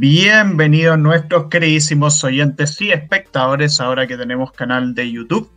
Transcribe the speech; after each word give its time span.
Bienvenidos 0.00 0.96
nuestros 0.96 1.48
queridísimos 1.48 2.22
oyentes 2.22 2.80
y 2.80 2.92
espectadores 2.92 3.80
ahora 3.80 4.06
que 4.06 4.16
tenemos 4.16 4.52
canal 4.52 4.94
de 4.94 5.10
YouTube. 5.10 5.50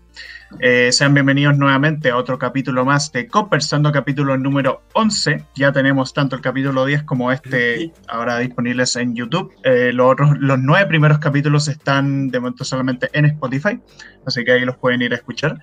Eh, 0.59 0.91
sean 0.91 1.13
bienvenidos 1.13 1.55
nuevamente 1.59 2.09
a 2.09 2.17
otro 2.17 2.39
capítulo 2.39 2.83
más 2.83 3.11
de 3.11 3.27
Conversando, 3.27 3.91
capítulo 3.91 4.35
número 4.39 4.81
11. 4.93 5.45
Ya 5.53 5.71
tenemos 5.71 6.11
tanto 6.15 6.35
el 6.35 6.41
capítulo 6.41 6.85
10 6.85 7.03
como 7.03 7.31
este 7.31 7.91
ahora 8.07 8.39
disponibles 8.39 8.95
en 8.95 9.15
YouTube. 9.15 9.53
Eh, 9.63 9.91
los, 9.93 10.11
otros, 10.11 10.31
los 10.39 10.57
nueve 10.57 10.87
primeros 10.87 11.19
capítulos 11.19 11.67
están 11.67 12.31
de 12.31 12.39
momento 12.39 12.63
solamente 12.63 13.09
en 13.13 13.25
Spotify, 13.25 13.79
así 14.25 14.43
que 14.43 14.53
ahí 14.53 14.65
los 14.65 14.75
pueden 14.75 15.03
ir 15.03 15.11
a 15.11 15.17
escuchar. 15.17 15.59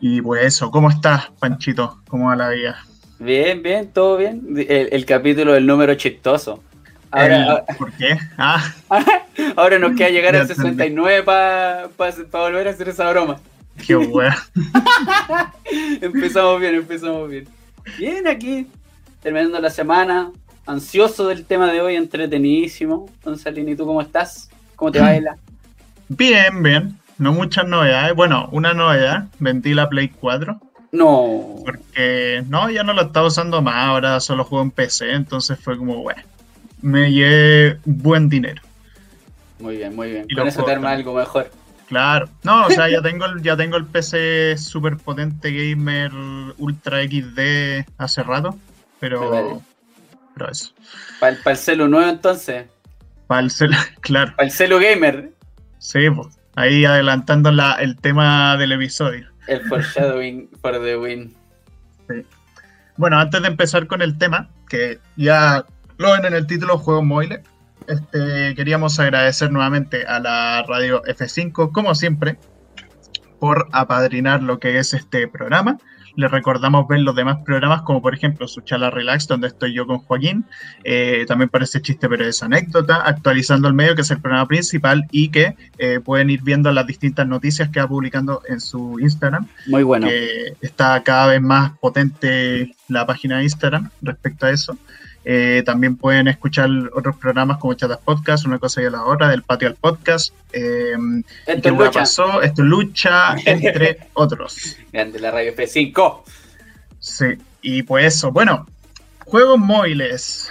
Y 0.00 0.20
pues 0.20 0.44
eso, 0.44 0.72
¿cómo 0.72 0.90
estás, 0.90 1.30
Panchito? 1.38 2.02
¿Cómo 2.08 2.26
va 2.26 2.34
la 2.34 2.48
vida? 2.48 2.84
Bien, 3.20 3.62
bien, 3.62 3.92
todo 3.92 4.16
bien. 4.16 4.42
El, 4.56 4.88
el 4.90 5.04
capítulo 5.04 5.52
del 5.52 5.64
número 5.64 5.94
chistoso. 5.94 6.64
Ahora, 7.10 7.64
¿Por 7.76 7.92
qué? 7.92 8.18
Ah. 8.38 8.72
ahora 9.56 9.78
nos 9.78 9.96
queda 9.96 10.10
llegar 10.10 10.36
al 10.36 10.46
69 10.46 11.22
para 11.24 11.88
volver 12.32 12.68
a 12.68 12.70
hacer 12.70 12.88
esa 12.88 13.10
broma. 13.10 13.40
Qué 13.86 13.96
wea. 13.96 14.36
empezamos 16.00 16.60
bien, 16.60 16.74
empezamos 16.76 17.28
bien. 17.28 17.48
Bien, 17.98 18.26
aquí, 18.28 18.66
terminando 19.22 19.58
la 19.58 19.70
semana, 19.70 20.30
ansioso 20.66 21.26
del 21.26 21.44
tema 21.44 21.72
de 21.72 21.80
hoy, 21.80 21.96
entretenidísimo. 21.96 23.10
Gonzalín, 23.24 23.68
¿y 23.68 23.76
tú 23.76 23.86
cómo 23.86 24.00
estás? 24.00 24.50
¿Cómo 24.76 24.92
te 24.92 25.00
va, 25.00 25.14
Ela? 25.14 25.36
Bien, 26.08 26.60
bien. 26.60 26.98
No 27.18 27.32
muchas 27.32 27.68
novedades. 27.68 28.16
Bueno, 28.16 28.48
una 28.50 28.74
novedad, 28.74 29.28
vendí 29.38 29.74
la 29.74 29.88
Play 29.88 30.08
4. 30.08 30.60
No. 30.90 31.56
Porque, 31.64 32.42
no, 32.48 32.68
ya 32.68 32.82
no 32.82 32.92
lo 32.92 33.02
estaba 33.02 33.28
usando 33.28 33.62
más, 33.62 33.86
ahora 33.86 34.18
solo 34.18 34.44
juego 34.44 34.64
en 34.64 34.72
PC, 34.72 35.12
entonces 35.12 35.58
fue 35.60 35.76
como, 35.78 36.02
bueno, 36.02 36.22
me 36.82 37.12
llevé 37.12 37.78
buen 37.84 38.28
dinero. 38.28 38.62
Muy 39.58 39.76
bien, 39.76 39.94
muy 39.94 40.10
bien. 40.10 40.26
Y 40.28 40.34
Con 40.34 40.48
eso 40.48 40.64
te 40.64 40.72
arma 40.72 40.92
algo 40.92 41.14
mejor. 41.14 41.50
Claro. 41.88 42.28
No, 42.44 42.66
o 42.66 42.70
sea, 42.70 42.88
ya 42.90 43.02
tengo 43.02 43.26
el, 43.26 43.42
ya 43.42 43.56
tengo 43.56 43.76
el 43.76 43.84
PC 43.84 44.56
super 44.56 44.96
potente 44.96 45.50
gamer 45.50 46.12
Ultra 46.58 47.02
XD 47.02 47.84
hace 47.98 48.22
rato, 48.22 48.56
pero, 48.98 49.62
pero 50.34 50.50
eso. 50.50 50.72
¿Para 51.18 51.36
el, 51.36 51.56
celu 51.56 51.88
nuevo 51.88 52.08
entonces? 52.08 52.66
Para 53.26 53.42
el 53.42 53.50
celu, 53.50 53.76
claro. 54.00 54.34
Para 54.36 54.46
el 54.46 54.52
celu 54.52 54.78
gamer. 54.78 55.30
Sí, 55.78 56.08
pues. 56.10 56.28
Ahí 56.56 56.84
adelantando 56.84 57.52
la, 57.52 57.74
el 57.74 57.96
tema 57.96 58.56
del 58.56 58.72
episodio. 58.72 59.28
El 59.46 59.60
foreshadowing 59.68 60.48
for 60.60 60.72
the 60.82 60.96
win. 60.96 61.34
Sí. 62.08 62.24
Bueno, 62.96 63.18
antes 63.18 63.40
de 63.42 63.48
empezar 63.48 63.86
con 63.86 64.02
el 64.02 64.18
tema, 64.18 64.48
que 64.68 64.98
ya 65.16 65.64
lo 66.00 66.12
ven 66.12 66.24
en 66.24 66.34
el 66.34 66.46
título 66.46 66.78
Juegos 66.78 67.04
Móviles. 67.04 67.40
Este, 67.86 68.54
queríamos 68.54 68.98
agradecer 68.98 69.52
nuevamente 69.52 70.06
a 70.06 70.18
la 70.18 70.64
radio 70.66 71.02
F5, 71.04 71.72
como 71.72 71.94
siempre, 71.94 72.38
por 73.38 73.68
apadrinar 73.72 74.42
lo 74.42 74.58
que 74.58 74.78
es 74.78 74.94
este 74.94 75.28
programa. 75.28 75.76
Les 76.16 76.30
recordamos 76.30 76.88
ver 76.88 77.00
los 77.00 77.14
demás 77.14 77.40
programas, 77.44 77.82
como 77.82 78.00
por 78.00 78.14
ejemplo 78.14 78.48
su 78.48 78.62
charla 78.62 78.88
Relax, 78.88 79.28
donde 79.28 79.48
estoy 79.48 79.74
yo 79.74 79.86
con 79.86 79.98
Joaquín. 79.98 80.46
Eh, 80.84 81.26
también 81.28 81.50
parece 81.50 81.82
chiste, 81.82 82.08
pero 82.08 82.26
es 82.26 82.42
anécdota. 82.42 83.02
Actualizando 83.04 83.68
el 83.68 83.74
medio, 83.74 83.94
que 83.94 84.00
es 84.00 84.10
el 84.10 84.22
programa 84.22 84.48
principal, 84.48 85.04
y 85.10 85.28
que 85.28 85.54
eh, 85.76 86.00
pueden 86.02 86.30
ir 86.30 86.40
viendo 86.42 86.72
las 86.72 86.86
distintas 86.86 87.26
noticias 87.26 87.68
que 87.68 87.78
va 87.78 87.86
publicando 87.86 88.40
en 88.48 88.60
su 88.60 88.98
Instagram. 89.00 89.46
Muy 89.66 89.82
bueno. 89.82 90.08
está 90.62 91.02
cada 91.02 91.26
vez 91.26 91.42
más 91.42 91.72
potente 91.78 92.74
la 92.88 93.04
página 93.04 93.38
de 93.38 93.44
Instagram 93.44 93.90
respecto 94.00 94.46
a 94.46 94.50
eso. 94.50 94.78
Eh, 95.24 95.62
también 95.66 95.96
pueden 95.96 96.28
escuchar 96.28 96.70
otros 96.94 97.16
programas 97.16 97.58
como 97.58 97.74
Chatas 97.74 97.98
Podcast, 97.98 98.46
Una 98.46 98.58
Cosa 98.58 98.82
y 98.82 98.86
a 98.86 98.90
la 98.90 99.04
Hora, 99.04 99.28
del 99.28 99.42
Patio 99.42 99.68
al 99.68 99.74
Podcast. 99.74 100.34
Eh, 100.52 100.94
esto 101.46 101.68
es 101.68 101.74
lucha. 101.74 101.90
Pasó? 101.92 102.42
Esto 102.42 102.62
es 102.62 102.68
lucha, 102.68 103.36
entre 103.44 103.98
otros. 104.14 104.76
Grande 104.92 105.20
la 105.20 105.30
radio 105.30 105.54
F5. 105.54 106.22
Sí, 106.98 107.26
y 107.60 107.82
pues 107.82 108.06
eso. 108.14 108.32
Bueno, 108.32 108.66
juegos 109.26 109.58
móviles. 109.58 110.50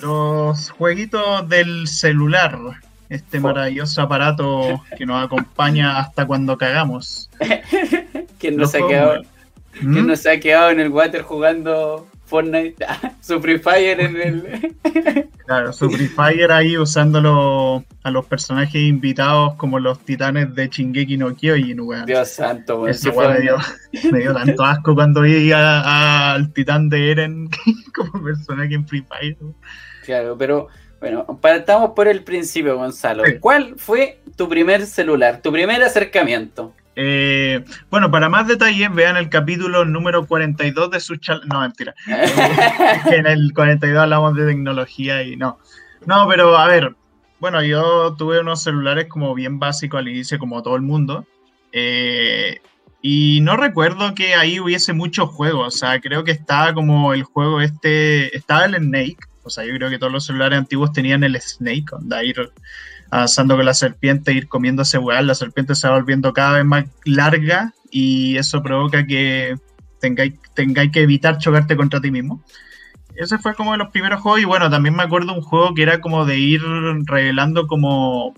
Los 0.00 0.70
jueguitos 0.70 1.48
del 1.48 1.86
celular. 1.86 2.58
Este 3.08 3.40
maravilloso 3.40 4.02
aparato 4.02 4.84
que 4.96 5.04
nos 5.04 5.24
acompaña 5.24 5.98
hasta 5.98 6.26
cuando 6.26 6.56
cagamos. 6.56 7.28
¿Quién 8.38 8.56
no, 8.56 8.66
se 8.66 8.78
ha 8.78 8.86
quedado, 8.86 9.22
¿Quién 9.72 10.06
no 10.06 10.16
se 10.16 10.30
ha 10.30 10.40
quedado 10.40 10.70
en 10.70 10.80
el 10.80 10.88
water 10.88 11.22
jugando 11.22 12.06
Fortnite, 12.30 12.86
su 13.20 13.40
Free 13.40 13.58
Fire 13.58 14.00
en 14.00 14.16
el. 14.16 14.76
Claro, 15.46 15.72
su 15.72 15.90
Free 15.90 16.06
Fire 16.06 16.52
ahí 16.52 16.78
usándolo 16.78 17.84
a 18.04 18.10
los 18.12 18.24
personajes 18.26 18.80
invitados 18.80 19.54
como 19.56 19.80
los 19.80 19.98
titanes 19.98 20.54
de 20.54 20.68
Shingeki 20.68 21.16
no 21.16 21.34
Kyojin, 21.34 21.80
weón. 21.80 22.06
Dios 22.06 22.28
santo, 22.28 22.82
weón. 22.82 22.90
Eso 22.90 23.12
me, 23.12 23.40
dio, 23.40 23.56
me 24.12 24.20
dio 24.20 24.32
tanto 24.32 24.64
asco 24.64 24.94
cuando 24.94 25.22
vi 25.22 25.50
al 25.52 26.52
titán 26.52 26.88
de 26.88 27.10
Eren 27.10 27.50
como 27.94 28.22
personaje 28.22 28.74
en 28.74 28.86
Free 28.86 29.04
Fire. 29.08 29.36
Claro, 30.04 30.38
pero 30.38 30.68
bueno, 31.00 31.26
partamos 31.40 31.90
por 31.96 32.06
el 32.06 32.22
principio, 32.22 32.76
Gonzalo. 32.76 33.24
¿Cuál 33.40 33.74
fue 33.76 34.20
tu 34.36 34.48
primer 34.48 34.86
celular, 34.86 35.42
tu 35.42 35.50
primer 35.50 35.82
acercamiento? 35.82 36.74
Eh, 37.02 37.64
bueno, 37.88 38.10
para 38.10 38.28
más 38.28 38.46
detalles, 38.46 38.92
vean 38.92 39.16
el 39.16 39.30
capítulo 39.30 39.86
número 39.86 40.26
42 40.26 40.90
de 40.90 41.00
su 41.00 41.16
charla. 41.16 41.46
No, 41.46 41.60
mentira. 41.60 41.94
en 43.10 43.26
el 43.26 43.54
42 43.54 44.02
hablamos 44.02 44.34
de 44.34 44.46
tecnología 44.46 45.22
y 45.22 45.34
no. 45.34 45.58
No, 46.04 46.28
pero 46.28 46.58
a 46.58 46.66
ver, 46.66 46.94
bueno, 47.38 47.62
yo 47.62 48.14
tuve 48.18 48.40
unos 48.40 48.62
celulares 48.62 49.06
como 49.06 49.34
bien 49.34 49.58
básicos 49.58 49.98
al 49.98 50.08
inicio, 50.08 50.38
como 50.38 50.62
todo 50.62 50.76
el 50.76 50.82
mundo. 50.82 51.24
Eh, 51.72 52.58
y 53.00 53.40
no 53.40 53.56
recuerdo 53.56 54.14
que 54.14 54.34
ahí 54.34 54.60
hubiese 54.60 54.92
muchos 54.92 55.30
juegos. 55.30 55.74
O 55.74 55.78
sea, 55.78 56.00
creo 56.00 56.22
que 56.22 56.32
estaba 56.32 56.74
como 56.74 57.14
el 57.14 57.22
juego 57.22 57.62
este. 57.62 58.36
Estaba 58.36 58.66
el 58.66 58.74
Snake. 58.74 59.20
O 59.42 59.48
sea, 59.48 59.64
yo 59.64 59.72
creo 59.74 59.88
que 59.88 59.98
todos 59.98 60.12
los 60.12 60.26
celulares 60.26 60.58
antiguos 60.58 60.92
tenían 60.92 61.24
el 61.24 61.40
Snake, 61.40 61.86
donde 61.92 62.26
ir 62.26 62.52
avanzando 63.10 63.56
con 63.56 63.64
la 63.64 63.74
serpiente, 63.74 64.32
ir 64.32 64.48
comiéndose 64.48 64.98
weá, 64.98 65.20
la 65.22 65.34
serpiente 65.34 65.74
se 65.74 65.88
va 65.88 65.94
volviendo 65.94 66.32
cada 66.32 66.54
vez 66.54 66.64
más 66.64 66.84
larga 67.04 67.72
y 67.90 68.36
eso 68.36 68.62
provoca 68.62 69.06
que 69.06 69.56
tengáis, 70.00 70.34
tengáis 70.54 70.92
que 70.92 71.02
evitar 71.02 71.38
chocarte 71.38 71.76
contra 71.76 72.00
ti 72.00 72.10
mismo. 72.10 72.42
Ese 73.16 73.38
fue 73.38 73.54
como 73.54 73.72
de 73.72 73.78
los 73.78 73.90
primeros 73.90 74.20
juegos 74.20 74.40
y 74.40 74.44
bueno, 74.44 74.70
también 74.70 74.94
me 74.94 75.02
acuerdo 75.02 75.34
un 75.34 75.42
juego 75.42 75.74
que 75.74 75.82
era 75.82 76.00
como 76.00 76.24
de 76.24 76.38
ir 76.38 76.62
revelando 77.06 77.66
como 77.66 78.34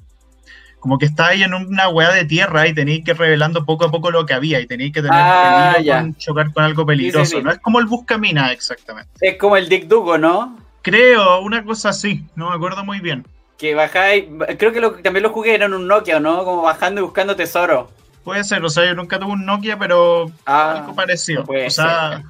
como 0.81 0.99
que 0.99 1.07
está 1.07 1.29
ahí 1.29 1.45
en 1.45 1.55
una 1.55 1.89
weá 1.91 2.11
de 2.11 2.25
tierra 2.25 2.67
y 2.67 2.75
tenéis 2.75 3.05
que 3.05 3.13
ir 3.13 3.17
revelando 3.17 3.65
poco 3.65 3.85
a 3.85 3.91
poco 3.93 4.11
lo 4.11 4.27
que 4.27 4.35
había 4.35 4.59
y 4.59 4.67
tenéis 4.67 4.93
que 4.93 5.01
tener 5.01 5.17
ah, 5.17 5.77
con 5.87 6.17
chocar 6.17 6.53
con 6.53 6.65
algo 6.65 6.85
peligroso. 6.85 7.41
No 7.41 7.53
es 7.53 7.61
como 7.61 7.79
el 7.79 7.87
Buscamina 7.87 8.51
exactamente. 8.51 9.13
Es 9.21 9.39
como 9.39 9.57
el 9.57 9.69
Dick 9.69 9.87
Dugo, 9.87 10.19
¿no? 10.19 10.59
Creo, 10.83 11.41
una 11.43 11.63
cosa 11.63 11.91
así, 11.91 12.27
no 12.35 12.51
me 12.51 12.57
acuerdo 12.57 12.85
muy 12.85 12.99
bien. 12.99 13.25
Que 13.63 13.77
bajáis, 13.77 14.25
creo 14.59 14.73
que 14.73 14.81
lo, 14.81 14.95
también 14.95 15.23
lo 15.23 15.31
jugué 15.31 15.55
en 15.55 15.73
un 15.73 15.87
Nokia, 15.87 16.19
¿no? 16.19 16.45
Como 16.45 16.63
bajando 16.63 17.01
y 17.01 17.05
buscando 17.05 17.37
tesoro. 17.37 17.93
Puede 18.25 18.43
ser, 18.43 18.65
o 18.65 18.69
sea, 18.69 18.85
yo 18.87 18.97
nunca 18.97 19.21
tuve 19.21 19.31
un 19.31 19.47
Nokia, 19.47 19.79
pero 19.79 20.33
ah, 20.47 20.79
algo 20.79 20.97
parecido. 20.97 21.45
o 21.45 21.71
sea, 21.71 22.25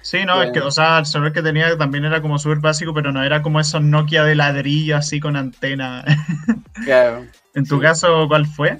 sí, 0.00 0.24
no, 0.24 0.42
es 0.42 0.52
que, 0.52 0.60
o 0.60 0.70
sea, 0.70 1.00
el 1.00 1.04
celular 1.04 1.34
que 1.34 1.42
tenía 1.42 1.76
también 1.76 2.06
era 2.06 2.22
como 2.22 2.38
súper 2.38 2.60
básico, 2.60 2.94
pero 2.94 3.12
no 3.12 3.22
era 3.22 3.42
como 3.42 3.60
esos 3.60 3.82
Nokia 3.82 4.24
de 4.24 4.36
ladrillo 4.36 4.96
así 4.96 5.20
con 5.20 5.36
antena. 5.36 6.02
Claro. 6.82 7.26
¿En 7.54 7.66
tu 7.66 7.78
caso 7.78 8.26
cuál 8.26 8.46
fue? 8.46 8.78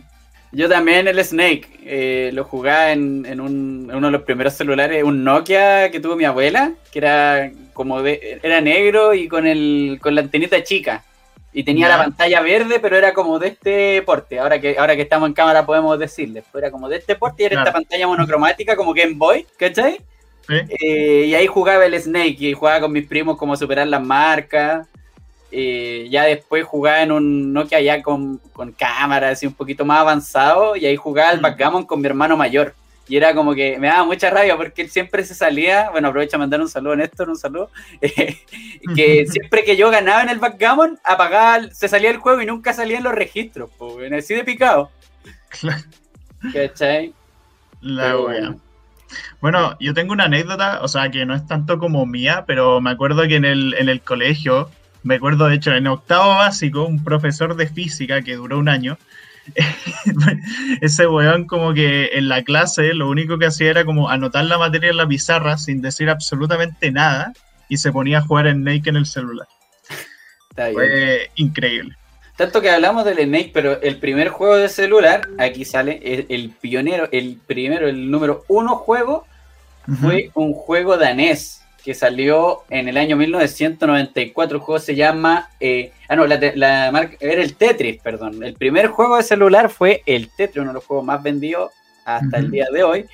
Yo 0.52 0.70
también 0.70 1.06
el 1.06 1.22
Snake, 1.22 1.68
eh, 1.84 2.30
lo 2.32 2.44
jugaba 2.44 2.92
en, 2.92 3.26
en, 3.26 3.40
un, 3.42 3.88
en, 3.90 3.96
uno 3.96 4.06
de 4.06 4.12
los 4.12 4.22
primeros 4.22 4.54
celulares, 4.54 5.04
un 5.04 5.22
Nokia 5.22 5.90
que 5.90 6.00
tuvo 6.00 6.16
mi 6.16 6.24
abuela, 6.24 6.72
que 6.90 6.98
era 6.98 7.52
como 7.74 8.02
de, 8.02 8.40
era 8.42 8.62
negro 8.62 9.12
y 9.12 9.28
con 9.28 9.46
el, 9.46 9.98
con 10.00 10.14
la 10.14 10.22
antenita 10.22 10.62
chica. 10.64 11.04
Y 11.56 11.62
tenía 11.62 11.88
la 11.88 11.98
pantalla 11.98 12.40
verde, 12.40 12.80
pero 12.80 12.96
era 12.96 13.14
como 13.14 13.38
de 13.38 13.48
este 13.48 14.02
porte. 14.02 14.40
Ahora 14.40 14.60
que, 14.60 14.76
ahora 14.76 14.96
que 14.96 15.02
estamos 15.02 15.28
en 15.28 15.34
cámara 15.34 15.64
podemos 15.64 15.96
decirle. 15.96 16.42
Era 16.52 16.72
como 16.72 16.88
de 16.88 16.96
este 16.96 17.14
porte 17.14 17.44
y 17.44 17.46
era 17.46 17.60
esta 17.60 17.72
pantalla 17.72 18.08
monocromática 18.08 18.74
como 18.74 18.92
Game 18.92 19.14
Boy, 19.14 19.46
¿cachai? 19.56 20.00
Eh, 20.48 21.26
y 21.28 21.34
ahí 21.34 21.46
jugaba 21.46 21.86
el 21.86 21.98
Snake 21.98 22.36
y 22.40 22.52
jugaba 22.54 22.80
con 22.80 22.90
mis 22.90 23.06
primos 23.06 23.38
como 23.38 23.56
superar 23.56 23.86
las 23.86 24.02
marcas. 24.02 24.88
Eh, 25.52 26.08
ya 26.10 26.24
después 26.24 26.64
jugaba 26.64 27.02
en 27.02 27.12
un 27.12 27.52
Nokia 27.52 27.80
ya 27.80 28.02
con, 28.02 28.38
con 28.52 28.72
cámara 28.72 29.28
así 29.28 29.46
un 29.46 29.54
poquito 29.54 29.84
más 29.84 30.00
avanzado 30.00 30.74
y 30.74 30.84
ahí 30.84 30.96
jugaba 30.96 31.30
el 31.30 31.38
mm. 31.38 31.42
backgammon 31.42 31.84
con 31.84 32.00
mi 32.00 32.08
hermano 32.08 32.36
mayor. 32.36 32.74
Y 33.06 33.16
era 33.16 33.34
como 33.34 33.54
que 33.54 33.78
me 33.78 33.88
daba 33.88 34.04
mucha 34.04 34.30
rabia 34.30 34.56
porque 34.56 34.82
él 34.82 34.90
siempre 34.90 35.24
se 35.24 35.34
salía, 35.34 35.90
bueno, 35.90 36.08
aprovecho 36.08 36.36
a 36.36 36.38
mandar 36.38 36.60
un 36.60 36.68
saludo 36.68 36.94
a 36.94 36.96
Néstor, 36.96 37.28
un 37.28 37.36
saludo, 37.36 37.70
que 38.00 39.26
siempre 39.26 39.64
que 39.64 39.76
yo 39.76 39.90
ganaba 39.90 40.22
en 40.22 40.30
el 40.30 40.38
backgammon, 40.38 40.98
apagaba, 41.04 41.68
se 41.70 41.88
salía 41.88 42.10
el 42.10 42.16
juego 42.16 42.40
y 42.40 42.46
nunca 42.46 42.72
salía 42.72 42.98
en 42.98 43.04
los 43.04 43.14
registros, 43.14 43.70
pues, 43.76 44.10
así 44.12 44.34
de 44.34 44.44
picado. 44.44 44.90
¿Cachai? 46.52 47.12
La 47.80 48.18
wea. 48.18 48.54
Bueno, 49.40 49.76
yo 49.78 49.92
tengo 49.94 50.12
una 50.12 50.24
anécdota, 50.24 50.80
o 50.82 50.88
sea, 50.88 51.10
que 51.10 51.26
no 51.26 51.34
es 51.34 51.46
tanto 51.46 51.78
como 51.78 52.06
mía, 52.06 52.44
pero 52.46 52.80
me 52.80 52.90
acuerdo 52.90 53.28
que 53.28 53.36
en 53.36 53.44
el, 53.44 53.74
en 53.74 53.88
el 53.88 54.00
colegio 54.00 54.70
me 55.04 55.16
acuerdo 55.16 55.46
de 55.46 55.56
hecho 55.56 55.72
en 55.72 55.86
octavo 55.86 56.30
básico, 56.36 56.84
un 56.84 57.04
profesor 57.04 57.54
de 57.54 57.68
física 57.68 58.22
que 58.22 58.36
duró 58.36 58.58
un 58.58 58.68
año, 58.68 58.98
ese 60.80 61.06
weón 61.06 61.46
como 61.46 61.74
que 61.74 62.10
en 62.14 62.28
la 62.28 62.42
clase 62.42 62.94
lo 62.94 63.08
único 63.08 63.38
que 63.38 63.46
hacía 63.46 63.70
era 63.70 63.84
como 63.84 64.08
anotar 64.08 64.44
la 64.46 64.58
materia 64.58 64.90
en 64.90 64.96
la 64.96 65.06
pizarra 65.06 65.58
sin 65.58 65.82
decir 65.82 66.08
absolutamente 66.08 66.90
nada 66.90 67.32
y 67.68 67.76
se 67.76 67.92
ponía 67.92 68.18
a 68.18 68.22
jugar 68.22 68.46
en 68.46 68.62
Snake 68.62 68.88
en 68.90 68.96
el 68.96 69.06
celular. 69.06 69.46
Fue 70.54 71.30
increíble. 71.34 71.96
Tanto 72.36 72.60
que 72.60 72.70
hablamos 72.70 73.04
del 73.04 73.18
Snake, 73.18 73.50
pero 73.52 73.80
el 73.80 73.98
primer 73.98 74.28
juego 74.28 74.56
de 74.56 74.68
celular, 74.68 75.28
aquí 75.38 75.64
sale 75.64 76.26
el, 76.28 76.50
pionero, 76.50 77.08
el 77.12 77.38
primero, 77.46 77.88
el 77.88 78.10
número 78.10 78.44
uno 78.48 78.76
juego, 78.76 79.26
fue 80.00 80.30
un 80.34 80.54
juego 80.54 80.96
danés 80.96 81.63
que 81.84 81.94
salió 81.94 82.62
en 82.70 82.88
el 82.88 82.96
año 82.96 83.16
1994. 83.16 84.56
El 84.56 84.62
juego 84.62 84.78
se 84.78 84.94
llama. 84.94 85.50
Eh, 85.60 85.92
ah, 86.08 86.16
no, 86.16 86.26
la, 86.26 86.90
marca 86.90 87.16
era 87.20 87.42
el 87.42 87.54
Tetris, 87.54 88.00
perdón. 88.00 88.42
El 88.42 88.54
primer 88.54 88.88
juego 88.88 89.18
de 89.18 89.22
celular 89.22 89.68
fue 89.68 90.02
el 90.06 90.30
Tetris, 90.30 90.62
uno 90.62 90.70
de 90.70 90.74
los 90.74 90.84
juegos 90.84 91.04
más 91.04 91.22
vendidos 91.22 91.72
hasta 92.06 92.38
el 92.38 92.50
día 92.50 92.66
de 92.72 92.82
hoy. 92.82 93.04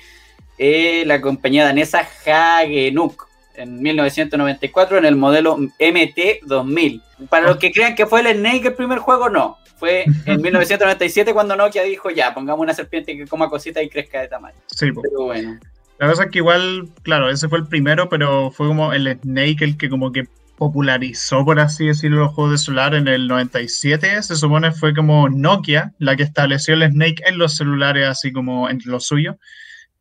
Eh, 0.57 1.03
la 1.05 1.19
compañía 1.19 1.65
danesa 1.65 2.07
Hagenuk 2.25 3.27
en 3.55 3.81
1994 3.81 4.99
en 4.99 5.05
el 5.05 5.17
modelo 5.17 5.57
MT2000. 5.57 7.01
Para 7.29 7.47
los 7.47 7.57
que 7.57 7.71
crean 7.71 7.95
que 7.95 8.05
fue 8.05 8.21
el 8.21 8.37
Snake 8.37 8.67
el 8.67 8.73
primer 8.73 8.99
juego, 8.99 9.29
no. 9.29 9.57
Fue 9.77 10.05
en 10.25 10.41
1997 10.41 11.33
cuando 11.33 11.57
Nokia 11.57 11.83
dijo, 11.83 12.09
ya, 12.09 12.33
pongamos 12.33 12.61
una 12.61 12.73
serpiente 12.73 13.17
que 13.17 13.27
coma 13.27 13.49
cositas 13.49 13.83
y 13.83 13.89
crezca 13.89 14.21
de 14.21 14.29
tamaño. 14.29 14.57
Sí, 14.67 14.91
pero 14.93 15.25
bueno. 15.25 15.59
La 16.01 16.07
cosa 16.07 16.23
es 16.23 16.31
que 16.31 16.39
igual, 16.39 16.89
claro, 17.03 17.29
ese 17.29 17.47
fue 17.47 17.59
el 17.59 17.67
primero, 17.67 18.09
pero 18.09 18.49
fue 18.49 18.67
como 18.67 18.91
el 18.91 19.19
Snake 19.21 19.63
el 19.63 19.77
que 19.77 19.87
como 19.87 20.11
que 20.11 20.27
popularizó, 20.57 21.45
por 21.45 21.59
así 21.59 21.85
decirlo, 21.85 22.21
los 22.21 22.33
juegos 22.33 22.53
de 22.53 22.57
celular 22.57 22.95
en 22.95 23.07
el 23.07 23.27
97. 23.27 24.23
Se 24.23 24.35
supone 24.35 24.71
fue 24.71 24.95
como 24.95 25.29
Nokia 25.29 25.93
la 25.99 26.15
que 26.15 26.23
estableció 26.23 26.73
el 26.73 26.89
Snake 26.89 27.21
en 27.27 27.37
los 27.37 27.55
celulares, 27.55 28.07
así 28.07 28.31
como 28.31 28.67
en 28.67 28.79
lo 28.85 28.99
suyo. 28.99 29.37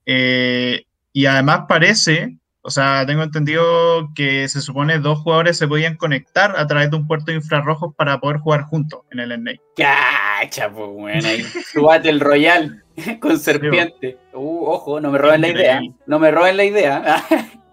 Eh, 0.06 0.86
y 1.12 1.26
además 1.26 1.64
parece 1.68 2.38
o 2.62 2.70
sea, 2.70 3.04
tengo 3.06 3.22
entendido 3.22 4.10
que 4.14 4.46
se 4.48 4.60
supone 4.60 4.98
dos 4.98 5.20
jugadores 5.20 5.56
se 5.56 5.66
podían 5.66 5.96
conectar 5.96 6.54
a 6.58 6.66
través 6.66 6.90
de 6.90 6.96
un 6.96 7.06
puerto 7.06 7.32
infrarrojo 7.32 7.92
para 7.92 8.20
poder 8.20 8.38
jugar 8.38 8.62
juntos 8.62 9.00
en 9.10 9.20
el 9.20 9.34
Snake. 9.34 9.60
¡Cacha, 9.76 10.70
pues, 10.70 10.90
bueno! 10.90 11.26
Ahí, 11.26 11.44
Battle 11.74 12.18
Royale 12.18 12.82
con 13.20 13.38
serpiente. 13.38 14.18
Uh, 14.32 14.66
ojo, 14.66 15.00
no 15.00 15.10
me 15.10 15.18
roben 15.18 15.40
la 15.40 15.48
idea. 15.48 15.80
No 16.06 16.18
me 16.18 16.30
roben 16.30 16.56
la 16.56 16.64
idea. 16.64 17.24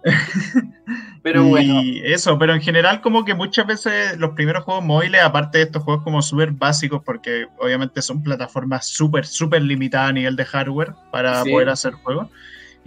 pero 1.21 1.43
bueno. 1.43 1.81
Y 1.81 2.01
eso, 2.05 2.39
pero 2.39 2.53
en 2.53 2.61
general 2.61 3.01
como 3.01 3.25
que 3.25 3.33
muchas 3.33 3.67
veces 3.67 4.17
los 4.17 4.31
primeros 4.31 4.63
juegos 4.63 4.85
móviles, 4.85 5.21
aparte 5.21 5.57
de 5.57 5.65
estos 5.65 5.83
juegos 5.83 6.03
como 6.03 6.21
súper 6.21 6.51
básicos, 6.51 7.01
porque 7.03 7.47
obviamente 7.59 8.01
son 8.01 8.23
plataformas 8.23 8.87
súper, 8.87 9.25
súper 9.25 9.61
limitadas 9.63 10.09
a 10.09 10.13
nivel 10.13 10.37
de 10.37 10.45
hardware 10.45 10.93
para 11.11 11.43
poder 11.43 11.67
hacer 11.67 11.93
juegos, 11.93 12.29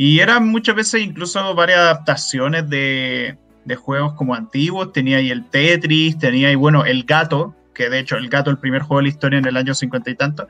y 0.03 0.21
eran 0.21 0.49
muchas 0.49 0.75
veces 0.77 1.03
incluso 1.03 1.55
varias 1.55 1.81
adaptaciones 1.81 2.71
de, 2.71 3.37
juegos 3.77 4.15
como 4.15 4.35
antiguos. 4.35 4.95
Tenía 4.95 5.19
ahí 5.19 5.31
el 5.31 5.45
Tetris, 5.45 6.17
tenía 6.17 6.49
ahí, 6.49 6.55
bueno, 6.55 6.87
el 6.87 7.05
gato, 7.05 7.55
que 7.75 7.91
de 7.91 7.99
hecho 7.99 8.17
el 8.17 8.31
gato, 8.31 8.49
el 8.51 8.57
primer 8.57 8.81
juego 8.81 9.01
de 9.01 9.03
la 9.03 9.09
historia 9.11 9.39
en 9.39 9.45
el 9.45 9.59
año 9.59 9.75
cincuenta 9.75 10.09
y 10.09 10.15
tanto. 10.15 10.49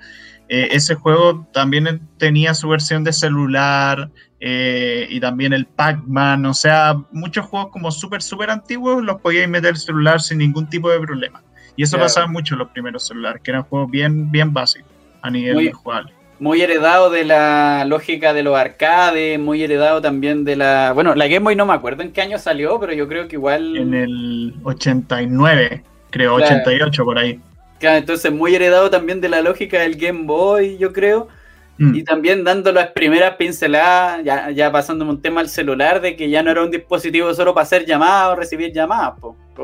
Eh, 0.49 0.69
ese 0.71 0.95
juego 0.95 1.49
también 1.53 2.01
tenía 2.17 2.55
su 2.55 2.69
versión 2.69 3.03
de 3.03 3.13
celular 3.13 4.13
eh, 4.39 5.09
y 5.11 5.19
también 5.19 5.53
el 5.53 5.67
Pac-Man. 5.67 6.47
O 6.47 6.55
sea, 6.55 6.95
muchos 7.11 7.45
juegos 7.45 7.73
como 7.73 7.91
súper, 7.91 8.23
súper 8.23 8.51
antiguos 8.51 9.03
los 9.03 9.21
podíais 9.21 9.49
meter 9.49 9.71
el 9.71 9.79
celular 9.79 10.21
sin 10.21 10.39
ningún 10.39 10.69
tipo 10.69 10.91
de 10.91 11.01
problema. 11.01 11.43
Y 11.75 11.83
eso 11.83 11.99
pasaba 11.99 12.29
mucho 12.29 12.55
en 12.55 12.61
los 12.61 12.69
primeros 12.69 13.05
celulares, 13.05 13.43
que 13.43 13.51
eran 13.51 13.65
juegos 13.65 13.91
bien, 13.91 14.31
bien 14.31 14.53
básicos 14.53 14.93
a 15.23 15.29
nivel 15.29 15.57
de 15.57 15.73
jugable 15.73 16.20
muy 16.41 16.63
heredado 16.63 17.11
de 17.11 17.25
la 17.25 17.85
lógica 17.87 18.33
de 18.33 18.43
los 18.43 18.57
arcades, 18.57 19.39
muy 19.39 19.63
heredado 19.63 20.01
también 20.01 20.43
de 20.45 20.57
la... 20.57 20.93
Bueno, 20.95 21.15
la 21.15 21.29
Game 21.29 21.45
Boy 21.45 21.55
no 21.55 21.67
me 21.67 21.75
acuerdo 21.75 22.03
en 22.03 22.13
qué 22.13 22.23
año 22.23 22.39
salió, 22.39 22.81
pero 22.81 22.95
yo 22.95 23.07
creo 23.07 23.29
que 23.29 23.37
igual... 23.37 23.77
En 23.77 23.93
el 23.93 24.55
89, 24.65 25.85
creo, 26.09 26.35
88 26.35 27.05
por 27.05 27.19
ahí. 27.19 27.39
Claro, 27.79 27.99
entonces 27.99 28.33
muy 28.33 28.55
heredado 28.55 28.91
también 28.91 29.21
de 29.21 29.29
la 29.29 29.43
lógica 29.43 29.81
del 29.81 29.97
Game 29.97 30.23
Boy, 30.25 30.79
yo 30.79 30.95
creo. 30.95 31.29
Mm. 31.77 31.95
Y 31.95 32.05
también 32.05 32.43
dando 32.43 32.73
las 32.73 32.89
primeras 32.89 33.37
pinceladas, 33.37 34.25
ya, 34.25 34.51
ya 34.51 34.73
pasándome 34.73 35.11
un 35.11 35.21
tema 35.21 35.43
al 35.43 35.49
celular, 35.51 36.01
de 36.01 36.17
que 36.17 36.31
ya 36.31 36.43
no 36.43 36.51
era 36.51 36.63
un 36.63 36.71
dispositivo 36.71 37.33
solo 37.35 37.53
para 37.53 37.65
hacer 37.65 37.85
llamadas 37.85 38.33
o 38.33 38.37
recibir 38.37 38.73
llamadas. 38.73 39.15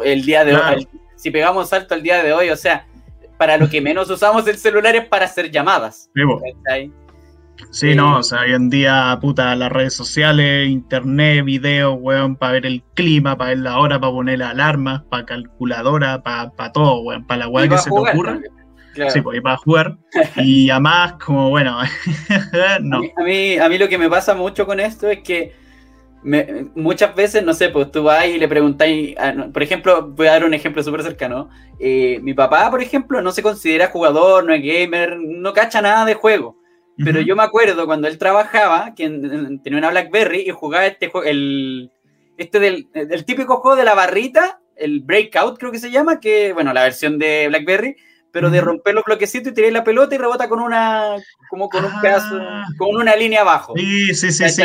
El 0.05 0.27
día 0.27 0.45
de 0.45 0.55
hoy, 0.55 0.89
si 1.17 1.31
pegamos 1.31 1.71
salto 1.71 1.95
al 1.95 2.03
día 2.03 2.23
de 2.23 2.35
hoy, 2.35 2.51
o 2.51 2.57
sea, 2.57 2.87
para 3.39 3.57
lo 3.57 3.69
que 3.69 3.81
menos 3.81 4.11
usamos 4.11 4.47
el 4.47 4.57
celular 4.57 4.97
es 4.97 5.07
para 5.07 5.27
hacer 5.27 5.51
llamadas. 5.51 6.11
Sí, 7.71 7.95
no, 7.95 8.19
o 8.19 8.23
sea, 8.23 8.41
hoy 8.41 8.53
en 8.53 8.69
día, 8.69 9.19
puta, 9.21 9.55
las 9.57 9.73
redes 9.73 9.95
sociales, 9.95 10.69
internet, 10.69 11.45
video, 11.45 11.95
weón, 11.95 12.37
para 12.37 12.53
ver 12.53 12.67
el 12.67 12.83
clima, 12.95 13.37
para 13.37 13.51
ver 13.51 13.59
la 13.61 13.79
hora, 13.79 13.99
para 13.99 14.13
poner 14.13 14.43
alarmas, 14.43 15.03
para 15.11 15.25
calculadora, 15.25 16.23
para, 16.23 16.73
todo, 16.73 17.01
weón, 17.01 17.27
para 17.27 17.41
la 17.41 17.49
weá 17.49 17.69
que 17.69 17.79
se 17.79 17.91
te 17.91 17.97
ocurra. 17.97 18.39
Sí, 19.09 19.21
pues, 19.21 19.41
para 19.43 19.57
jugar. 19.59 19.97
y 20.37 20.71
además, 20.71 21.15
como, 21.25 21.51
bueno, 21.51 21.79
no. 22.81 23.01
a 23.17 23.23
mí, 23.23 23.59
a 23.59 23.69
mí 23.69 23.79
lo 23.79 23.89
que 23.89 23.99
me 23.99 24.09
pasa 24.09 24.35
mucho 24.35 24.67
con 24.67 24.81
esto 24.81 25.09
es 25.09 25.21
que 25.21 25.66
muchas 26.75 27.15
veces, 27.15 27.45
no 27.45 27.55
sé, 27.55 27.69
pues 27.69 27.91
tú 27.93 28.03
vas 28.03 28.27
y 28.27 28.39
le 28.39 28.49
preguntáis, 28.49 29.15
por 29.53 29.63
ejemplo, 29.63 30.09
voy 30.09 30.27
a 30.27 30.33
dar 30.33 30.45
un 30.45 30.55
ejemplo 30.55 30.83
súper 30.83 31.03
cercano. 31.03 31.49
Eh, 31.79 32.19
mi 32.23 32.35
papá, 32.35 32.71
por 32.71 32.83
ejemplo, 32.83 33.23
no 33.23 33.31
se 33.31 33.43
considera 33.43 33.89
jugador, 33.89 34.45
no 34.45 34.53
es 34.53 34.63
gamer, 34.63 35.19
no 35.19 35.53
cacha 35.53 35.81
nada 35.81 36.05
de 36.05 36.15
juego. 36.15 36.57
Pero 36.99 37.21
yo 37.21 37.37
me 37.37 37.43
acuerdo 37.43 37.85
cuando 37.85 38.09
él 38.09 38.17
trabajaba, 38.17 38.95
que 38.95 39.07
tenía 39.63 39.79
una 39.79 39.91
Blackberry 39.91 40.41
y 40.47 40.51
jugaba 40.51 40.87
este 40.87 41.09
juego, 41.09 41.27
el, 41.27 41.93
este 42.39 42.59
del, 42.59 42.87
típico 43.27 43.59
juego 43.59 43.77
de 43.77 43.85
la 43.85 43.95
barrita, 43.95 44.61
el 44.77 45.01
Breakout 45.01 45.59
creo 45.59 45.71
que 45.71 45.79
se 45.79 45.91
llama, 45.91 46.21
que, 46.21 46.55
bueno, 46.55 46.73
la 46.73 46.83
versión 46.83 47.19
de 47.19 47.49
Blackberry, 47.49 47.97
pero 48.33 48.51
de 48.51 48.63
romper 48.63 48.95
los 48.95 49.05
bloquecitos 49.05 49.53
y 49.53 49.55
tirar 49.55 49.73
la 49.73 49.85
pelota 49.85 50.15
y 50.15 50.19
rebota 50.19 50.49
con 50.49 50.61
una, 50.61 51.17
como 51.51 51.69
con 51.69 51.85
un 51.85 51.93
ah. 51.93 51.99
pedazo, 52.01 52.41
con 52.79 52.97
una 52.97 53.15
línea 53.15 53.43
abajo. 53.43 53.75
Sí, 53.77 54.15
sí, 54.15 54.33
sí, 54.33 54.49
sí. 54.49 54.63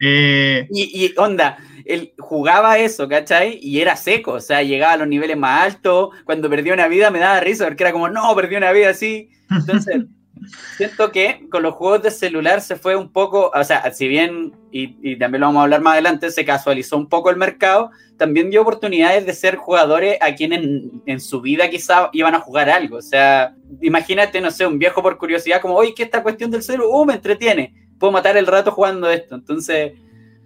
Eh, 0.00 0.66
y, 0.70 1.12
onda, 1.16 1.58
él 1.84 2.12
jugaba 2.18 2.78
eso, 2.78 3.08
¿cachai? 3.08 3.58
Y 3.62 3.80
era 3.80 3.96
seco, 3.96 4.32
o 4.32 4.40
sea, 4.40 4.62
llegaba 4.62 4.94
a 4.94 4.96
los 4.98 5.08
niveles 5.08 5.36
más 5.36 5.62
altos. 5.62 6.10
Cuando 6.24 6.50
perdió 6.50 6.74
una 6.74 6.88
vida 6.88 7.10
me 7.10 7.18
daba 7.18 7.40
risa 7.40 7.64
porque 7.64 7.84
era 7.84 7.92
como, 7.92 8.08
no, 8.08 8.34
perdió 8.34 8.58
una 8.58 8.72
vida 8.72 8.90
así. 8.90 9.30
Entonces, 9.50 10.04
siento 10.76 11.12
que 11.12 11.46
con 11.50 11.62
los 11.62 11.74
juegos 11.74 12.02
de 12.02 12.10
celular 12.10 12.60
se 12.60 12.76
fue 12.76 12.96
un 12.96 13.12
poco, 13.12 13.50
o 13.54 13.64
sea, 13.64 13.92
si 13.92 14.08
bien, 14.08 14.52
y, 14.70 15.16
también 15.16 15.40
lo 15.40 15.46
vamos 15.46 15.60
a 15.60 15.64
hablar 15.64 15.80
más 15.80 15.94
adelante, 15.94 16.30
se 16.30 16.44
casualizó 16.44 16.96
un 16.96 17.08
poco 17.08 17.30
el 17.30 17.36
mercado, 17.36 17.90
también 18.16 18.50
dio 18.50 18.62
oportunidades 18.62 19.26
de 19.26 19.32
ser 19.32 19.56
jugadores 19.56 20.18
a 20.20 20.34
quienes 20.34 20.60
en, 21.06 21.20
su 21.20 21.40
vida 21.40 21.68
quizá 21.68 22.10
iban 22.12 22.34
a 22.34 22.40
jugar 22.40 22.70
algo. 22.70 22.96
O 22.96 23.02
sea, 23.02 23.54
imagínate, 23.80 24.40
no 24.40 24.50
sé, 24.50 24.66
un 24.66 24.78
viejo 24.78 25.02
por 25.02 25.18
curiosidad, 25.18 25.60
como, 25.60 25.74
oye, 25.74 25.94
¿qué 25.94 26.04
esta 26.04 26.22
cuestión 26.22 26.50
del 26.50 26.62
celular? 26.62 26.90
Uh, 26.92 27.04
me 27.04 27.14
entretiene 27.14 27.83
puedo 27.98 28.12
matar 28.12 28.36
el 28.36 28.46
rato 28.46 28.70
jugando 28.70 29.10
esto. 29.10 29.34
Entonces 29.34 29.92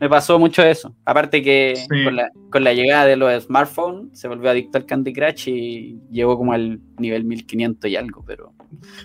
me 0.01 0.09
pasó 0.09 0.39
mucho 0.39 0.63
eso. 0.63 0.95
Aparte 1.05 1.43
que 1.43 1.75
con, 2.51 2.65
la, 2.65 2.73
llegada 2.73 3.07
de 3.07 3.17
los 3.17 3.45
smartphones 3.45 4.19
se 4.19 4.29
volvió 4.29 4.51
adicto 4.51 4.79
al 4.79 4.87
Candy 4.87 5.13
Crush 5.13 5.49
y 5.49 6.01
llegó 6.11 6.37
como 6.37 6.53
al 6.53 6.81
nivel 6.99 7.25
1500 7.25 7.91
y 7.91 7.97
algo, 7.97 8.25
pero 8.27 8.53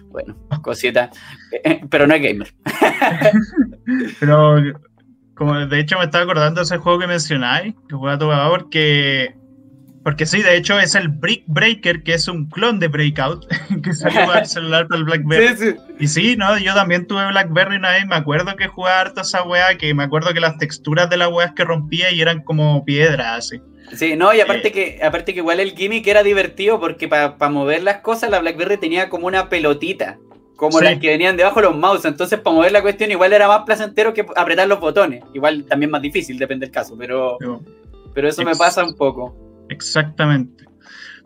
bueno, 0.10 0.38
cosita. 0.62 1.10
pero 1.90 2.06
no 2.06 2.14
es 2.14 2.22
gamer. 2.22 2.54
pero 4.20 4.58
como 5.36 5.66
de 5.66 5.80
hecho 5.80 5.98
me 5.98 6.06
estaba 6.06 6.26
acordando 6.26 6.62
de 6.62 6.66
ese 6.66 6.78
juego 6.78 7.00
que 7.00 7.08
mencionáis, 7.08 7.74
que 7.88 7.96
juega 7.96 8.20
tu 8.20 8.30
porque 8.50 9.36
porque 10.04 10.26
sí, 10.26 10.42
de 10.42 10.58
hecho 10.58 10.78
es 10.80 10.96
el 10.96 11.08
Brick 11.08 11.44
Breaker, 11.48 12.04
que 12.04 12.14
es 12.14 12.28
un 12.28 12.50
clon 12.50 12.80
de 12.80 12.90
Breakout, 12.90 13.48
que 13.84 13.94
salió 13.94 14.26
para 14.26 14.42
el 14.42 14.46
celular 14.46 14.88
para 14.88 15.00
el 15.00 15.06
Blackberry. 15.06 15.78
Y 16.00 16.08
sí, 16.08 16.36
no, 16.36 16.58
yo 16.58 16.74
también 16.74 17.08
tuve 17.08 17.26
Blackberry 17.28 17.78
una 17.78 17.92
vez, 17.92 18.06
me 18.06 18.16
acuerdo 18.16 18.56
que 18.58 18.68
jugaba 18.68 19.00
harto 19.00 19.22
esa 19.22 19.44
weá, 19.44 19.78
que 19.78 19.94
me 19.94 20.04
acuerdo 20.04 20.34
que 20.34 20.42
las 20.42 20.58
texturas 20.58 21.10
de 21.10 21.18
las 21.18 21.30
weas 21.32 21.54
que 21.54 21.64
rompía 21.64 22.12
y 22.12 22.22
eran 22.22 22.42
como 22.42 22.84
piedras, 22.84 23.28
así. 23.38 23.62
Sí, 23.96 24.16
no, 24.16 24.34
y 24.34 24.42
aparte, 24.42 24.70
eh. 24.70 24.72
que, 24.72 25.00
aparte 25.04 25.34
que 25.34 25.40
igual 25.40 25.60
el 25.60 25.72
gimmick 25.72 26.06
era 26.08 26.24
divertido 26.24 26.80
porque 26.80 27.08
para 27.08 27.50
mover 27.50 27.84
las 27.84 27.98
cosas 27.98 28.30
la 28.30 28.40
BlackBerry 28.40 28.78
tenía 28.78 29.10
como 29.10 29.28
una 29.28 29.48
pelotita, 29.50 30.18
como 30.56 30.82
las 30.82 31.00
que 31.00 31.08
venían 31.08 31.38
debajo 31.38 31.62
de 31.62 31.68
los 31.68 31.78
mouse, 31.78 32.06
entonces 32.06 32.40
para 32.40 32.56
mover 32.56 32.72
la 32.72 32.82
cuestión 32.82 33.12
igual 33.12 33.34
era 33.34 33.48
más 33.48 33.64
placentero 33.66 34.14
que 34.14 34.26
apretar 34.36 34.68
los 34.68 34.80
botones, 34.80 35.24
igual 35.34 35.66
también 35.66 35.92
más 35.92 36.02
difícil, 36.02 36.38
depende 36.38 36.66
del 36.66 36.74
caso, 36.74 36.96
pero, 36.98 37.38
pero 38.14 38.28
eso 38.28 38.44
me 38.44 38.56
pasa 38.56 38.84
un 38.84 38.96
poco. 38.96 39.43
Exactamente. 39.70 40.66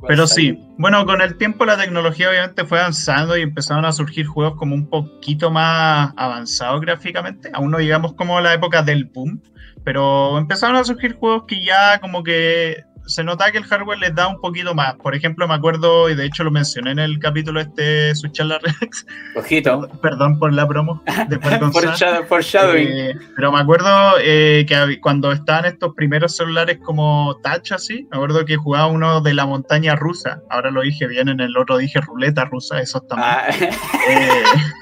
Pero 0.08 0.28
sí, 0.28 0.60
bueno, 0.78 1.06
con 1.06 1.22
el 1.22 1.38
tiempo 1.38 1.66
la 1.66 1.78
tecnología 1.78 2.30
obviamente 2.30 2.66
fue 2.66 2.80
avanzando 2.80 3.36
y 3.36 3.42
empezaron 3.42 3.84
a 3.84 3.92
surgir 3.92 4.28
juegos 4.28 4.56
como 4.56 4.76
un 4.76 4.88
poquito 4.88 5.50
más 5.50 6.14
avanzados 6.16 6.82
gráficamente. 6.82 7.50
Aún 7.54 7.72
no 7.72 7.80
llegamos 7.80 8.14
como 8.14 8.38
a 8.38 8.42
la 8.42 8.54
época 8.54 8.84
del 8.84 9.06
boom, 9.06 9.42
pero 9.84 10.38
empezaron 10.38 10.76
a 10.76 10.84
surgir 10.84 11.16
juegos 11.16 11.46
que 11.48 11.64
ya 11.64 12.00
como 12.00 12.24
que 12.24 12.84
se 13.08 13.24
nota 13.24 13.52
que 13.52 13.58
el 13.58 13.64
hardware 13.64 13.98
les 14.00 14.14
da 14.14 14.28
un 14.28 14.40
poquito 14.40 14.76
más. 14.76 14.96
Por 14.96 15.16
ejemplo, 15.16 15.48
me 15.48 15.54
acuerdo, 15.54 16.10
y 16.10 16.16
de 16.16 16.26
hecho 16.26 16.44
lo 16.44 16.52
mencioné 16.52 16.92
en 16.92 17.00
el 17.00 17.20
capítulo 17.20 17.60
este, 17.60 18.14
su 18.16 18.28
charla 18.28 18.60
Rex. 18.60 19.06
Ojito. 19.36 19.90
Perdón 20.02 20.38
por 20.38 20.54
la 20.54 20.68
promo. 20.68 21.02
por, 22.28 22.44
shadowing. 22.44 22.88
Eh, 22.88 23.16
pero 23.36 23.52
me 23.52 23.60
acuerdo 23.60 24.16
eh, 24.22 24.66
que 24.68 25.00
cuando 25.02 25.32
estaban 25.32 25.66
estos 25.66 25.94
primeros 25.96 26.36
celulares 26.36 26.80
como 26.84 27.38
touch 27.44 27.72
así, 27.72 28.08
me 28.12 28.18
acuerdo 28.18 28.46
que 28.46 28.58
jugaba 28.58 28.88
uno 28.88 29.22
de 29.22 29.34
la 29.34 29.46
montaña 29.46 29.96
rusa. 29.96 30.42
Ahora 30.50 30.72
lo 30.72 30.82
dije 30.82 31.08
bien, 31.08 31.30
en 31.30 31.40
el 31.40 31.58
otro 31.58 31.78
dije 31.78 32.00
ruleta 32.02 32.46
rusa, 32.46 32.80
eso 32.82 33.02
también. 33.02 33.30
Ah. 33.30 33.48
Eh, 34.10 34.44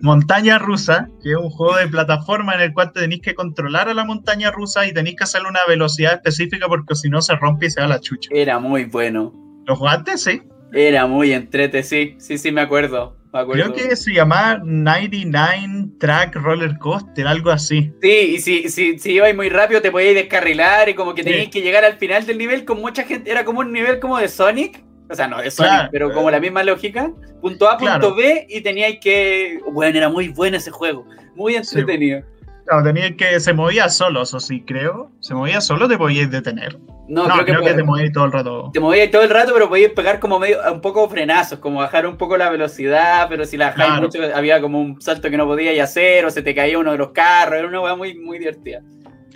montaña 0.00 0.58
rusa, 0.58 1.08
que 1.22 1.30
es 1.30 1.36
un 1.36 1.50
juego 1.50 1.76
de 1.76 1.88
plataforma 1.88 2.54
en 2.54 2.60
el 2.60 2.72
cual 2.72 2.92
tenéis 2.92 3.22
que 3.22 3.34
controlar 3.34 3.88
a 3.88 3.94
la 3.94 4.04
montaña 4.04 4.50
rusa 4.50 4.86
y 4.86 4.92
tenéis 4.92 5.16
que 5.16 5.24
hacerle 5.24 5.48
una 5.48 5.60
velocidad 5.68 6.14
específica 6.14 6.66
porque 6.68 6.94
si 6.94 7.08
no 7.08 7.22
se 7.22 7.34
rompe 7.36 7.66
y 7.66 7.70
se 7.70 7.80
da 7.80 7.88
la 7.88 8.00
chucha. 8.00 8.30
Era 8.32 8.58
muy 8.58 8.84
bueno. 8.84 9.32
¿Lo 9.66 9.76
jugaste? 9.76 10.18
Sí. 10.18 10.42
Era 10.72 11.06
muy 11.06 11.32
entrete, 11.32 11.82
sí, 11.82 12.16
sí, 12.18 12.38
sí, 12.38 12.52
me 12.52 12.60
acuerdo. 12.60 13.16
Creo 13.52 13.72
que 13.72 13.94
se 13.96 14.12
llamaba 14.12 14.60
99 14.64 15.90
Track 15.98 16.36
Roller 16.36 16.78
Coaster, 16.78 17.26
algo 17.26 17.50
así. 17.50 17.92
Sí, 18.00 18.08
y 18.08 18.38
si, 18.38 18.68
si, 18.70 18.98
si 18.98 19.12
ibais 19.12 19.36
muy 19.36 19.48
rápido 19.48 19.82
te 19.82 19.90
podías 19.90 20.14
descarrilar 20.14 20.88
y 20.88 20.94
como 20.94 21.14
que 21.14 21.22
tenías 21.22 21.48
que 21.48 21.60
llegar 21.60 21.84
al 21.84 21.98
final 21.98 22.24
del 22.24 22.38
nivel 22.38 22.64
con 22.64 22.80
mucha 22.80 23.04
gente. 23.04 23.30
Era 23.30 23.44
como 23.44 23.60
un 23.60 23.72
nivel 23.72 24.00
como 24.00 24.18
de 24.18 24.28
Sonic, 24.28 24.82
o 25.08 25.14
sea, 25.14 25.28
no 25.28 25.40
de 25.40 25.50
Sonic, 25.50 25.90
pero 25.92 26.12
como 26.12 26.30
la 26.30 26.40
misma 26.40 26.64
lógica. 26.64 27.12
Punto 27.40 27.68
A, 27.68 27.78
punto 27.78 28.14
B, 28.14 28.46
y 28.48 28.60
teníais 28.60 28.98
que. 29.00 29.60
Bueno, 29.72 29.96
era 29.96 30.08
muy 30.08 30.28
bueno 30.28 30.56
ese 30.56 30.70
juego. 30.70 31.06
Muy 31.34 31.54
entretenido. 31.54 32.22
Claro, 32.64 32.82
tenías 32.82 33.12
que. 33.12 33.38
Se 33.38 33.52
movía 33.52 33.88
solo, 33.88 34.22
eso 34.22 34.40
sí, 34.40 34.62
creo. 34.66 35.10
Se 35.20 35.34
movía 35.34 35.60
solo, 35.60 35.88
te 35.88 35.96
podíais 35.96 36.30
detener. 36.30 36.76
No, 37.08 37.24
creo, 37.44 37.62
que, 37.62 37.74
te 37.74 37.84
movías 37.84 38.10
todo 38.12 38.24
el 38.24 38.32
rato. 38.32 38.70
Te 38.72 38.80
movías 38.80 39.12
todo 39.12 39.22
el 39.22 39.30
rato, 39.30 39.52
pero 39.52 39.68
podías 39.68 39.92
pegar 39.92 40.18
como 40.18 40.40
medio. 40.40 40.58
Un 40.72 40.80
poco 40.80 41.08
frenazos, 41.08 41.60
como 41.60 41.78
bajar 41.78 42.04
un 42.04 42.16
poco 42.16 42.36
la 42.36 42.50
velocidad, 42.50 43.26
pero 43.28 43.44
si 43.44 43.56
la 43.56 43.66
bajáis 43.66 44.02
mucho, 44.02 44.18
había 44.34 44.60
como 44.60 44.80
un 44.80 45.00
salto 45.00 45.30
que 45.30 45.36
no 45.36 45.46
podías 45.46 45.78
hacer, 45.78 46.24
o 46.24 46.30
se 46.30 46.42
te 46.42 46.52
caía 46.52 46.78
uno 46.78 46.90
de 46.90 46.98
los 46.98 47.10
carros. 47.10 47.60
Era 47.60 47.68
una 47.68 47.80
weá 47.80 47.94
muy, 47.94 48.18
muy 48.18 48.40
divertida. 48.40 48.82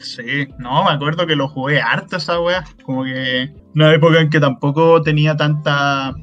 Sí, 0.00 0.49
no, 0.59 0.85
me 0.85 0.90
acuerdo 0.90 1.26
que 1.26 1.37
lo 1.37 1.49
jugué 1.49 1.80
harto 1.80 2.16
esa 2.16 2.40
weá. 2.40 2.64
Como 2.85 3.04
que 3.04 3.52
una 3.75 3.95
época 3.95 4.21
en 4.21 4.30
que 4.30 4.40
tampoco 4.40 5.02
tenía 5.02 5.37
tanta 5.37 6.14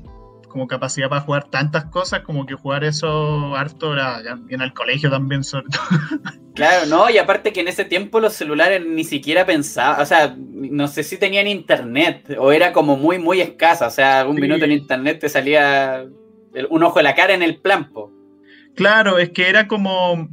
como 0.50 0.68
capacidad 0.68 1.08
para 1.08 1.22
jugar 1.22 1.50
tantas 1.52 1.86
cosas, 1.86 2.22
como 2.22 2.46
que 2.46 2.56
jugar 2.56 2.84
eso 2.84 3.56
harto 3.56 3.94
era 3.94 4.22
en 4.50 4.62
el 4.62 4.74
colegio 4.74 5.10
también, 5.10 5.44
sobre 5.44 5.68
todo. 5.68 6.32
Claro, 6.58 6.88
no, 6.88 7.08
y 7.08 7.20
aparte 7.20 7.54
que 7.54 7.60
en 7.60 7.68
ese 7.68 7.86
tiempo 7.86 8.20
los 8.20 8.34
celulares 8.34 8.84
ni 8.84 9.04
siquiera 9.04 9.46
pensaban, 9.46 10.02
o 10.02 10.06
sea, 10.08 10.36
no 10.36 10.88
sé 10.88 11.04
si 11.04 11.20
tenían 11.20 11.46
internet, 11.46 12.36
o 12.40 12.52
era 12.52 12.74
como 12.74 12.98
muy, 12.98 13.20
muy 13.20 13.42
escasa, 13.42 13.86
o 13.86 13.92
sea, 13.92 14.26
un 14.28 14.38
minuto 14.38 14.66
en 14.66 14.72
internet 14.72 15.20
te 15.20 15.30
salía 15.30 16.04
un 16.72 16.82
ojo 16.82 16.98
de 16.98 17.04
la 17.04 17.14
cara 17.14 17.36
en 17.36 17.44
el 17.44 17.58
plampo. 17.58 18.12
Claro, 18.76 19.20
es 19.20 19.30
que 19.30 19.48
era 19.50 19.68
como 19.68 20.30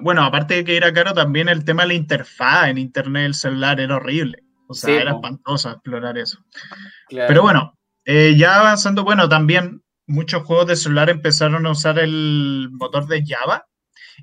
bueno, 0.00 0.24
aparte 0.24 0.54
de 0.54 0.64
que 0.64 0.76
era 0.76 0.92
caro, 0.92 1.14
también 1.14 1.48
el 1.48 1.64
tema 1.64 1.82
de 1.82 1.88
la 1.88 1.94
interfaz 1.94 2.68
en 2.68 2.78
internet 2.78 3.22
del 3.22 3.34
celular 3.34 3.80
era 3.80 3.96
horrible. 3.96 4.42
O 4.68 4.74
sea, 4.74 5.00
era 5.00 5.12
espantoso 5.12 5.70
explorar 5.70 6.16
eso. 6.18 6.38
Pero 7.08 7.42
bueno, 7.42 7.78
eh, 8.04 8.34
ya 8.36 8.58
avanzando, 8.58 9.04
bueno, 9.04 9.28
también 9.28 9.82
muchos 10.06 10.42
juegos 10.44 10.66
de 10.66 10.76
celular 10.76 11.10
empezaron 11.10 11.66
a 11.66 11.70
usar 11.70 11.98
el 11.98 12.68
motor 12.72 13.06
de 13.06 13.24
Java 13.26 13.66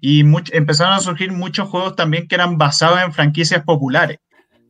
y 0.02 0.26
empezaron 0.52 0.94
a 0.94 1.00
surgir 1.00 1.32
muchos 1.32 1.70
juegos 1.70 1.96
también 1.96 2.28
que 2.28 2.36
eran 2.36 2.58
basados 2.58 3.00
en 3.02 3.14
franquicias 3.14 3.64
populares. 3.64 4.20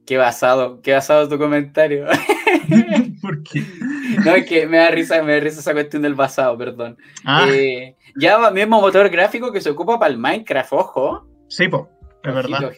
Qué 0.10 0.18
basado, 0.18 0.82
qué 0.82 0.94
basado 0.94 1.30
tu 1.30 1.38
comentario. 1.38 2.08
¿Por 3.22 3.44
qué? 3.44 3.64
No, 4.26 4.34
es 4.34 4.48
que 4.48 4.66
me 4.66 4.78
da 4.78 4.90
risa, 4.90 5.22
me 5.22 5.34
da 5.34 5.40
risa 5.40 5.60
esa 5.60 5.72
cuestión 5.72 6.02
del 6.02 6.16
basado, 6.16 6.58
perdón. 6.58 6.98
Ah. 7.24 7.46
Eh, 7.48 7.96
ya 8.16 8.50
mismo 8.50 8.82
motor 8.82 9.08
gráfico 9.12 9.52
que 9.54 9.62
se 9.62 9.70
ocupa 9.70 10.00
para 10.00 10.12
el 10.12 10.18
Minecraft, 10.18 10.74
ojo. 10.74 11.28
Sí, 11.48 11.68
po, 11.68 11.88
es 12.24 12.34
verdad. 12.34 12.72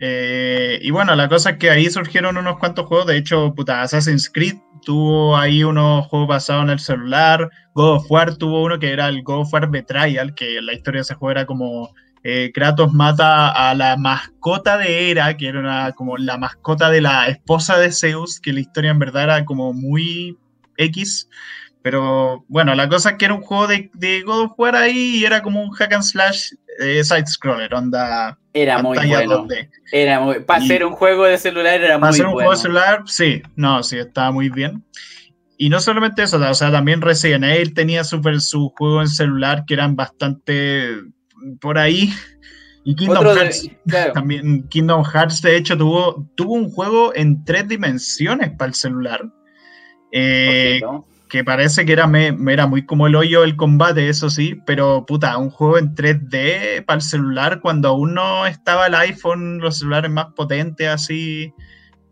Eh, 0.00 0.78
y 0.80 0.90
bueno, 0.90 1.14
la 1.16 1.28
cosa 1.28 1.50
es 1.50 1.58
que 1.58 1.68
ahí 1.68 1.90
surgieron 1.90 2.38
unos 2.38 2.58
cuantos 2.58 2.86
juegos. 2.86 3.08
De 3.08 3.18
hecho, 3.18 3.54
puta, 3.54 3.82
Assassin's 3.82 4.30
Creed 4.30 4.56
tuvo 4.86 5.36
ahí 5.36 5.62
unos 5.62 6.06
juegos 6.06 6.28
basados 6.28 6.64
en 6.64 6.70
el 6.70 6.80
celular. 6.80 7.50
God 7.74 7.96
of 7.96 8.10
War 8.10 8.36
tuvo 8.36 8.62
uno 8.62 8.78
que 8.78 8.90
era 8.90 9.08
el 9.08 9.22
God 9.22 9.42
of 9.42 9.52
War 9.52 9.68
Betrayal, 9.68 10.34
que 10.34 10.62
la 10.62 10.72
historia 10.72 11.00
de 11.00 11.02
ese 11.02 11.14
juego 11.14 11.32
era 11.32 11.44
como 11.44 11.92
eh, 12.22 12.50
Kratos 12.52 12.92
mata 12.92 13.50
a 13.50 13.74
la 13.74 13.96
mascota 13.96 14.76
de 14.78 15.10
Hera, 15.10 15.36
que 15.36 15.48
era 15.48 15.92
como 15.92 16.16
la 16.16 16.36
mascota 16.36 16.90
de 16.90 17.00
la 17.00 17.28
esposa 17.28 17.78
de 17.78 17.92
Zeus, 17.92 18.40
que 18.40 18.52
la 18.52 18.60
historia 18.60 18.90
en 18.90 18.98
verdad 18.98 19.24
era 19.24 19.44
como 19.44 19.72
muy 19.72 20.36
X. 20.76 21.28
Pero 21.82 22.44
bueno, 22.48 22.74
la 22.74 22.88
cosa 22.88 23.10
es 23.10 23.16
que 23.16 23.24
era 23.26 23.34
un 23.34 23.40
juego 23.40 23.66
de, 23.66 24.22
God 24.24 24.44
of 24.44 24.52
War 24.58 24.76
ahí 24.76 25.16
y 25.16 25.24
era 25.24 25.42
como 25.42 25.62
un 25.62 25.70
hack 25.70 25.92
and 25.92 26.02
slash 26.02 26.50
eh, 26.80 27.02
side-scroller, 27.02 27.72
onda. 27.72 28.38
Era 28.52 28.82
muy 28.82 28.98
bueno. 28.98 29.46
Era 29.92 30.20
muy, 30.20 30.40
para 30.40 30.64
ser 30.64 30.84
un 30.84 30.92
juego 30.92 31.24
de 31.24 31.38
celular 31.38 31.80
era 31.80 31.98
muy 31.98 32.00
bueno. 32.00 32.00
Para 32.00 32.12
ser 32.12 32.26
un 32.26 32.32
juego 32.32 32.50
de 32.50 32.56
celular, 32.56 33.02
sí, 33.06 33.42
no, 33.54 33.82
sí, 33.82 33.98
estaba 33.98 34.32
muy 34.32 34.48
bien. 34.48 34.84
Y 35.56 35.70
no 35.70 35.80
solamente 35.80 36.22
eso, 36.22 36.38
o 36.38 36.54
sea, 36.54 36.70
también 36.70 37.00
Resident 37.00 37.44
Evil 37.44 37.74
tenía 37.74 38.04
super, 38.04 38.40
su 38.40 38.72
juego 38.76 39.00
en 39.00 39.08
celular 39.08 39.64
que 39.66 39.74
eran 39.74 39.96
bastante 39.96 40.88
por 41.60 41.78
ahí. 41.78 42.12
Y 42.84 42.94
Kingdom 42.94 43.24
Hearts. 43.24 43.70
También 44.14 44.66
Kingdom 44.68 45.04
Hearts, 45.04 45.42
de 45.42 45.56
hecho, 45.56 45.76
tuvo, 45.76 46.26
tuvo 46.36 46.54
un 46.54 46.70
juego 46.70 47.12
en 47.14 47.44
tres 47.44 47.68
dimensiones 47.68 48.50
para 48.56 48.68
el 48.68 48.74
celular. 48.74 49.30
Eh, 50.10 50.80
que 51.28 51.44
parece 51.44 51.84
que 51.84 51.92
era, 51.92 52.06
me, 52.06 52.34
era 52.50 52.66
muy 52.66 52.86
como 52.86 53.06
el 53.06 53.14
hoyo 53.14 53.44
el 53.44 53.56
combate, 53.56 54.08
eso 54.08 54.30
sí, 54.30 54.58
pero 54.66 55.04
puta, 55.04 55.36
un 55.36 55.50
juego 55.50 55.78
en 55.78 55.94
3D 55.94 56.84
para 56.84 56.96
el 56.96 57.02
celular 57.02 57.60
cuando 57.60 57.88
aún 57.88 58.14
no 58.14 58.46
estaba 58.46 58.86
el 58.86 58.94
iPhone, 58.94 59.58
los 59.58 59.78
celulares 59.78 60.10
más 60.10 60.28
potentes, 60.34 60.88
así. 60.88 61.52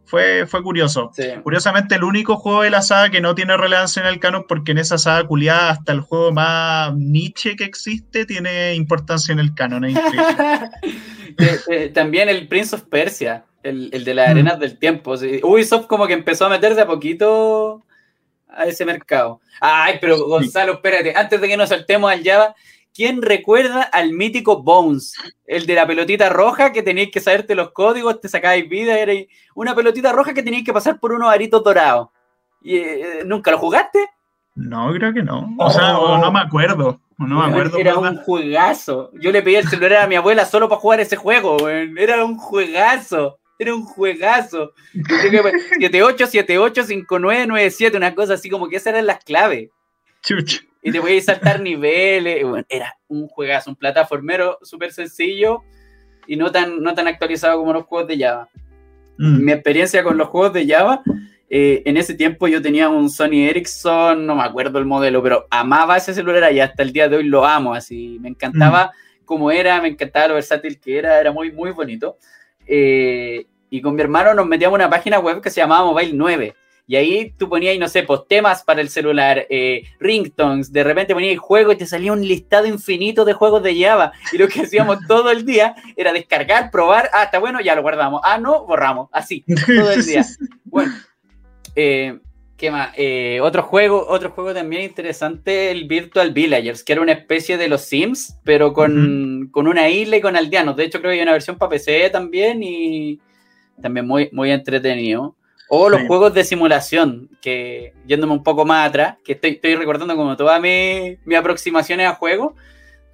Fue, 0.07 0.47
fue 0.47 0.63
curioso. 0.63 1.11
Curiosamente, 1.43 1.97
el 1.97 2.05
único 2.05 2.37
juego 2.37 2.63
de 2.63 2.71
la 2.71 2.81
saga 2.81 3.11
que 3.11 3.21
no 3.21 3.35
tiene 3.35 3.57
relevancia 3.57 4.01
en 4.01 4.07
el 4.07 4.21
canon, 4.21 4.45
porque 4.49 4.71
en 4.71 4.79
esa 4.79 4.99
saga 4.99 5.27
culiada, 5.27 5.71
hasta 5.71 5.93
el 5.93 6.01
juego 6.01 6.33
más 6.33 6.95
niche 6.95 7.57
que 7.57 7.65
existe, 7.65 8.25
tiene 8.25 8.75
importancia 8.75 9.33
en 9.33 9.41
el 9.41 9.55
canon. 9.55 9.85
Eh, 11.39 11.59
eh, 11.69 11.89
también 11.91 12.31
el 12.31 12.49
Prince 12.49 12.75
of 12.75 12.85
Persia, 12.85 13.45
el, 13.63 13.91
de 13.91 14.15
las 14.15 14.29
mm. 14.29 14.31
arenas 14.31 14.59
del 14.59 14.79
tiempo. 14.79 15.17
Ubisoft 15.43 15.87
como 15.87 16.07
que 16.07 16.15
empezó 16.15 16.47
a 16.47 16.49
meterse 16.49 16.81
a 16.81 16.87
poquito 16.87 17.85
a 18.49 18.65
ese 18.65 18.87
mercado. 18.87 19.43
Ay, 19.61 19.99
pero 20.01 20.27
Gonzalo, 20.27 20.75
espérate, 20.75 21.15
antes 21.15 21.39
de 21.39 21.49
que 21.49 21.57
nos 21.59 21.69
saltemos 21.69 22.11
al 22.11 22.25
Java, 22.25 22.55
¿quién 22.97 23.21
recuerda 23.21 23.83
al 23.83 24.13
mítico 24.13 24.63
Bones? 24.63 25.15
El 25.47 25.67
de 25.67 25.75
la 25.75 25.87
pelotita 25.87 26.31
roja 26.31 26.73
que 26.73 26.83
teníais 26.83 27.11
que 27.11 27.21
saberte 27.21 27.55
los 27.55 27.73
códigos, 27.73 28.21
te 28.21 28.29
sacabais 28.29 28.69
vida, 28.69 28.99
era 28.99 29.13
una 29.55 29.75
pelotita 29.75 30.13
roja 30.13 30.33
que 30.33 30.43
teníais 30.43 30.65
que 30.65 30.73
pasar 30.73 30.99
por 30.99 31.13
unos 31.13 31.31
aritos 31.31 31.63
dorados. 31.63 32.09
¿Y, 32.63 32.77
eh, 32.77 33.23
¿Nunca 33.27 33.51
lo 33.51 33.59
jugaste? 33.59 34.09
No, 34.55 34.91
creo 34.95 35.13
que 35.13 35.23
no. 35.23 35.55
O 35.59 35.71
sea, 35.71 35.93
no 35.93 36.33
me 36.33 36.41
acuerdo. 36.41 36.99
No 37.19 37.41
me 37.41 37.47
acuerdo. 37.47 37.79
Era 37.79 37.99
un 37.99 38.17
juegazo. 38.17 39.11
Yo 39.21 39.31
le 39.31 39.43
pedí 39.43 39.57
el 39.57 39.69
celular 39.69 40.03
a 40.03 40.07
mi 40.07 40.17
abuela 40.17 40.47
solo 40.47 40.69
para 40.69 40.81
jugar 40.81 41.01
ese 41.01 41.17
juego. 41.17 41.69
Era 41.69 42.25
un 42.25 42.39
juegazo. 42.39 43.39
Era 43.59 43.75
un 43.75 43.85
juegazo. 43.85 44.73
78, 44.93 46.27
78, 46.27 46.85
59, 46.85 47.47
97, 47.47 47.97
una 47.97 48.15
cosa 48.15 48.35
así 48.35 48.49
como 48.49 48.69
que 48.69 48.77
esas 48.77 48.89
eran 48.89 49.07
las 49.07 49.23
claves. 49.25 49.71
Y 50.87 50.93
te 50.93 50.99
a 51.01 51.21
saltar 51.21 51.61
niveles. 51.61 52.45
era 52.69 52.97
un 53.09 53.27
juegazo, 53.27 53.71
un 53.71 53.77
plataformero 53.77 54.59
súper 54.63 54.93
sencillo 54.93 55.65
y 56.29 56.37
no 56.37 56.53
tan, 56.53 56.81
no 56.81 56.95
tan 56.95 57.09
actualizado 57.09 57.59
como 57.59 57.73
los 57.73 57.87
juegos 57.87 58.07
de 58.07 58.19
Java. 58.19 58.49
Mm. 59.19 59.45
Mi 59.45 59.51
experiencia 59.51 60.05
con 60.05 60.17
los 60.17 60.29
juegos 60.29 60.53
de 60.53 60.65
Java, 60.65 61.03
eh, 61.51 61.83
en 61.87 61.97
ese 61.97 62.15
tiempo 62.15 62.47
yo 62.47 62.63
tenía 62.63 62.89
un 62.89 63.11
Sony 63.11 63.49
Ericsson, 63.49 64.27
no 64.27 64.37
me 64.37 64.45
acuerdo 64.45 64.79
el 64.79 64.85
modelo, 64.85 65.21
pero 65.25 65.49
amaba 65.51 65.97
ese 65.97 66.15
celular 66.15 66.53
y 66.53 66.61
hasta 66.61 66.85
el 66.85 66.93
día 66.93 67.09
de 67.09 67.17
hoy 67.17 67.25
lo 67.25 67.45
amo, 67.45 67.75
así. 67.75 68.19
Me 68.21 68.29
encantaba 68.29 68.87
mm. 68.87 69.25
cómo 69.25 69.51
era, 69.51 69.83
me 69.83 69.89
encantaba 69.89 70.29
lo 70.29 70.35
versátil 70.35 70.79
que 70.79 70.99
era, 70.99 71.19
era 71.19 71.33
muy, 71.33 71.51
muy 71.51 71.73
bonito. 71.73 72.17
Eh, 72.65 73.45
y 73.71 73.83
con 73.83 73.97
mi 73.97 74.03
hermano 74.03 74.35
nos 74.35 74.47
metíamos 74.47 74.79
en 74.79 74.85
una 74.85 74.91
página 74.91 75.19
web 75.19 75.41
que 75.41 75.51
se 75.51 75.61
llamaba 75.61 75.85
Mobile 75.85 76.13
9. 76.15 76.55
Y 76.89 76.95
ahí 76.95 77.33
tú 77.37 77.49
ponías, 77.49 77.77
no 77.79 77.89
sé, 77.89 78.05
pues 78.05 78.21
temas 78.29 78.63
para 78.63 78.81
el 78.81 78.89
celular, 78.89 79.45
eh, 79.51 79.83
ringtones, 79.99 80.73
de 80.73 80.85
repente 80.85 81.15
ponías 81.15 81.37
juegos 81.39 81.75
y 81.75 81.79
te 81.79 81.87
salía 81.87 82.13
un 82.13 82.27
listado 82.27 82.67
infinito 82.67 83.25
de 83.25 83.33
juegos 83.33 83.63
de 83.65 83.81
Java. 83.81 84.13
Y 84.33 84.39
lo 84.39 84.47
que 84.47 84.61
hacíamos 84.61 84.99
todo 85.09 85.33
el 85.33 85.45
día 85.45 85.75
era 85.97 86.13
descargar, 86.13 86.71
probar, 86.71 87.11
ah, 87.13 87.25
está 87.25 87.41
bueno, 87.41 87.61
ya 87.61 87.75
lo 87.75 87.83
guardamos. 87.83 88.21
Ah, 88.23 88.39
no, 88.39 88.65
borramos. 88.67 89.09
Así, 89.13 89.45
todo 89.67 89.91
el 89.91 90.05
día. 90.05 90.25
Bueno, 90.69 90.93
eh, 91.75 92.19
¿qué 92.59 92.71
más? 92.71 92.91
otro 93.41 93.63
juego, 93.63 94.07
otro 94.09 94.31
juego 94.31 94.53
también 94.53 94.83
interesante, 94.83 95.71
el 95.71 95.87
Virtual 95.87 96.33
Villagers, 96.33 96.85
que 96.85 96.93
era 96.93 97.01
una 97.01 97.13
especie 97.13 97.57
de 97.57 97.69
los 97.69 97.83
Sims, 97.83 98.37
pero 98.45 98.75
con, 98.75 99.49
con 99.53 99.69
una 99.69 99.89
isla 99.89 100.19
y 100.19 100.21
con 100.21 100.37
aldeanos. 100.37 100.77
De 100.77 100.85
hecho, 100.85 100.99
creo 100.99 101.13
que 101.13 101.17
hay 101.17 101.23
una 101.23 101.33
versión 101.33 101.57
para 101.57 101.71
PC 101.71 102.11
también 102.11 102.63
y 102.63 103.21
también 103.81 104.07
muy, 104.07 104.29
muy 104.33 104.51
entretenido. 104.51 105.35
O 105.69 105.89
los 105.89 106.03
juegos 106.07 106.33
de 106.33 106.45
simulación, 106.45 107.29
que 107.41 107.93
yéndome 108.07 108.33
un 108.33 108.45
poco 108.45 108.65
más 108.65 108.89
atrás, 108.89 109.17
que 109.25 109.33
estoy, 109.33 109.53
estoy 109.53 109.75
recordando 109.75 110.15
como 110.15 110.37
todas 110.37 110.61
mis 110.61 111.19
mi 111.25 111.35
aproximaciones 111.35 112.07
a 112.09 112.15
juegos 112.15 112.55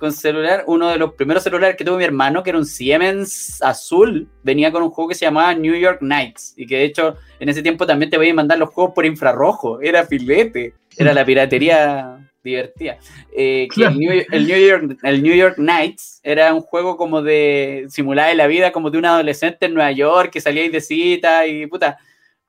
con 0.02 0.12
celular. 0.12 0.64
Uno 0.66 0.90
de 0.90 0.98
los 0.98 1.14
primeros 1.14 1.44
celulares 1.44 1.76
que 1.76 1.84
tuvo 1.84 1.96
mi 1.96 2.04
hermano, 2.04 2.42
que 2.42 2.50
era 2.50 2.58
un 2.58 2.66
Siemens 2.66 3.62
azul, 3.62 4.28
venía 4.42 4.72
con 4.72 4.82
un 4.82 4.90
juego 4.90 5.08
que 5.08 5.14
se 5.14 5.24
llamaba 5.24 5.54
New 5.54 5.76
York 5.76 6.02
Nights. 6.02 6.54
Y 6.56 6.66
que 6.66 6.78
de 6.78 6.84
hecho 6.84 7.16
en 7.38 7.48
ese 7.48 7.62
tiempo 7.62 7.86
también 7.86 8.10
te 8.10 8.16
voy 8.16 8.28
a 8.28 8.34
mandar 8.34 8.58
los 8.58 8.70
juegos 8.70 8.94
por 8.94 9.06
infrarrojo. 9.06 9.80
Era 9.80 10.04
filete. 10.04 10.74
Era 10.96 11.14
la 11.14 11.24
piratería 11.24 12.18
divertida. 12.42 12.98
Eh, 13.34 13.68
el, 13.76 13.98
New, 13.98 14.12
York, 14.60 14.98
el 15.02 15.22
New 15.22 15.34
York 15.34 15.58
Nights 15.58 16.20
era 16.24 16.52
un 16.52 16.60
juego 16.60 16.96
como 16.96 17.22
de 17.22 17.86
simular 17.88 18.34
la 18.34 18.48
vida 18.48 18.72
como 18.72 18.90
de 18.90 18.98
un 18.98 19.04
adolescente 19.04 19.66
en 19.66 19.74
Nueva 19.74 19.92
York 19.92 20.30
que 20.32 20.40
salía 20.40 20.68
de 20.68 20.80
cita 20.80 21.46
y 21.46 21.66
puta 21.66 21.98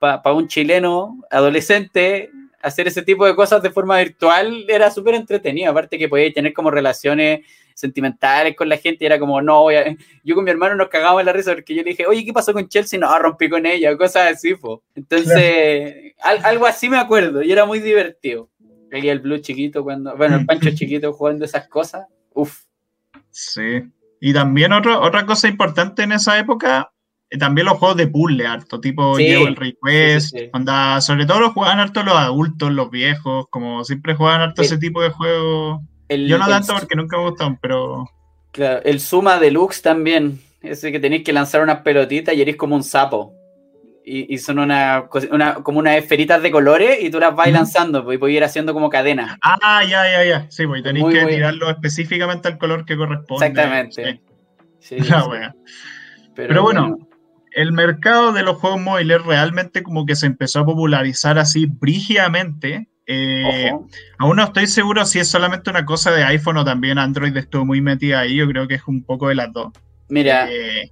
para 0.03 0.33
un 0.33 0.49
chileno 0.49 1.23
adolescente, 1.31 2.29
hacer 2.61 2.87
ese 2.87 3.03
tipo 3.03 3.25
de 3.25 3.35
cosas 3.35 3.63
de 3.63 3.69
forma 3.69 3.97
virtual 3.99 4.65
era 4.67 4.91
súper 4.91 5.15
entretenido. 5.15 5.71
Aparte 5.71 5.97
que 5.97 6.09
podía 6.09 6.31
tener 6.33 6.51
como 6.53 6.69
relaciones 6.69 7.45
sentimentales 7.73 8.55
con 8.55 8.67
la 8.69 8.77
gente 8.77 9.03
y 9.03 9.07
era 9.07 9.17
como, 9.17 9.41
no, 9.41 9.67
yo 10.23 10.35
con 10.35 10.43
mi 10.43 10.51
hermano 10.51 10.75
nos 10.75 10.89
cagábamos 10.89 11.21
en 11.21 11.25
la 11.25 11.33
risa 11.33 11.53
porque 11.53 11.73
yo 11.73 11.83
le 11.83 11.91
dije, 11.91 12.05
oye, 12.05 12.25
¿qué 12.25 12.33
pasó 12.33 12.51
con 12.53 12.67
Chelsea? 12.67 12.99
No, 12.99 13.17
rompí 13.17 13.49
con 13.49 13.65
ella, 13.65 13.95
cosas 13.97 14.33
así, 14.33 14.55
po. 14.55 14.83
Entonces, 14.93 16.13
algo 16.21 16.65
así 16.65 16.89
me 16.89 16.97
acuerdo 16.97 17.41
y 17.41 17.51
era 17.51 17.65
muy 17.65 17.79
divertido. 17.79 18.49
Y 18.91 19.07
el 19.07 19.19
Blue 19.19 19.39
chiquito 19.39 19.83
cuando, 19.83 20.15
bueno, 20.17 20.35
el 20.35 20.45
Pancho 20.45 20.69
chiquito 20.75 21.13
jugando 21.13 21.45
esas 21.45 21.67
cosas, 21.67 22.05
uff. 22.33 22.63
Sí. 23.31 23.81
Y 24.19 24.33
también 24.33 24.71
otra 24.71 25.25
cosa 25.25 25.47
importante 25.47 26.03
en 26.03 26.11
esa 26.11 26.37
época 26.37 26.92
también 27.39 27.65
los 27.65 27.77
juegos 27.77 27.97
de 27.97 28.07
puzzle 28.07 28.45
harto, 28.45 28.79
tipo 28.79 29.17
llevo 29.17 29.47
el 29.47 29.55
Request, 29.55 30.35
sobre 30.99 31.25
todo 31.25 31.39
los 31.39 31.53
juegan 31.53 31.79
harto 31.79 32.03
los 32.03 32.15
adultos, 32.15 32.71
los 32.71 32.91
viejos, 32.91 33.47
como 33.49 33.83
siempre 33.83 34.15
juegan 34.15 34.41
harto 34.41 34.61
ese 34.61 34.77
tipo 34.77 35.01
de 35.01 35.09
juegos. 35.09 35.81
Yo 36.09 36.37
no 36.37 36.47
tanto 36.47 36.73
porque 36.73 36.95
nunca 36.95 37.17
me 37.17 37.29
gustan, 37.29 37.57
pero... 37.57 38.07
Claro, 38.51 38.81
el 38.83 38.99
Suma 38.99 39.39
Deluxe 39.39 39.81
también, 39.81 40.39
ese 40.61 40.91
que 40.91 40.99
tenéis 40.99 41.23
que 41.23 41.33
lanzar 41.33 41.63
unas 41.63 41.81
pelotitas 41.81 42.35
y 42.35 42.41
eres 42.41 42.55
como 42.55 42.75
un 42.75 42.83
sapo. 42.83 43.33
Y, 44.05 44.37
son 44.39 44.59
una, 44.59 45.05
como 45.63 45.79
unas 45.79 45.95
esferitas 45.95 46.41
de 46.41 46.51
colores 46.51 46.97
y 47.01 47.09
tú 47.09 47.21
las 47.21 47.33
vas 47.33 47.49
lanzando 47.49 48.03
pues, 48.03 48.15
y 48.15 48.17
puedes 48.19 48.35
ir 48.35 48.43
haciendo 48.43 48.73
como 48.73 48.89
cadena. 48.89 49.39
Ah, 49.41 49.81
ya, 49.81 50.03
ya, 50.11 50.25
ya. 50.25 50.51
Sí, 50.51 50.67
pues 50.67 50.83
tenéis 50.83 51.05
que 51.05 51.25
tirarlo 51.25 51.69
específicamente 51.69 52.49
al 52.49 52.57
color 52.57 52.83
que 52.85 52.97
corresponde. 52.97 53.47
Exactamente. 53.47 54.21
Sí. 54.79 54.97
Pero, 56.35 56.47
Pero, 56.49 56.63
bueno, 56.63 56.97
el 57.55 57.71
mercado 57.71 58.31
de 58.31 58.43
los 58.43 58.57
juegos 58.57 58.81
móviles 58.81 59.23
realmente 59.23 59.83
como 59.83 60.05
que 60.05 60.15
se 60.15 60.25
empezó 60.25 60.59
a 60.59 60.65
popularizar 60.65 61.37
así 61.37 61.65
brígidamente. 61.65 62.89
Eh, 63.05 63.71
aún 64.17 64.37
no 64.37 64.43
estoy 64.43 64.67
seguro 64.67 65.05
si 65.05 65.19
es 65.19 65.27
solamente 65.27 65.69
una 65.69 65.85
cosa 65.85 66.11
de 66.11 66.23
iPhone 66.23 66.57
o 66.57 66.65
también 66.65 66.97
Android 66.97 67.35
estuvo 67.35 67.65
muy 67.65 67.81
metida 67.81 68.21
ahí. 68.21 68.35
Yo 68.35 68.47
creo 68.47 68.67
que 68.67 68.75
es 68.75 68.83
un 68.87 69.03
poco 69.03 69.27
de 69.29 69.35
las 69.35 69.51
dos. 69.51 69.73
Mira. 70.09 70.47
Eh, 70.51 70.91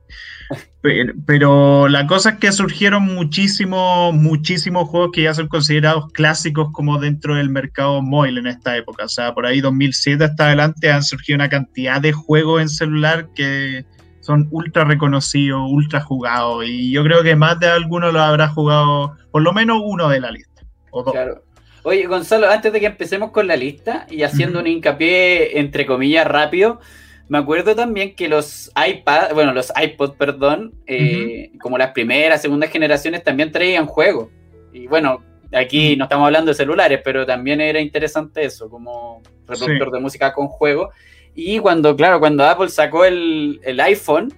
pero, 1.25 1.87
la 1.87 2.07
cosa 2.07 2.31
es 2.31 2.37
que 2.37 2.51
surgieron 2.51 3.03
muchísimos, 3.03 4.13
muchísimos 4.13 4.89
juegos 4.89 5.11
que 5.13 5.23
ya 5.23 5.33
son 5.33 5.47
considerados 5.47 6.11
clásicos 6.11 6.71
como 6.71 6.99
dentro 6.99 7.35
del 7.35 7.49
mercado 7.49 8.01
móvil 8.01 8.39
en 8.39 8.47
esta 8.47 8.75
época. 8.75 9.05
O 9.05 9.09
sea, 9.09 9.33
por 9.33 9.45
ahí 9.45 9.61
2007 9.61 10.23
hasta 10.23 10.47
adelante 10.47 10.91
han 10.91 11.03
surgido 11.03 11.35
una 11.35 11.49
cantidad 11.49 12.01
de 12.01 12.11
juegos 12.11 12.61
en 12.61 12.69
celular 12.69 13.29
que 13.35 13.85
son 14.31 14.47
ultra 14.51 14.85
reconocidos, 14.85 15.61
ultra 15.69 16.01
jugados, 16.01 16.65
y 16.65 16.91
yo 16.91 17.03
creo 17.03 17.21
que 17.21 17.35
más 17.35 17.59
de 17.59 17.67
alguno 17.67 18.11
lo 18.11 18.21
habrá 18.21 18.47
jugado, 18.47 19.17
por 19.31 19.41
lo 19.41 19.51
menos 19.51 19.81
uno 19.83 20.07
de 20.07 20.21
la 20.21 20.31
lista. 20.31 20.63
Claro. 21.11 21.43
Oye, 21.83 22.05
Gonzalo, 22.05 22.49
antes 22.49 22.71
de 22.71 22.79
que 22.79 22.85
empecemos 22.85 23.31
con 23.31 23.47
la 23.47 23.55
lista 23.55 24.05
y 24.09 24.23
haciendo 24.23 24.59
un 24.59 24.67
hincapié 24.67 25.59
entre 25.59 25.85
comillas 25.85 26.27
rápido, 26.27 26.79
me 27.27 27.37
acuerdo 27.37 27.75
también 27.75 28.15
que 28.15 28.27
los 28.27 28.71
iPad, 28.75 29.33
bueno, 29.33 29.53
los 29.53 29.71
iPod, 29.81 30.13
perdón, 30.13 30.73
eh, 30.85 31.51
como 31.59 31.77
las 31.77 31.91
primeras, 31.91 32.41
segundas 32.41 32.69
generaciones 32.69 33.23
también 33.23 33.51
traían 33.51 33.85
juegos. 33.85 34.29
Y 34.71 34.87
bueno, 34.87 35.23
aquí 35.51 35.95
no 35.95 36.05
estamos 36.05 36.25
hablando 36.25 36.51
de 36.51 36.55
celulares, 36.55 37.01
pero 37.03 37.25
también 37.25 37.61
era 37.61 37.79
interesante 37.79 38.43
eso, 38.43 38.69
como 38.69 39.21
reproductor 39.47 39.91
de 39.91 39.99
música 39.99 40.33
con 40.33 40.47
juego. 40.47 40.91
Y 41.33 41.59
cuando, 41.59 41.95
claro, 41.95 42.19
cuando 42.19 42.45
Apple 42.45 42.69
sacó 42.69 43.05
el, 43.05 43.59
iPhone 43.83 44.33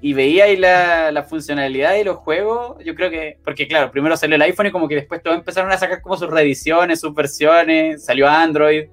y 0.00 0.12
veía 0.12 0.44
ahí 0.44 0.56
la, 0.56 1.10
la, 1.10 1.22
funcionalidad 1.22 1.92
de 1.92 2.04
los 2.04 2.16
juegos, 2.16 2.76
yo 2.84 2.94
creo 2.94 3.10
que, 3.10 3.38
porque 3.42 3.66
claro, 3.66 3.90
primero 3.90 4.16
salió 4.16 4.36
el 4.36 4.42
iPhone 4.42 4.66
y 4.66 4.70
como 4.70 4.88
que 4.88 4.96
después 4.96 5.22
todos 5.22 5.36
empezaron 5.36 5.72
a 5.72 5.78
sacar 5.78 6.02
como 6.02 6.16
sus 6.16 6.28
reediciones, 6.28 7.00
sus 7.00 7.14
versiones, 7.14 8.04
salió 8.04 8.28
Android, 8.28 8.88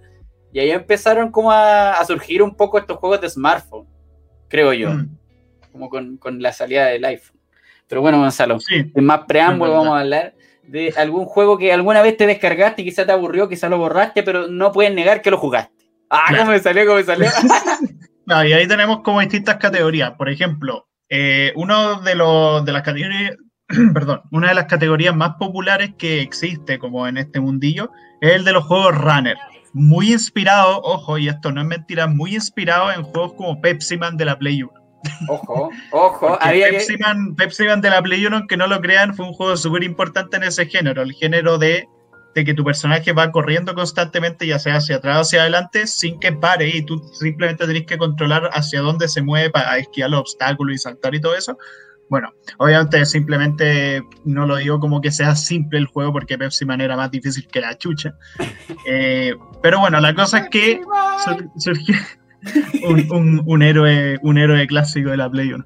y 0.53 0.59
ahí 0.59 0.71
empezaron 0.71 1.31
como 1.31 1.51
a, 1.51 2.01
surgir 2.05 2.41
un 2.41 2.55
poco 2.55 2.77
estos 2.77 2.97
juegos 2.97 3.19
de 3.19 3.29
smartphone, 3.29 3.87
creo 4.47 4.71
yo, 4.71 4.91
mm. 4.91 5.17
como 5.71 5.89
con, 5.89 6.19
la 6.41 6.53
salida 6.53 6.85
del 6.85 7.03
iPhone. 7.03 7.37
Pero 7.87 8.01
bueno, 8.01 8.19
Gonzalo, 8.19 8.59
sin 8.59 8.91
más 8.95 9.21
preámbulo 9.27 9.73
vamos 9.73 9.97
a 9.97 9.99
hablar 9.99 10.35
de 10.63 10.93
algún 10.95 11.25
juego 11.25 11.57
que 11.57 11.73
alguna 11.73 12.01
vez 12.01 12.15
te 12.15 12.25
descargaste 12.25 12.81
y 12.81 12.85
quizá 12.85 13.05
te 13.05 13.11
aburrió, 13.11 13.49
quizá 13.49 13.67
lo 13.67 13.77
borraste, 13.77 14.23
pero 14.23 14.47
no 14.47 14.71
puedes 14.71 14.93
negar 14.93 15.21
que 15.21 15.31
lo 15.31 15.37
jugaste. 15.37 15.72
Ah, 16.15 16.25
cómo 16.29 16.51
me 16.51 16.59
salió, 16.59 16.85
cómo 16.85 16.97
me 16.97 17.03
salió. 17.03 17.27
y 18.47 18.53
ahí 18.53 18.67
tenemos 18.67 19.01
como 19.01 19.19
distintas 19.19 19.57
categorías. 19.57 20.11
Por 20.11 20.29
ejemplo, 20.29 20.87
eh, 21.09 21.51
uno 21.55 22.01
de, 22.01 22.13
los, 22.13 22.63
de 22.63 22.71
las 22.71 22.83
categorías, 22.83 23.35
perdón, 23.93 24.21
una 24.31 24.49
de 24.49 24.53
las 24.53 24.65
categorías 24.65 25.15
más 25.15 25.35
populares 25.39 25.91
que 25.97 26.21
existe 26.21 26.77
como 26.77 27.07
en 27.07 27.17
este 27.17 27.39
mundillo 27.39 27.89
es 28.21 28.33
el 28.33 28.45
de 28.45 28.53
los 28.53 28.63
juegos 28.65 28.95
runner. 28.95 29.35
Muy 29.73 30.11
inspirado, 30.11 30.81
ojo, 30.83 31.17
y 31.17 31.29
esto 31.29 31.51
no 31.51 31.61
es 31.61 31.67
mentira, 31.67 32.05
muy 32.05 32.35
inspirado 32.35 32.91
en 32.91 33.01
juegos 33.01 33.33
como 33.33 33.59
Pepsi 33.59 33.97
Man 33.97 34.15
de 34.15 34.25
la 34.25 34.37
Play 34.37 34.61
1. 34.61 34.71
Ojo, 35.29 35.71
ojo. 35.91 36.39
Pepsi, 36.39 36.95
Man, 36.97 37.35
Pepsi 37.35 37.65
Man 37.65 37.81
de 37.81 37.89
la 37.89 38.01
Play 38.03 38.23
1, 38.23 38.45
que 38.47 38.55
no 38.55 38.67
lo 38.67 38.79
crean, 38.81 39.15
fue 39.15 39.25
un 39.25 39.33
juego 39.33 39.57
súper 39.57 39.83
importante 39.83 40.37
en 40.37 40.43
ese 40.43 40.67
género, 40.67 41.01
el 41.01 41.13
género 41.13 41.57
de 41.57 41.87
de 42.33 42.45
que 42.45 42.53
tu 42.53 42.63
personaje 42.63 43.13
va 43.13 43.31
corriendo 43.31 43.73
constantemente, 43.73 44.47
ya 44.47 44.59
sea 44.59 44.77
hacia 44.77 44.97
atrás 44.97 45.17
o 45.17 45.21
hacia 45.21 45.41
adelante, 45.41 45.87
sin 45.87 46.19
que 46.19 46.31
pare 46.31 46.69
y 46.69 46.83
tú 46.83 47.01
simplemente 47.13 47.65
tenés 47.65 47.85
que 47.85 47.97
controlar 47.97 48.49
hacia 48.53 48.81
dónde 48.81 49.07
se 49.07 49.21
mueve 49.21 49.49
para 49.49 49.77
esquiar 49.77 50.09
los 50.09 50.21
obstáculos 50.21 50.75
y 50.75 50.77
saltar 50.79 51.15
y 51.15 51.21
todo 51.21 51.35
eso. 51.35 51.57
Bueno, 52.09 52.33
obviamente 52.57 53.05
simplemente 53.05 54.03
no 54.25 54.45
lo 54.45 54.57
digo 54.57 54.79
como 54.79 55.01
que 55.01 55.11
sea 55.11 55.35
simple 55.35 55.79
el 55.79 55.87
juego 55.87 56.13
porque 56.13 56.37
Pepsi 56.37 56.65
Man 56.65 56.81
era 56.81 56.95
más 56.95 57.09
difícil 57.09 57.47
que 57.47 57.61
la 57.61 57.77
chucha. 57.77 58.15
Eh, 58.85 59.33
pero 59.61 59.79
bueno, 59.79 60.01
la 60.01 60.13
cosa 60.13 60.39
es 60.39 60.49
que 60.49 60.81
surgió 61.57 61.95
un, 63.45 63.61
héroe, 63.61 64.17
un 64.21 64.37
héroe 64.37 64.67
clásico 64.67 65.11
de 65.11 65.17
la 65.17 65.29
Play 65.29 65.53
1 65.53 65.65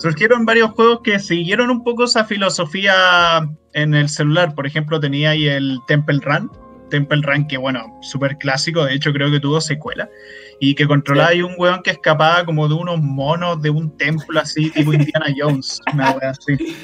surgieron 0.00 0.46
varios 0.46 0.70
juegos 0.70 1.00
que 1.04 1.18
siguieron 1.18 1.70
un 1.70 1.84
poco 1.84 2.04
esa 2.04 2.24
filosofía 2.24 3.46
en 3.74 3.94
el 3.94 4.08
celular. 4.08 4.54
Por 4.54 4.66
ejemplo, 4.66 4.98
tenía 4.98 5.30
ahí 5.30 5.46
el 5.46 5.78
Temple 5.86 6.20
Run. 6.22 6.50
Temple 6.88 7.20
Run, 7.22 7.46
que 7.46 7.56
bueno, 7.56 7.86
súper 8.00 8.36
clásico, 8.38 8.84
de 8.84 8.94
hecho 8.94 9.12
creo 9.12 9.30
que 9.30 9.38
tuvo 9.38 9.60
secuela. 9.60 10.08
Y 10.58 10.74
que 10.74 10.86
controlaba 10.86 11.30
ahí 11.30 11.42
un 11.42 11.54
weón 11.56 11.82
que 11.82 11.90
escapaba 11.90 12.44
como 12.44 12.66
de 12.66 12.74
unos 12.74 13.00
monos 13.00 13.62
de 13.62 13.70
un 13.70 13.96
templo 13.96 14.40
así, 14.40 14.70
tipo 14.70 14.92
Indiana 14.92 15.26
Jones. 15.38 15.80
Una 15.94 16.12
wea 16.12 16.30
así. 16.30 16.76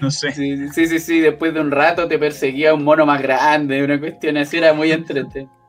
no 0.00 0.10
sé. 0.10 0.32
Sí, 0.32 0.68
sí, 0.68 0.86
sí, 0.86 0.98
sí, 0.98 1.20
después 1.20 1.54
de 1.54 1.60
un 1.60 1.70
rato 1.70 2.06
te 2.08 2.18
perseguía 2.18 2.74
un 2.74 2.84
mono 2.84 3.06
más 3.06 3.22
grande, 3.22 3.82
una 3.82 3.98
cuestión 3.98 4.36
así, 4.36 4.58
era 4.58 4.72
muy 4.72 4.92
entretenido. 4.92 5.59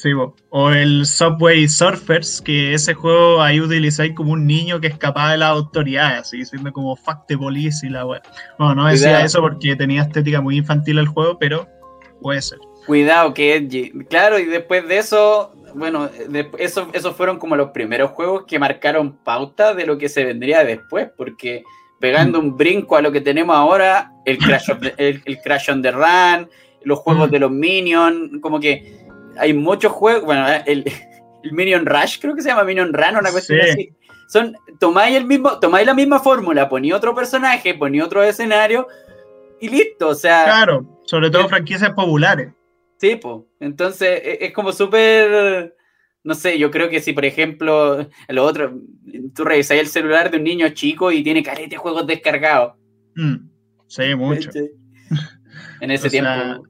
Sí, 0.00 0.10
o 0.50 0.70
el 0.70 1.04
Subway 1.04 1.66
Surfers, 1.66 2.40
que 2.40 2.72
ese 2.72 2.94
juego 2.94 3.42
ahí 3.42 3.60
utilizáis 3.60 4.14
como 4.14 4.34
un 4.34 4.46
niño 4.46 4.80
que 4.80 4.86
escapaba 4.86 5.32
de 5.32 5.38
la 5.38 5.48
autoridad, 5.48 6.18
así 6.18 6.44
siendo 6.44 6.72
como 6.72 6.94
fuck 6.94 7.26
the 7.26 7.36
police 7.36 7.84
y 7.84 7.90
la 7.90 8.06
wea. 8.06 8.22
Bueno, 8.60 8.76
no 8.76 8.86
decía 8.86 9.24
eso 9.24 9.40
porque 9.40 9.74
tenía 9.74 10.02
estética 10.02 10.40
muy 10.40 10.58
infantil 10.58 10.98
el 10.98 11.08
juego, 11.08 11.36
pero 11.40 11.66
puede 12.22 12.40
ser. 12.42 12.60
Cuidado 12.86 13.34
que 13.34 13.56
edgy. 13.56 13.90
Claro, 14.08 14.38
y 14.38 14.44
después 14.44 14.86
de 14.86 14.98
eso, 14.98 15.52
bueno, 15.74 16.08
eso, 16.58 16.88
esos 16.92 17.16
fueron 17.16 17.40
como 17.40 17.56
los 17.56 17.70
primeros 17.70 18.12
juegos 18.12 18.44
que 18.46 18.60
marcaron 18.60 19.16
pauta 19.24 19.74
de 19.74 19.84
lo 19.84 19.98
que 19.98 20.08
se 20.08 20.24
vendría 20.24 20.62
después, 20.62 21.08
porque 21.16 21.64
pegando 21.98 22.40
mm. 22.40 22.44
un 22.44 22.56
brinco 22.56 22.94
a 22.94 23.02
lo 23.02 23.10
que 23.10 23.20
tenemos 23.20 23.56
ahora, 23.56 24.12
el 24.24 24.38
Crash, 24.38 24.70
el, 24.96 25.40
Crash 25.42 25.70
on 25.70 25.82
the 25.82 25.90
Run, 25.90 26.48
los 26.84 27.00
juegos 27.00 27.30
mm. 27.30 27.32
de 27.32 27.38
los 27.40 27.50
Minions, 27.50 28.40
como 28.40 28.60
que 28.60 29.07
hay 29.38 29.54
muchos 29.54 29.92
juegos, 29.92 30.24
bueno, 30.24 30.46
el, 30.66 30.84
Minion 31.52 31.86
Rush 31.86 32.18
creo 32.20 32.34
que 32.34 32.42
se 32.42 32.48
llama 32.48 32.64
Minion 32.64 32.92
Run, 32.92 33.16
una 33.16 33.30
cuestión 33.30 33.60
así. 33.60 33.90
Son, 34.28 34.54
tomáis 34.78 35.16
el 35.16 35.24
mismo, 35.24 35.58
tomáis 35.58 35.86
la 35.86 35.94
misma 35.94 36.18
fórmula, 36.18 36.68
poní 36.68 36.92
otro 36.92 37.14
personaje, 37.14 37.74
poní 37.74 38.00
otro 38.00 38.22
escenario 38.22 38.86
y 39.60 39.68
listo, 39.68 40.08
o 40.08 40.14
sea. 40.14 40.44
Claro, 40.44 41.00
sobre 41.06 41.30
todo 41.30 41.48
franquicias 41.48 41.92
populares. 41.92 42.52
Sí, 42.98 43.16
pues. 43.16 43.44
Entonces, 43.60 44.20
e, 44.22 44.38
es, 44.46 44.52
como 44.52 44.72
súper. 44.72 45.74
No 46.24 46.34
sé, 46.34 46.58
yo 46.58 46.70
creo 46.70 46.90
que 46.90 47.00
si, 47.00 47.12
por 47.12 47.24
ejemplo, 47.24 48.06
lo 48.28 48.44
otro, 48.44 48.78
tú 49.34 49.44
revisas 49.44 49.78
el 49.78 49.86
celular 49.86 50.30
de 50.30 50.36
un 50.36 50.44
niño 50.44 50.68
chico 50.70 51.10
y 51.10 51.22
tiene 51.22 51.42
carete 51.42 51.70
de 51.70 51.76
juegos 51.76 52.06
descargados. 52.06 52.74
Mm. 53.14 53.48
Sí, 53.86 54.14
mucho. 54.14 54.50
en 55.80 55.90
ese 55.90 56.10
tiempo. 56.10 56.64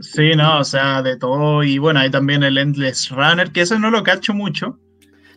Sí, 0.00 0.34
no, 0.36 0.60
o 0.60 0.64
sea, 0.64 1.02
de 1.02 1.16
todo. 1.16 1.62
Y 1.62 1.78
bueno, 1.78 2.00
hay 2.00 2.10
también 2.10 2.42
el 2.42 2.58
Endless 2.58 3.10
Runner, 3.10 3.50
que 3.50 3.62
ese 3.62 3.78
no 3.78 3.90
lo 3.90 4.02
cacho 4.02 4.34
mucho. 4.34 4.78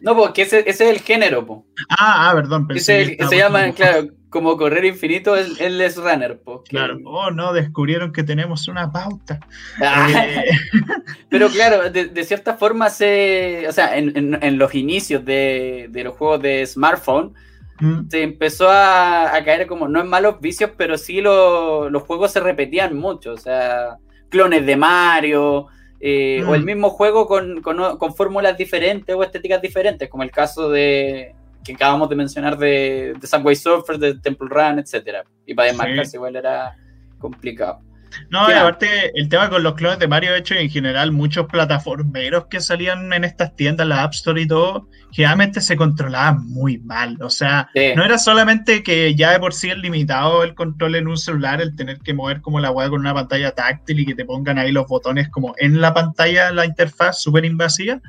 No, 0.01 0.15
porque 0.15 0.43
ese, 0.43 0.59
ese 0.59 0.89
es 0.89 0.95
el 0.95 0.99
género, 1.01 1.45
po. 1.45 1.65
Ah, 1.89 2.29
ah, 2.29 2.33
perdón. 2.33 2.67
Ese, 2.73 3.17
se 3.17 3.37
llama, 3.37 3.71
claro, 3.73 4.07
como 4.29 4.57
correr 4.57 4.85
infinito 4.85 5.35
el 5.35 5.59
Endless 5.59 5.97
Runner, 5.97 6.39
po. 6.39 6.63
Claro. 6.63 6.97
Oh, 7.05 7.31
no, 7.31 7.51
descubrieron 7.51 8.13
que 8.13 8.23
tenemos 8.23 8.67
una 8.67 8.91
pauta. 8.91 9.39
Ah. 9.81 10.07
Eh, 10.25 10.45
pero 11.29 11.49
claro, 11.49 11.89
de, 11.89 12.23
cierta 12.23 12.55
forma 12.55 12.89
se, 12.89 13.65
o 13.67 13.71
sea, 13.71 13.97
en, 13.97 14.37
en, 14.41 14.57
los 14.57 14.73
inicios 14.73 15.25
de, 15.25 15.87
de, 15.89 16.03
los 16.03 16.15
juegos 16.15 16.41
de 16.41 16.65
smartphone, 16.65 17.33
mm. 17.79 18.09
se 18.09 18.23
empezó 18.23 18.69
a, 18.69 19.35
a, 19.35 19.43
caer 19.43 19.67
como, 19.67 19.87
no 19.87 19.99
en 19.99 20.07
malos 20.07 20.39
vicios, 20.39 20.71
pero 20.77 20.97
sí 20.97 21.19
los 21.21 22.03
juegos 22.03 22.31
se 22.31 22.39
repetían 22.39 22.95
mucho, 22.95 23.33
o 23.33 23.37
sea, 23.37 23.97
clones 24.29 24.65
de 24.65 24.75
Mario, 24.75 25.67
eh, 25.99 26.43
o 26.47 26.55
el 26.55 26.61
mm. 26.61 26.65
mismo 26.65 26.89
juego 26.89 27.27
con, 27.27 27.61
fórmulas 28.15 28.57
diferentes 28.57 29.13
o 29.15 29.23
estéticas 29.23 29.61
diferentes, 29.61 30.09
como 30.09 30.23
el 30.23 30.31
caso 30.31 30.69
de 30.69 31.35
que 31.63 31.73
acabamos 31.73 32.09
de 32.09 32.15
mencionar 32.15 32.57
de, 32.57 33.13
de 33.19 33.27
Subway 33.27 33.55
Surfer, 33.55 33.97
de 33.97 34.15
Temple 34.15 34.47
Run, 34.49 34.79
etcétera. 34.79 35.25
Y 35.45 35.53
para 35.53 35.67
desmarcarse 35.67 36.17
igual 36.17 36.35
era 36.35 36.75
complicado. 37.19 37.81
No, 38.29 38.49
y 38.49 38.53
aparte, 38.53 39.11
el 39.15 39.29
tema 39.29 39.49
con 39.49 39.63
los 39.63 39.75
clones 39.75 39.99
de 39.99 40.07
Mario, 40.07 40.35
hecho, 40.35 40.55
en 40.55 40.69
general, 40.69 41.11
muchos 41.11 41.47
plataformeros 41.47 42.45
que 42.45 42.59
salían 42.59 43.11
en 43.13 43.23
estas 43.23 43.55
tiendas, 43.55 43.87
la 43.87 44.03
App 44.03 44.13
Store 44.13 44.41
y 44.41 44.47
todo, 44.47 44.87
generalmente 45.11 45.61
se 45.61 45.75
controlaban 45.75 46.47
muy 46.47 46.77
mal. 46.79 47.17
O 47.21 47.29
sea, 47.29 47.69
no 47.95 48.03
era 48.03 48.17
solamente 48.17 48.83
que 48.83 49.15
ya 49.15 49.31
de 49.31 49.39
por 49.39 49.53
sí 49.53 49.69
es 49.69 49.77
limitado 49.77 50.43
el 50.43 50.55
control 50.55 50.95
en 50.95 51.07
un 51.07 51.17
celular, 51.17 51.61
el 51.61 51.75
tener 51.75 51.99
que 51.99 52.13
mover 52.13 52.41
como 52.41 52.59
la 52.59 52.71
web 52.71 52.89
con 52.89 53.01
una 53.01 53.13
pantalla 53.13 53.51
táctil 53.51 53.99
y 53.99 54.05
que 54.05 54.15
te 54.15 54.25
pongan 54.25 54.57
ahí 54.57 54.71
los 54.71 54.87
botones 54.87 55.29
como 55.29 55.53
en 55.57 55.81
la 55.81 55.93
pantalla, 55.93 56.51
la 56.51 56.65
interfaz 56.65 57.21
súper 57.21 57.45
invasiva. 57.45 57.99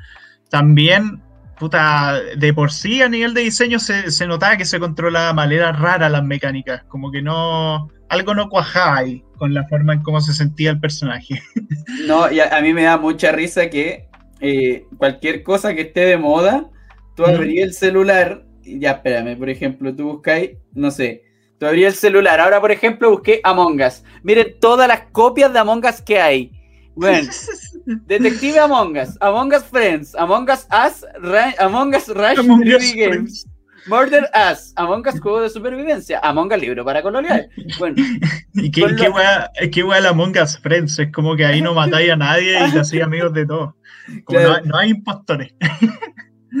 También 0.49 1.21
puta, 1.61 2.19
de 2.35 2.53
por 2.55 2.71
sí 2.71 3.03
a 3.03 3.07
nivel 3.07 3.35
de 3.35 3.41
diseño 3.41 3.77
se, 3.77 4.09
se 4.09 4.25
notaba 4.25 4.57
que 4.57 4.65
se 4.65 4.79
controlaba 4.79 5.27
de 5.27 5.33
manera 5.35 5.71
rara 5.71 6.09
las 6.09 6.23
mecánicas, 6.23 6.83
como 6.87 7.11
que 7.11 7.21
no, 7.21 7.87
algo 8.09 8.33
no 8.33 8.49
cuajaba 8.49 8.97
ahí 8.97 9.23
con 9.37 9.53
la 9.53 9.67
forma 9.67 9.93
en 9.93 10.01
cómo 10.01 10.19
se 10.21 10.33
sentía 10.33 10.71
el 10.71 10.79
personaje. 10.79 11.39
No, 12.07 12.31
y 12.31 12.39
a, 12.39 12.59
mí 12.61 12.73
me 12.73 12.83
da 12.83 12.97
mucha 12.97 13.31
risa 13.31 13.69
que 13.69 14.07
eh, 14.39 14.85
cualquier 14.97 15.43
cosa 15.43 15.75
que 15.75 15.81
esté 15.81 16.05
de 16.05 16.17
moda, 16.17 16.69
tú 17.15 17.25
abrías 17.25 17.67
el 17.67 17.73
celular, 17.73 18.43
y 18.63 18.79
ya 18.79 18.91
espérame, 18.91 19.37
por 19.37 19.49
ejemplo, 19.49 19.93
tú 19.93 20.13
buscáis, 20.13 20.51
no 20.73 20.89
sé, 20.89 21.23
tú 21.59 21.65
abrías 21.67 21.93
el 21.93 21.99
celular, 21.99 22.39
ahora 22.39 22.59
por 22.61 22.71
ejemplo 22.71 23.11
busqué 23.11 23.41
Among 23.43 23.81
Us, 23.81 24.03
miren 24.23 24.55
todas 24.59 24.87
las 24.87 25.01
copias 25.11 25.51
de 25.53 25.59
Among 25.59 25.85
Us 25.85 26.01
que 26.01 26.19
hay. 26.19 26.60
Bueno, 26.95 27.29
Detective 28.07 28.59
Among 28.59 28.97
Us, 28.97 29.17
Among 29.21 29.53
Us 29.53 29.63
Friends, 29.63 30.15
Among 30.15 30.49
Us 30.49 30.67
Us, 30.71 31.05
Among 31.59 31.95
Us 31.95 32.07
Rush 32.09 32.39
Among 32.39 32.63
Games. 32.63 33.45
Murder 33.87 34.29
Us, 34.33 34.73
Among 34.75 35.07
Us 35.07 35.19
juego 35.19 35.41
de 35.41 35.49
supervivencia, 35.49 36.19
Among 36.19 36.51
Us 36.51 36.59
libro 36.61 36.85
para 36.85 37.01
colonial. 37.01 37.49
Bueno, 37.79 37.95
¿Y 38.53 38.71
qué, 38.71 38.85
qué, 38.97 39.09
wea, 39.09 39.49
qué 39.71 39.81
el 39.81 40.05
Among 40.05 40.37
Us 40.37 40.59
Friends? 40.59 40.99
Es 40.99 41.11
como 41.11 41.35
que 41.35 41.45
ahí 41.45 41.61
no 41.61 41.73
matáis 41.73 42.11
a 42.11 42.15
nadie 42.15 42.67
y 42.67 42.71
te 42.71 42.79
hacéis 42.81 43.03
amigos 43.03 43.33
de 43.33 43.45
todos. 43.45 43.73
no, 44.65 44.77
hay 44.77 44.89
impostores. 44.89 45.53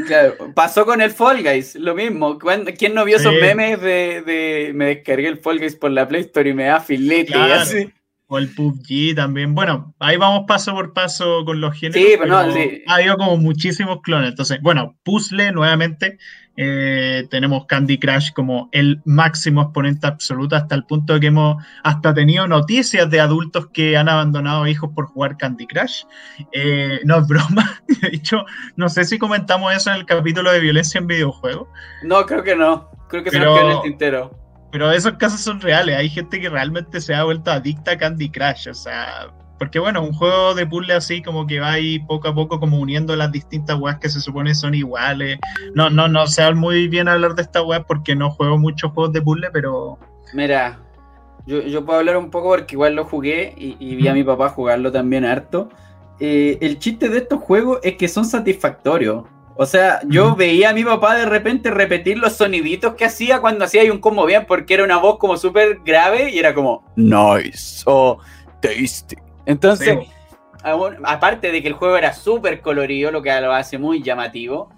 Claro, 0.07 0.35
pasó 0.55 0.85
con 0.85 1.01
el 1.01 1.11
Fall 1.11 1.43
Guys, 1.43 1.75
lo 1.75 1.93
mismo. 1.93 2.39
¿Quién 2.77 2.93
no 2.93 3.03
vio 3.03 3.17
esos 3.17 3.33
memes 3.33 3.81
de, 3.81 4.23
de, 4.25 4.71
me 4.73 4.85
descargué 4.85 5.27
el 5.27 5.39
Fall 5.39 5.59
Guys 5.59 5.75
por 5.75 5.91
la 5.91 6.07
Play 6.07 6.21
Store 6.21 6.49
y 6.49 6.53
me 6.53 6.65
da 6.65 6.79
filete 6.79 7.37
y 7.37 7.51
así? 7.51 7.91
O 8.33 8.37
el 8.37 8.47
PUBG 8.47 9.13
también. 9.13 9.53
Bueno, 9.53 9.93
ahí 9.99 10.15
vamos 10.15 10.45
paso 10.47 10.73
por 10.73 10.93
paso 10.93 11.43
con 11.43 11.59
los 11.59 11.77
géneros. 11.77 12.01
Sí, 12.01 12.15
pero, 12.17 12.27
no, 12.27 12.53
sí. 12.53 12.81
Ha 12.87 12.95
habido 12.95 13.17
como 13.17 13.35
muchísimos 13.35 13.99
clones. 14.01 14.29
Entonces, 14.29 14.59
bueno, 14.61 14.95
Puzzle 15.03 15.51
nuevamente. 15.51 16.17
Eh, 16.55 17.27
tenemos 17.29 17.65
Candy 17.65 17.97
Crush 17.97 18.31
como 18.31 18.69
el 18.71 19.01
máximo 19.03 19.63
exponente 19.63 20.07
absoluto 20.07 20.55
hasta 20.55 20.75
el 20.75 20.85
punto 20.85 21.15
de 21.15 21.19
que 21.19 21.27
hemos 21.27 21.61
hasta 21.83 22.13
tenido 22.13 22.47
noticias 22.47 23.09
de 23.09 23.19
adultos 23.19 23.67
que 23.73 23.97
han 23.97 24.07
abandonado 24.07 24.65
hijos 24.65 24.91
por 24.95 25.07
jugar 25.07 25.35
Candy 25.35 25.67
Crush. 25.67 26.03
Eh, 26.53 27.01
no 27.03 27.17
es 27.17 27.27
broma. 27.27 27.83
De 28.01 28.15
hecho, 28.15 28.45
no 28.77 28.87
sé 28.87 29.03
si 29.03 29.19
comentamos 29.19 29.75
eso 29.75 29.89
en 29.89 29.97
el 29.97 30.05
capítulo 30.05 30.53
de 30.53 30.61
violencia 30.61 30.99
en 30.99 31.07
videojuegos. 31.07 31.67
No, 32.03 32.25
creo 32.25 32.43
que 32.43 32.55
no. 32.55 32.91
Creo 33.09 33.25
que 33.25 33.29
se 33.29 33.39
nos 33.39 33.57
quedó 33.57 33.71
en 33.71 33.75
el 33.75 33.81
tintero. 33.81 34.39
Pero 34.71 34.91
esos 34.91 35.13
casos 35.13 35.41
son 35.41 35.59
reales. 35.59 35.97
Hay 35.97 36.09
gente 36.09 36.39
que 36.39 36.49
realmente 36.49 37.01
se 37.01 37.13
ha 37.13 37.23
vuelto 37.23 37.51
adicta 37.51 37.91
a 37.91 37.97
Candy 37.97 38.29
Crush. 38.29 38.69
O 38.69 38.73
sea, 38.73 39.27
porque 39.59 39.79
bueno, 39.79 40.01
un 40.01 40.13
juego 40.13 40.55
de 40.55 40.65
puzzle 40.65 40.93
así 40.93 41.21
como 41.21 41.45
que 41.45 41.59
va 41.59 41.73
ahí 41.73 41.99
poco 41.99 42.29
a 42.29 42.33
poco 42.33 42.59
como 42.59 42.79
uniendo 42.79 43.15
las 43.15 43.31
distintas 43.31 43.77
webs 43.79 43.99
que 43.99 44.09
se 44.09 44.21
supone 44.21 44.55
son 44.55 44.73
iguales. 44.73 45.37
No, 45.75 45.89
no, 45.89 46.07
no 46.07 46.25
sé 46.25 46.51
muy 46.53 46.87
bien 46.87 47.07
hablar 47.07 47.35
de 47.35 47.43
esta 47.43 47.61
web 47.61 47.85
porque 47.87 48.15
no 48.15 48.31
juego 48.31 48.57
muchos 48.57 48.91
juegos 48.91 49.13
de 49.13 49.21
puzzle, 49.21 49.49
pero... 49.51 49.99
Mira, 50.33 50.79
yo, 51.45 51.85
puedo 51.85 51.99
hablar 51.99 52.17
un 52.17 52.29
poco 52.29 52.49
porque 52.49 52.75
igual 52.75 52.95
lo 52.95 53.05
jugué 53.05 53.53
y, 53.57 53.95
vi 53.95 54.07
a 54.07 54.13
mi 54.13 54.23
papá 54.23 54.49
jugarlo 54.49 54.91
también 54.91 55.25
harto. 55.25 55.69
Eh, 56.19 56.57
el 56.61 56.79
chiste 56.79 57.09
de 57.09 57.19
estos 57.19 57.39
juegos 57.39 57.79
es 57.83 57.97
que 57.97 58.07
son 58.07 58.25
satisfactorios. 58.25 59.25
O 59.55 59.65
sea, 59.65 59.99
yo 60.07 60.35
veía 60.35 60.69
a 60.69 60.73
mi 60.73 60.83
papá 60.83 61.15
de 61.15 61.25
repente 61.25 61.69
repetir 61.71 62.17
los 62.17 62.33
soniditos 62.33 62.95
que 62.95 63.05
hacía 63.05 63.41
cuando 63.41 63.65
hacía 63.65 63.91
un 63.91 63.99
combo 63.99 64.25
bien, 64.25 64.45
porque 64.47 64.73
era 64.73 64.83
una 64.83 64.97
voz 64.97 65.17
como 65.17 65.37
súper 65.37 65.79
grave 65.83 66.29
y 66.31 66.39
era 66.39 66.53
como 66.53 66.83
nice 66.95 67.83
o 67.85 68.19
tasty. 68.61 69.15
Entonces, 69.45 69.97
aparte 71.03 71.51
de 71.51 71.61
que 71.61 71.67
el 71.67 71.73
juego 71.73 71.97
era 71.97 72.13
súper 72.13 72.61
colorido, 72.61 73.11
lo 73.11 73.21
que 73.21 73.41
lo 73.41 73.53
hace 73.53 73.77
muy 73.77 74.01
llamativo, 74.01 74.69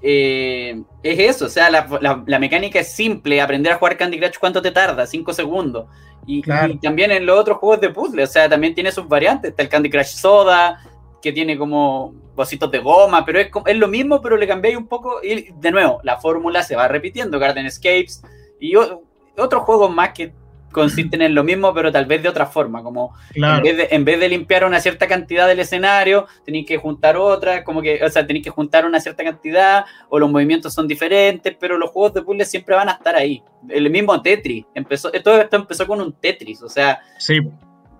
eh, 0.00 0.82
es 1.02 1.18
eso, 1.18 1.46
o 1.46 1.48
sea, 1.48 1.70
la, 1.70 2.38
mecánica 2.38 2.78
es 2.80 2.92
simple, 2.92 3.40
aprender 3.40 3.72
a 3.72 3.76
jugar 3.76 3.96
Candy 3.96 4.18
Crush, 4.18 4.38
¿cuánto 4.38 4.62
te 4.62 4.70
tarda? 4.70 5.06
Cinco 5.06 5.32
segundos. 5.32 5.86
Y, 6.26 6.38
y, 6.38 6.78
también 6.78 7.10
en 7.10 7.24
los 7.24 7.40
otros 7.40 7.58
juegos 7.58 7.80
de 7.80 7.90
puzzle, 7.90 8.22
o 8.22 8.26
sea, 8.26 8.48
también 8.48 8.74
tiene 8.74 8.92
sus 8.92 9.08
variantes, 9.08 9.50
está 9.50 9.62
el 9.62 9.68
Candy 9.68 9.90
Crush 9.90 10.14
Soda, 10.16 10.78
que 11.20 11.32
tiene 11.32 11.58
como 11.58 12.14
vasitos 12.34 12.70
de 12.70 12.78
goma, 12.78 13.24
pero 13.24 13.40
es, 13.40 13.50
es 13.66 13.76
lo 13.76 13.88
mismo, 13.88 14.20
pero 14.20 14.36
le 14.36 14.46
cambié 14.46 14.76
un 14.76 14.86
poco 14.86 15.22
y 15.22 15.52
de 15.52 15.70
nuevo, 15.70 16.00
la 16.04 16.18
fórmula 16.18 16.62
se 16.62 16.76
va 16.76 16.88
repitiendo, 16.88 17.38
Garden 17.38 17.66
Escapes 17.66 18.22
y 18.60 18.74
otros 18.76 19.62
juegos 19.64 19.90
más 19.90 20.10
que 20.10 20.32
consisten 20.72 21.22
en 21.22 21.34
lo 21.34 21.44
mismo, 21.44 21.72
pero 21.72 21.90
tal 21.90 22.06
vez 22.06 22.22
de 22.22 22.28
otra 22.28 22.46
forma, 22.46 22.82
como 22.82 23.14
en, 23.34 24.04
vez 24.04 24.20
de, 24.20 24.28
limpiar 24.28 24.64
una 24.64 24.80
cierta 24.80 25.06
cantidad 25.06 25.46
del 25.46 25.60
escenario, 25.60 26.26
tenéis 26.44 26.66
que 26.66 26.76
juntar 26.76 27.16
otra, 27.16 27.64
como 27.64 27.82
que, 27.82 28.02
o 28.04 28.08
sea, 28.10 28.26
tenéis 28.26 28.44
que 28.44 28.50
juntar 28.50 28.84
una 28.84 29.00
cierta 29.00 29.24
cantidad, 29.24 29.84
o 30.08 30.18
los 30.18 30.30
movimientos 30.30 30.74
son 30.74 30.86
diferentes, 30.86 31.56
pero 31.58 31.78
los 31.78 31.90
juegos 31.90 32.14
de 32.14 32.22
puzzle 32.22 32.44
siempre 32.44 32.74
van 32.74 32.88
a 32.88 32.92
estar 32.92 33.16
ahí. 33.16 33.42
El 33.68 33.90
mismo 33.90 34.20
Tetris, 34.20 34.64
empezó, 34.74 35.10
todo 35.10 35.40
esto 35.40 35.56
empezó 35.56 35.86
con 35.86 36.00
un 36.00 36.12
Tetris, 36.12 36.62
o 36.62 36.68
sea, 36.68 37.00
sí. 37.18 37.38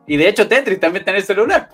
y 0.07 0.17
de 0.17 0.29
hecho 0.29 0.47
Tetris 0.47 0.79
también 0.79 1.03
está 1.03 1.11
en 1.13 1.17
el 1.17 1.25
celular, 1.25 1.69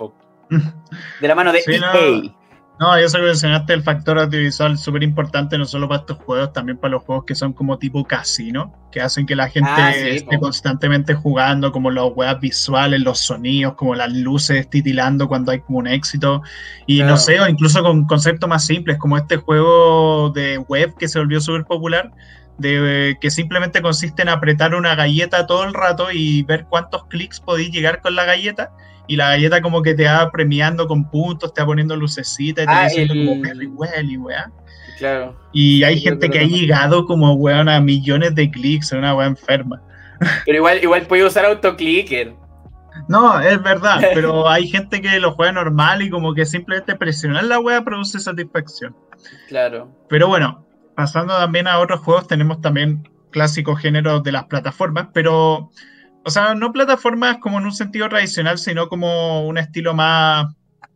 de 1.21 1.27
la 1.27 1.35
mano 1.35 1.51
de 1.51 1.63
EA. 1.65 2.35
No, 2.77 2.93
eso 2.97 3.17
que 3.17 3.23
mencionaste 3.23 3.71
el 3.71 3.83
factor 3.83 4.19
audiovisual 4.19 4.77
súper 4.77 5.03
importante, 5.03 5.57
no 5.57 5.63
solo 5.63 5.87
para 5.87 6.01
estos 6.01 6.17
juegos, 6.17 6.51
también 6.51 6.77
para 6.77 6.91
los 6.91 7.03
juegos 7.03 7.23
que 7.23 7.33
son 7.33 7.53
como 7.53 7.77
tipo 7.77 8.03
casino, 8.03 8.73
que 8.91 8.99
hacen 8.99 9.25
que 9.25 9.33
la 9.33 9.47
gente 9.47 9.69
ah, 9.71 9.95
esté 9.95 10.37
constantemente 10.37 11.13
jugando, 11.13 11.71
como 11.71 11.89
los 11.89 12.11
webs 12.15 12.41
visuales, 12.41 12.99
los 12.99 13.19
sonidos, 13.19 13.75
como 13.75 13.95
las 13.95 14.11
luces 14.11 14.69
titilando 14.69 15.29
cuando 15.29 15.53
hay 15.53 15.61
como 15.61 15.79
un 15.79 15.87
éxito. 15.87 16.41
Y 16.85 17.01
no 17.01 17.15
sé, 17.15 17.39
o 17.39 17.47
incluso 17.47 17.81
con 17.81 18.05
conceptos 18.07 18.49
más 18.49 18.65
simples, 18.65 18.97
como 18.97 19.17
este 19.17 19.37
juego 19.37 20.31
de 20.31 20.57
web 20.57 20.95
que 20.97 21.07
se 21.07 21.17
volvió 21.17 21.39
súper 21.39 21.63
popular, 21.63 22.11
de 22.57 23.17
que 23.19 23.31
simplemente 23.31 23.81
consiste 23.81 24.21
en 24.21 24.29
apretar 24.29 24.75
una 24.75 24.95
galleta 24.95 25.45
todo 25.45 25.63
el 25.63 25.73
rato 25.73 26.11
y 26.11 26.43
ver 26.43 26.65
cuántos 26.69 27.05
clics 27.05 27.39
podéis 27.39 27.71
llegar 27.71 28.01
con 28.01 28.15
la 28.15 28.25
galleta 28.25 28.71
y 29.07 29.15
la 29.15 29.29
galleta 29.29 29.61
como 29.61 29.81
que 29.81 29.93
te 29.93 30.05
va 30.05 30.31
premiando 30.31 30.87
con 30.87 31.09
puntos, 31.09 31.53
te 31.53 31.61
va 31.61 31.67
poniendo 31.67 31.95
lucecitas 31.95 32.63
y 32.63 32.67
te 32.67 32.73
va 32.73 32.81
ah, 32.81 32.85
diciendo 32.85 33.13
como 33.13 33.41
Perry 33.41 33.69
y 34.13 34.17
weá. 34.17 34.51
Claro. 34.97 35.35
Y 35.51 35.83
hay 35.83 35.99
gente 35.99 36.29
que 36.29 36.39
ha 36.39 36.43
llegado 36.43 37.05
como 37.05 37.33
weón 37.33 37.67
a 37.67 37.79
millones 37.81 38.33
de 38.35 38.49
clics, 38.49 38.91
en 38.91 38.99
una 38.99 39.15
weá 39.15 39.27
enferma. 39.27 39.81
Pero 40.45 40.57
igual, 40.57 40.79
igual 40.81 41.01
puede 41.03 41.25
usar 41.25 41.45
autoclicker. 41.45 42.33
No, 43.09 43.39
es 43.41 43.61
verdad, 43.61 44.01
pero 44.13 44.47
hay 44.49 44.67
gente 44.67 45.01
que 45.01 45.19
lo 45.19 45.33
juega 45.33 45.51
normal 45.51 46.01
y 46.01 46.09
como 46.09 46.33
que 46.33 46.45
simplemente 46.45 46.95
presionar 46.95 47.43
la 47.43 47.59
weá 47.59 47.83
produce 47.83 48.19
satisfacción. 48.19 48.95
Claro. 49.49 49.91
Pero 50.07 50.27
bueno, 50.27 50.65
pasando 50.95 51.37
también 51.37 51.67
a 51.67 51.79
otros 51.79 52.01
juegos, 52.01 52.27
tenemos 52.27 52.61
también 52.61 53.07
clásicos 53.31 53.79
géneros 53.79 54.23
de 54.23 54.31
las 54.31 54.45
plataformas, 54.45 55.09
pero 55.13 55.71
o 56.27 56.31
sea, 56.31 56.55
no 56.55 56.73
plataformas 56.73 57.37
como 57.37 57.59
en 57.59 57.65
un 57.65 57.71
sentido 57.71 58.09
tradicional, 58.09 58.57
sino 58.57 58.89
como 58.89 59.45
un 59.47 59.59
estilo 59.59 59.93
más, 59.93 60.47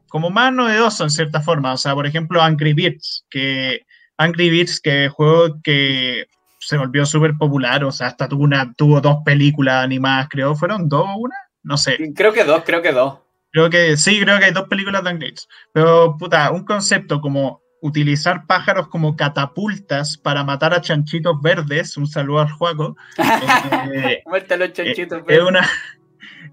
como 0.08 0.32
más 0.32 0.52
novedoso 0.52 1.04
en 1.04 1.12
cierta 1.12 1.40
forma. 1.40 1.72
O 1.74 1.78
sea, 1.78 1.94
por 1.94 2.08
ejemplo, 2.08 2.42
Angry 2.42 2.74
Birds, 2.74 3.26
que 3.30 3.86
Angry 4.18 4.50
Birds, 4.50 4.82
que 4.82 5.08
juego 5.08 5.62
que 5.64 6.26
se 6.60 6.78
volvió 6.78 7.06
súper 7.06 7.36
popular, 7.38 7.84
o 7.84 7.92
sea, 7.92 8.08
hasta 8.08 8.28
tuvo, 8.28 8.44
una, 8.44 8.74
tuvo 8.74 9.02
dos 9.02 9.18
películas 9.24 9.84
animadas, 9.84 10.28
creo, 10.32 10.56
¿fueron 10.56 10.90
dos 10.90 11.06
o 11.08 11.20
una? 11.20 11.36
No 11.62 11.78
sé. 11.78 11.98
Creo 12.16 12.34
que 12.34 12.44
dos, 12.44 12.64
creo 12.66 12.82
que 12.82 12.92
dos. 12.92 13.20
Creo 13.52 13.70
que 13.70 13.98
sí, 13.98 14.20
creo 14.20 14.40
que 14.40 14.46
hay 14.46 14.52
dos 14.52 14.68
películas 14.68 15.04
de 15.04 15.12
Angry 15.12 15.36
Pero, 15.74 16.18
puta, 16.18 16.50
un 16.52 16.66
concepto 16.66 17.22
como 17.22 17.62
utilizar 17.82 18.46
pájaros 18.46 18.88
como 18.88 19.16
catapultas 19.16 20.18
para 20.18 20.44
matar 20.44 20.74
a 20.74 20.82
chanchitos 20.82 21.42
verdes, 21.42 21.98
un 21.98 22.08
saludo 22.08 22.42
al 22.42 22.52
juego. 22.52 22.98
eh, 23.94 24.24
los 24.26 24.74
chanchitos 24.74 25.26
verdes. 25.26 25.38
Es 25.38 25.44
una, 25.44 25.70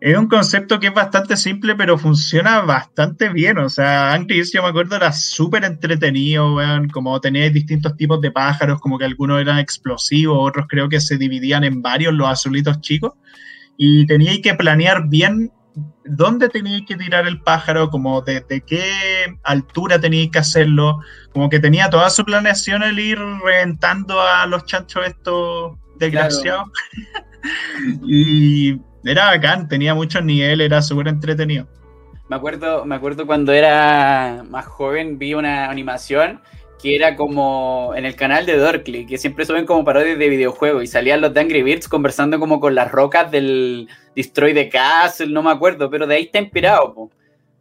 es 0.01 0.17
un 0.17 0.29
concepto 0.29 0.79
que 0.79 0.89
es 0.89 0.95
bastante 0.95 1.37
simple, 1.37 1.75
pero 1.75 1.97
funciona 1.97 2.61
bastante 2.61 3.29
bien. 3.31 3.59
O 3.59 3.69
sea, 3.69 4.12
Angry 4.12 4.43
yo 4.45 4.62
me 4.62 4.69
acuerdo, 4.69 4.97
era 4.97 5.12
súper 5.12 5.65
entretenido, 5.65 6.55
weón. 6.55 6.89
Como 6.89 7.19
teníais 7.21 7.53
distintos 7.53 7.97
tipos 7.97 8.21
de 8.21 8.31
pájaros, 8.31 8.81
como 8.81 8.99
que 8.99 9.07
algunos 9.07 9.41
eran 9.41 9.59
explosivos, 9.59 10.37
otros 10.39 10.67
creo 10.69 10.89
que 10.89 11.01
se 11.01 11.17
dividían 11.17 11.65
en 11.65 11.81
varios, 11.81 12.12
los 12.12 12.29
azulitos 12.29 12.81
chicos. 12.81 13.12
Y 13.79 14.07
teníais 14.07 14.41
que 14.43 14.55
planear 14.55 15.09
bien 15.09 15.51
dónde 16.09 16.49
teníais 16.49 16.85
que 16.87 16.97
tirar 16.97 17.27
el 17.27 17.40
pájaro, 17.40 17.90
como 17.90 18.21
desde 18.23 18.61
qué 18.62 19.37
altura 19.45 20.01
teníais 20.01 20.31
que 20.31 20.38
hacerlo. 20.38 21.01
Como 21.33 21.49
que 21.49 21.61
tenía 21.61 21.90
toda 21.90 22.11
su 22.11 22.25
planeación 22.25 22.83
el 22.83 22.99
ir 22.99 23.19
reventando 23.45 24.21
a 24.21 24.47
los 24.47 24.64
chanchos 24.64 25.07
estos 25.07 25.77
desgraciados. 25.99 26.69
y 28.07 28.81
era 29.05 29.27
bacán, 29.27 29.69
tenía 29.69 29.95
muchos 29.95 30.25
niveles, 30.25 30.66
era 30.66 30.83
súper 30.83 31.09
entretenido. 31.09 31.66
Me 32.29 32.37
acuerdo, 32.37 32.85
me 32.85 32.97
acuerdo 32.97 33.27
cuando 33.27 33.53
era 33.53 34.45
más 34.49 34.66
joven, 34.66 35.19
vi 35.19 35.35
una 35.35 35.71
animación 35.71 36.40
que 36.87 36.94
era 36.94 37.16
como 37.16 37.94
en 37.96 38.05
el 38.05 38.14
canal 38.14 38.46
de 38.46 38.57
Dorkly, 38.57 39.07
que 39.07 39.18
siempre 39.18 39.44
suben 39.44 39.66
como 39.66 39.85
parodias 39.85 40.20
de 40.20 40.29
videojuegos 40.29 40.85
y 40.85 40.87
salían 40.87 41.20
los 41.20 41.35
de 41.35 41.40
Angry 41.40 41.64
Birds 41.64 41.88
conversando 41.88 42.38
como 42.38 42.61
con 42.61 42.77
las 42.77 42.92
rocas 42.92 43.29
del 43.33 43.88
Destroy 44.14 44.55
the 44.55 44.68
Castle, 44.68 45.33
no 45.33 45.42
me 45.42 45.51
acuerdo, 45.51 45.90
pero 45.90 46.07
de 46.07 46.14
ahí 46.14 46.22
está 46.22 46.38
inspirado, 46.38 47.11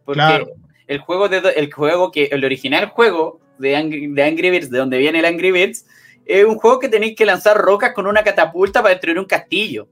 porque 0.04 0.46
el 0.86 1.00
juego 1.00 1.28
de 1.28 1.40
el 1.56 1.74
juego 1.74 2.12
que 2.12 2.26
el 2.26 2.46
original 2.46 2.90
juego 2.90 3.40
de 3.58 3.76
Angry, 3.76 4.14
de 4.14 4.24
Angry 4.24 4.52
Birds, 4.52 4.70
de 4.70 4.78
donde 4.78 5.00
viene 5.00 5.18
el 5.18 5.26
Angry 5.26 5.52
Birds, 5.52 5.88
es 6.24 6.46
un 6.46 6.58
juego 6.58 6.78
que 6.80 6.90
tenéis 6.90 7.16
que 7.16 7.26
lanzar 7.26 7.58
rocas 7.58 7.94
con 7.96 8.06
una 8.06 8.24
catapulta 8.24 8.84
para 8.84 8.94
destruir 8.94 9.18
un 9.18 9.26
castillo. 9.26 9.88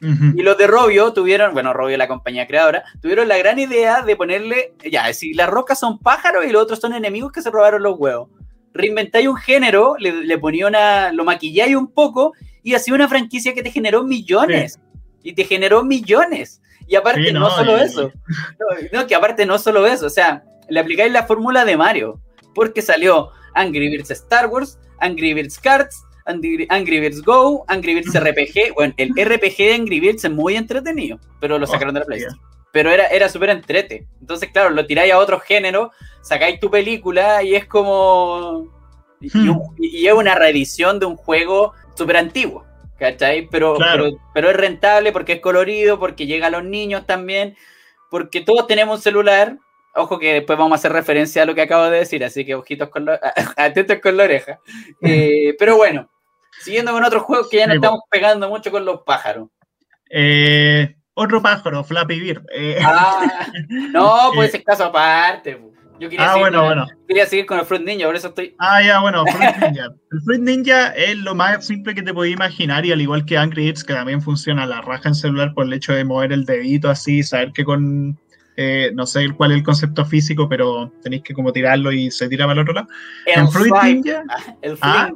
Y 0.00 0.42
los 0.42 0.58
de 0.58 0.66
Robio 0.66 1.12
tuvieron, 1.12 1.54
bueno, 1.54 1.72
Robio, 1.72 1.96
la 1.96 2.08
compañía 2.08 2.48
creadora, 2.48 2.82
tuvieron 3.00 3.28
la 3.28 3.38
gran 3.38 3.60
idea 3.60 4.02
de 4.02 4.16
ponerle, 4.16 4.74
ya, 4.90 5.12
si 5.14 5.32
las 5.32 5.48
rocas 5.48 5.78
son 5.78 6.00
pájaros 6.00 6.44
y 6.44 6.50
los 6.50 6.64
otros 6.64 6.80
son 6.80 6.92
enemigos 6.92 7.30
que 7.30 7.40
se 7.40 7.50
robaron 7.50 7.84
los 7.84 7.96
huevos. 7.96 8.28
Reinventáis 8.74 9.28
un 9.28 9.36
género, 9.36 9.96
le, 9.98 10.38
ponía 10.38 10.66
una, 10.66 11.12
lo 11.12 11.24
maquilláis 11.24 11.76
un 11.76 11.92
poco 11.92 12.34
y 12.62 12.74
hacía 12.74 12.94
una 12.94 13.08
franquicia 13.08 13.54
que 13.54 13.62
te 13.62 13.70
generó 13.70 14.02
millones. 14.02 14.80
Y 15.22 15.32
te 15.32 15.44
generó 15.44 15.84
millones. 15.84 16.60
Y 16.86 16.96
aparte, 16.96 17.32
no, 17.32 17.48
solo 17.50 17.78
eso. 17.78 18.12
No, 18.92 19.06
que 19.06 19.14
aparte 19.14 19.46
no 19.46 19.58
solo 19.58 19.86
eso. 19.86 20.06
O 20.06 20.10
sea, 20.10 20.44
le 20.68 20.80
aplicáis 20.80 21.12
la 21.12 21.24
fórmula 21.24 21.64
de 21.64 21.76
Mario. 21.76 22.20
Porque 22.54 22.82
salió 22.82 23.30
Angry 23.54 23.88
Birds 23.88 24.10
Star 24.10 24.48
Wars, 24.48 24.78
Angry 25.00 25.32
Birds 25.32 25.58
Cards, 25.58 26.04
Angry, 26.26 27.00
Birds 27.00 27.22
Go, 27.22 27.64
Angry 27.68 27.94
Birds 27.94 28.14
RPG. 28.14 28.74
Bueno, 28.74 28.94
el 28.96 29.10
RPG 29.10 29.56
de 29.58 29.74
Angry 29.74 30.00
Birds 30.00 30.24
es 30.24 30.30
muy 30.30 30.56
entretenido, 30.56 31.18
pero 31.40 31.58
lo 31.58 31.66
sacaron 31.66 31.94
de 31.94 32.00
la 32.00 32.06
PlayStation. 32.06 32.53
Pero 32.74 32.90
era, 32.90 33.06
era 33.06 33.30
súper 33.30 33.48
entrete. 33.48 34.06
Entonces, 34.20 34.50
claro, 34.52 34.68
lo 34.68 34.84
tiráis 34.84 35.14
a 35.14 35.18
otro 35.18 35.40
género, 35.40 35.92
sacáis 36.20 36.60
tu 36.60 36.70
película 36.70 37.42
y 37.42 37.54
es 37.54 37.64
como. 37.64 38.68
Y, 39.22 39.30
hmm. 39.34 39.60
es 39.78 40.12
una 40.12 40.34
reedición 40.34 41.00
de 41.00 41.06
un 41.06 41.16
juego 41.16 41.72
súper 41.94 42.18
antiguo. 42.18 42.66
¿Cachai? 42.98 43.48
Pero, 43.50 43.76
pero, 43.78 44.10
pero 44.34 44.50
es 44.50 44.56
rentable 44.56 45.10
porque 45.10 45.34
es 45.34 45.40
colorido, 45.40 45.98
porque 45.98 46.26
llega 46.26 46.48
a 46.48 46.50
los 46.50 46.64
niños 46.64 47.06
también, 47.06 47.56
porque 48.10 48.42
todos 48.42 48.66
tenemos 48.66 48.98
un 48.98 49.02
celular, 49.02 49.56
Ojo 49.96 50.18
que 50.18 50.34
después 50.34 50.58
vamos 50.58 50.72
a 50.72 50.74
hacer 50.74 50.92
referencia 50.92 51.42
a 51.42 51.46
lo 51.46 51.54
que 51.54 51.62
acabo 51.62 51.84
de 51.84 51.98
decir, 51.98 52.24
así 52.24 52.44
que 52.44 52.56
ojitos 52.56 52.88
con 52.88 53.08
atentos 53.56 53.98
con 54.02 54.16
la 54.16 54.24
oreja. 54.24 54.58
Eh, 55.00 55.54
pero 55.56 55.76
bueno, 55.76 56.10
Siguiendo 56.60 56.92
con 56.92 57.04
otros 57.04 57.22
juegos 57.24 57.48
que 57.50 57.58
ya 57.58 57.66
nos 57.66 57.76
estamos 57.76 58.00
pegando 58.10 58.48
mucho 58.48 58.70
con 58.70 58.84
los 58.84 59.02
pájaros. 59.02 59.48
Eh, 60.10 60.94
otro 61.14 61.40
pájaro, 61.40 61.82
Flappy 61.84 62.20
Bird. 62.20 62.44
Eh, 62.52 62.78
ah, 62.84 63.46
no, 63.92 64.30
pues 64.34 64.54
es 64.54 64.62
caso 64.64 64.84
aparte. 64.84 65.60
Yo 66.00 66.10
quería, 66.10 66.32
ah, 66.32 66.36
bueno, 66.36 66.64
bueno. 66.64 66.86
quería 67.06 67.24
seguir 67.24 67.46
con 67.46 67.58
el 67.58 67.64
Fruit 67.64 67.82
Ninja, 67.82 68.06
por 68.06 68.16
eso 68.16 68.28
estoy. 68.28 68.54
Ah, 68.58 68.82
ya, 68.82 69.00
bueno, 69.00 69.24
Fruit 69.26 69.56
Ninja. 69.56 69.94
El 70.10 70.20
Fruit 70.22 70.40
Ninja 70.40 70.88
es 70.88 71.16
lo 71.18 71.36
más 71.36 71.64
simple 71.64 71.94
que 71.94 72.02
te 72.02 72.12
podías 72.12 72.34
imaginar 72.34 72.84
y 72.84 72.90
al 72.90 73.00
igual 73.00 73.24
que 73.24 73.38
Angry 73.38 73.66
Birds, 73.66 73.84
que 73.84 73.94
también 73.94 74.20
funciona 74.20 74.66
la 74.66 74.80
raja 74.80 75.08
en 75.08 75.14
celular 75.14 75.54
por 75.54 75.66
el 75.66 75.72
hecho 75.72 75.92
de 75.92 76.04
mover 76.04 76.32
el 76.32 76.44
dedito 76.44 76.90
así, 76.90 77.22
saber 77.22 77.52
que 77.52 77.64
con 77.64 78.18
eh, 78.56 78.92
no 78.94 79.04
sé 79.04 79.28
cuál 79.36 79.50
es 79.50 79.58
el 79.58 79.64
concepto 79.64 80.04
físico, 80.04 80.48
pero 80.48 80.92
tenéis 81.02 81.22
que 81.22 81.34
como 81.34 81.52
tirarlo 81.52 81.90
y 81.90 82.10
se 82.10 82.28
tira 82.28 82.46
para 82.46 82.54
el 82.54 82.58
otro 82.60 82.74
lado. 82.74 82.88
en 83.26 83.48
Fruit 83.50 83.74
Ninja. 83.82 84.22
El 84.62 84.78
ah, 84.80 85.10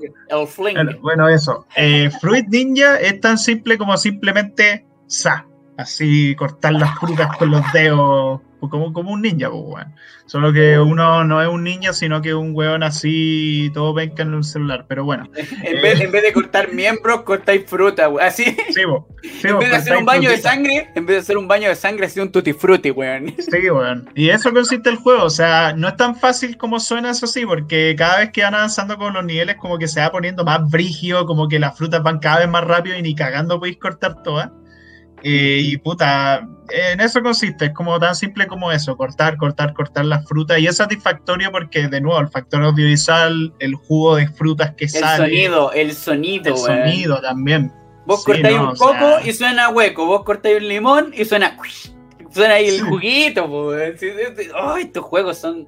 fling. 0.46 0.76
el 0.76 0.96
bueno, 0.96 1.28
eso. 1.28 1.66
Eh, 1.76 2.10
Fruit 2.20 2.46
Ninja 2.48 2.98
es 3.00 3.20
tan 3.20 3.38
simple 3.38 3.78
como 3.78 3.96
simplemente 3.96 4.84
sa. 5.06 5.46
Así 5.78 6.34
cortar 6.34 6.72
las 6.74 6.98
frutas 6.98 7.36
con 7.38 7.52
los 7.52 7.62
dedos 7.72 8.40
pues, 8.60 8.70
como, 8.70 8.92
como 8.92 9.12
un 9.12 9.22
ninja, 9.22 9.50
pues, 9.50 9.86
Solo 10.26 10.52
que 10.52 10.78
uno 10.78 11.24
no 11.24 11.40
es 11.40 11.48
un 11.48 11.62
niño, 11.62 11.92
sino 11.92 12.20
que 12.20 12.34
un 12.34 12.54
weón 12.54 12.82
así, 12.82 13.70
todo 13.72 13.94
venga 13.94 14.24
en 14.24 14.34
un 14.34 14.44
celular, 14.44 14.84
pero 14.88 15.04
bueno. 15.04 15.30
en, 15.36 15.80
vez, 15.80 16.00
en 16.00 16.10
vez 16.10 16.22
de 16.22 16.32
cortar 16.32 16.72
miembros, 16.72 17.22
cortáis 17.22 17.64
fruta, 17.66 18.08
weón. 18.08 18.26
Así. 18.26 18.44
Sí, 18.74 18.82
en 19.44 19.58
vez 19.58 19.70
de 19.70 19.76
hacer 19.76 19.96
un 19.96 20.04
baño 20.04 20.28
de 20.28 20.38
sangre, 20.38 20.90
en 20.94 21.06
vez 21.06 21.16
de 21.16 21.20
hacer 21.20 21.38
un 21.38 21.46
baño 21.46 21.68
de 21.68 21.76
sangre, 21.76 22.06
hace 22.06 22.20
un 22.20 22.32
tutti 22.32 22.52
frutti, 22.52 22.90
weón. 22.90 23.34
Sí, 23.38 23.70
weón. 23.70 24.10
Y 24.14 24.28
eso 24.30 24.52
consiste 24.52 24.90
el 24.90 24.96
juego, 24.96 25.22
o 25.24 25.30
sea, 25.30 25.72
no 25.74 25.88
es 25.88 25.96
tan 25.96 26.16
fácil 26.16 26.56
como 26.56 26.80
suena 26.80 27.10
eso 27.10 27.26
sí, 27.28 27.46
porque 27.46 27.94
cada 27.96 28.18
vez 28.18 28.30
que 28.32 28.42
van 28.42 28.54
avanzando 28.54 28.98
con 28.98 29.14
los 29.14 29.24
niveles, 29.24 29.56
como 29.56 29.78
que 29.78 29.86
se 29.86 30.00
va 30.00 30.10
poniendo 30.10 30.44
más 30.44 30.68
brígido, 30.68 31.24
como 31.26 31.48
que 31.48 31.58
las 31.58 31.78
frutas 31.78 32.02
van 32.02 32.18
cada 32.18 32.40
vez 32.40 32.48
más 32.48 32.64
rápido 32.64 32.98
y 32.98 33.02
ni 33.02 33.14
cagando 33.14 33.60
podéis 33.60 33.78
cortar 33.78 34.22
todas. 34.24 34.48
Eh, 34.48 34.60
y 35.22 35.76
puta, 35.78 36.46
en 36.70 37.00
eso 37.00 37.22
consiste, 37.22 37.66
es 37.66 37.72
como 37.72 37.98
tan 37.98 38.14
simple 38.14 38.46
como 38.46 38.70
eso, 38.70 38.96
cortar, 38.96 39.36
cortar, 39.36 39.72
cortar 39.72 40.04
las 40.04 40.26
frutas. 40.26 40.58
Y 40.58 40.66
es 40.66 40.76
satisfactorio 40.76 41.50
porque, 41.50 41.88
de 41.88 42.00
nuevo, 42.00 42.20
el 42.20 42.28
factor 42.28 42.62
audiovisual, 42.62 43.52
el 43.58 43.74
jugo 43.74 44.16
de 44.16 44.28
frutas 44.28 44.74
que 44.76 44.88
sale. 44.88 45.24
El 45.24 45.30
sonido, 45.30 45.72
el 45.72 45.92
sonido, 45.92 46.54
El 46.54 46.58
sonido 46.58 47.20
también. 47.20 47.72
Vos 48.06 48.24
cortáis 48.24 48.58
un 48.58 48.74
coco 48.76 49.20
y 49.24 49.32
suena 49.32 49.68
hueco, 49.68 50.06
vos 50.06 50.24
cortáis 50.24 50.56
un 50.60 50.68
limón 50.68 51.12
y 51.14 51.24
suena. 51.24 51.56
Suena 52.30 52.54
ahí 52.54 52.68
el 52.68 52.82
juguito, 52.82 53.48
pues. 53.48 54.02
estos 54.02 55.04
juegos 55.04 55.38
son. 55.38 55.66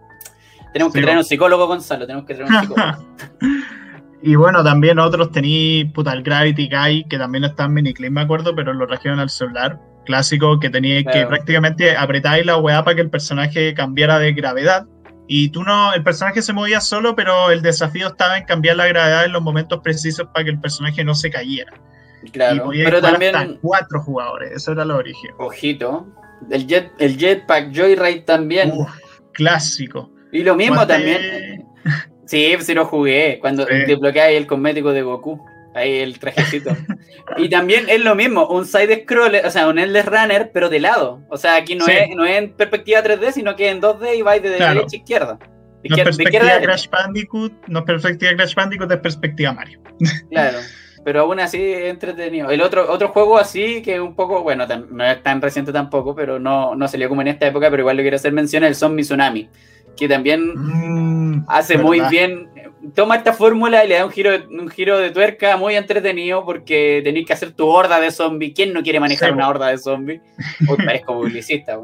Tenemos 0.73 0.93
que 0.93 1.03
traer 1.03 1.19
un 1.19 1.25
psicólogo, 1.25 1.67
Gonzalo, 1.67 2.07
tenemos 2.07 2.27
que 2.27 2.35
traer 2.35 2.51
un 2.51 2.61
psicólogo. 2.61 3.07
Y 4.23 4.35
bueno, 4.35 4.63
también 4.63 4.99
otros 4.99 5.33
tenéis, 5.33 5.91
puta, 5.93 6.13
el 6.13 6.23
Gravity 6.23 6.69
Guy, 6.69 7.05
que 7.09 7.19
también 7.19 7.45
está 7.45 7.65
en 7.65 7.75
Miniclip, 7.75 8.11
me 8.11 8.21
acuerdo, 8.21 8.55
pero 8.55 8.73
lo 8.75 8.87
trajeron 8.87 9.19
al 9.19 9.31
celular. 9.31 9.79
Clásico, 10.05 10.59
que 10.59 10.71
teníais 10.71 11.07
que 11.11 11.27
prácticamente 11.27 11.97
apretáis 11.97 12.45
la 12.45 12.57
weá 12.57 12.83
para 12.83 12.97
que 12.97 13.03
el 13.03 13.11
personaje 13.11 13.75
cambiara 13.75 14.19
de 14.19 14.33
gravedad. 14.33 14.87
Y 15.27 15.51
tú 15.51 15.63
no, 15.63 15.95
el 15.95 16.03
personaje 16.03 16.43
se 16.43 16.53
movía 16.53 16.81
solo, 16.81 17.15
pero 17.15 17.51
el 17.51 17.63
desafío 17.63 18.09
estaba 18.09 18.37
en 18.37 18.45
cambiar 18.45 18.77
la 18.77 18.89
gravedad 18.89 19.25
en 19.25 19.33
los 19.33 19.43
momentos 19.43 19.81
precisos 19.81 20.27
para 20.35 20.45
que 20.45 20.51
el 20.51 20.61
personaje 20.61 21.05
no 21.05 21.15
se 21.15 21.31
cayera. 21.31 21.73
Claro, 22.33 22.71
pero 22.73 23.01
también. 23.01 23.37
Hasta 23.37 23.55
cuatro 23.63 24.03
jugadores, 24.03 24.53
eso 24.53 24.73
era 24.73 24.85
lo 24.85 24.97
origen. 24.97 25.31
Ojito. 25.39 26.07
El, 26.51 26.67
jet, 26.67 26.91
el 26.99 27.17
Jetpack 27.17 27.75
Joyride 27.75 28.21
también. 28.21 28.73
clásico. 29.33 30.11
Y 30.33 30.43
lo 30.43 30.57
mismo 30.57 30.87
también. 30.87 31.50
Sí, 32.31 32.57
sí 32.61 32.75
lo 32.75 32.87
jugué. 32.87 33.39
Cuando 33.41 33.67
te 33.67 33.87
desbloqueas 33.87 34.31
el 34.31 34.47
cosmético 34.47 34.93
de 34.93 35.03
Goku. 35.03 35.45
Ahí 35.75 35.99
el 35.99 36.19
trajecito. 36.21 36.77
y 37.37 37.49
también 37.49 37.89
es 37.89 38.01
lo 38.05 38.15
mismo, 38.15 38.47
un 38.49 38.67
side 38.67 39.03
scroller, 39.03 39.47
o 39.47 39.51
sea, 39.51 39.69
un 39.69 39.79
endless 39.79 40.07
runner, 40.07 40.51
pero 40.53 40.69
de 40.69 40.79
lado. 40.81 41.23
O 41.29 41.37
sea, 41.37 41.57
aquí 41.57 41.75
no, 41.75 41.87
es, 41.87 42.09
no 42.15 42.25
es 42.25 42.39
en 42.39 42.53
perspectiva 42.53 43.03
3D, 43.03 43.33
sino 43.33 43.57
que 43.57 43.69
en 43.69 43.81
2D 43.81 44.17
y 44.17 44.23
vais 44.23 44.43
de 44.43 44.51
derecha 44.51 44.71
a 44.73 44.97
izquierda. 44.97 45.39
no 45.41 45.97
es 45.97 46.03
perspectiva 46.03 46.61
Crash 46.61 46.89
Bandicoot, 46.89 47.53
no 47.67 47.81
es 47.81 47.85
perspectiva 47.85 48.33
Crash 48.37 48.55
Bandicoot, 48.55 48.93
es 48.93 48.99
perspectiva 48.99 49.53
Mario. 49.53 49.81
claro. 50.31 50.59
Pero 51.05 51.21
aún 51.23 51.41
así 51.41 51.61
es 51.61 51.91
entretenido. 51.91 52.51
El 52.51 52.63
otro, 52.63 52.91
otro 52.93 53.09
juego 53.09 53.39
así 53.39 53.81
que 53.83 54.01
un 54.01 54.15
poco, 54.15 54.43
bueno, 54.43 54.67
no 54.67 55.05
es 55.05 55.23
tan 55.23 55.41
reciente 55.41 55.73
tampoco, 55.73 56.15
pero 56.15 56.39
no, 56.39 56.75
no 56.75 56.89
salió 56.89 57.09
como 57.09 57.23
en 57.23 57.29
esta 57.29 57.47
época, 57.47 57.71
pero 57.71 57.83
igual 57.83 57.97
lo 57.97 58.03
quiero 58.03 58.17
hacer 58.17 58.33
mención, 58.33 58.65
el 58.65 58.75
Zombie 58.75 59.05
Tsunami 59.05 59.49
que 59.97 60.09
también 60.09 60.55
mm, 60.55 61.45
hace 61.49 61.79
muy 61.79 62.01
bien. 62.11 62.49
Toma 62.95 63.17
esta 63.17 63.33
fórmula 63.33 63.85
y 63.85 63.89
le 63.89 63.97
da 63.97 64.07
un 64.07 64.11
giro, 64.11 64.31
un 64.51 64.69
giro 64.69 64.99
de 64.99 65.11
tuerca 65.11 65.57
muy 65.57 65.77
entretenido 65.77 66.45
porque 66.45 67.03
tenéis 67.05 67.27
que 67.27 67.35
hacer 67.35 67.53
tu 67.53 67.67
horda 67.67 68.01
de 68.01 68.11
zombies. 68.11 68.53
¿Quién 68.55 68.73
no 68.73 68.83
quiere 68.83 69.01
manejar 69.01 69.33
una 69.33 69.49
horda 69.49 69.69
de 69.69 69.79
zombies? 69.79 70.23
Uy, 70.69 70.77
parezco 70.85 71.15
publicista. 71.15 71.79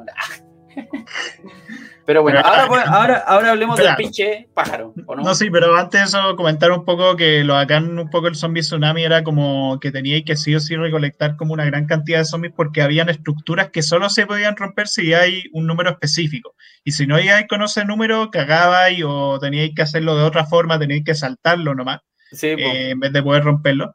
Pero 2.06 2.22
bueno, 2.22 2.38
Pero- 2.40 2.48
ahora, 2.54 2.68
pues, 2.68 2.86
ahora, 2.86 3.16
ahora 3.26 3.50
hablemos 3.50 3.76
Claro. 3.80 3.96
del 3.96 4.04
pinche 4.06 4.48
pájaro, 4.54 4.94
¿o 5.06 5.16
no? 5.16 5.22
No, 5.24 5.34
sí, 5.34 5.50
pero 5.50 5.76
antes 5.76 6.00
de 6.00 6.06
eso, 6.06 6.36
comentar 6.36 6.70
un 6.70 6.84
poco 6.84 7.16
que 7.16 7.42
lo 7.42 7.56
acá 7.56 7.78
un 7.78 8.08
poco 8.10 8.28
el 8.28 8.36
zombie 8.36 8.62
tsunami 8.62 9.02
era 9.02 9.24
como 9.24 9.78
que 9.80 9.90
teníais 9.90 10.24
que 10.24 10.36
sí 10.36 10.54
o 10.54 10.60
sí 10.60 10.76
recolectar 10.76 11.36
como 11.36 11.52
una 11.52 11.64
gran 11.64 11.86
cantidad 11.86 12.18
de 12.20 12.24
zombies 12.24 12.52
porque 12.56 12.80
habían 12.82 13.08
estructuras 13.08 13.70
que 13.70 13.82
solo 13.82 14.08
se 14.08 14.24
podían 14.26 14.56
romper 14.56 14.86
si 14.86 15.14
hay 15.14 15.44
un 15.52 15.66
número 15.66 15.90
específico. 15.90 16.54
Y 16.84 16.92
si 16.92 17.06
no 17.08 17.18
ibais 17.18 17.46
con 17.48 17.62
ese 17.62 17.84
número, 17.84 18.30
cagabais 18.30 19.02
o 19.04 19.38
teníais 19.40 19.72
que 19.74 19.82
hacerlo 19.82 20.16
de 20.16 20.22
otra 20.22 20.46
forma, 20.46 20.78
teníais 20.78 21.02
que 21.04 21.14
saltarlo 21.16 21.74
nomás, 21.74 22.00
Sí, 22.30 22.46
eh, 22.48 22.90
en 22.90 23.00
vez 23.00 23.12
de 23.12 23.22
poder 23.22 23.42
romperlo. 23.42 23.94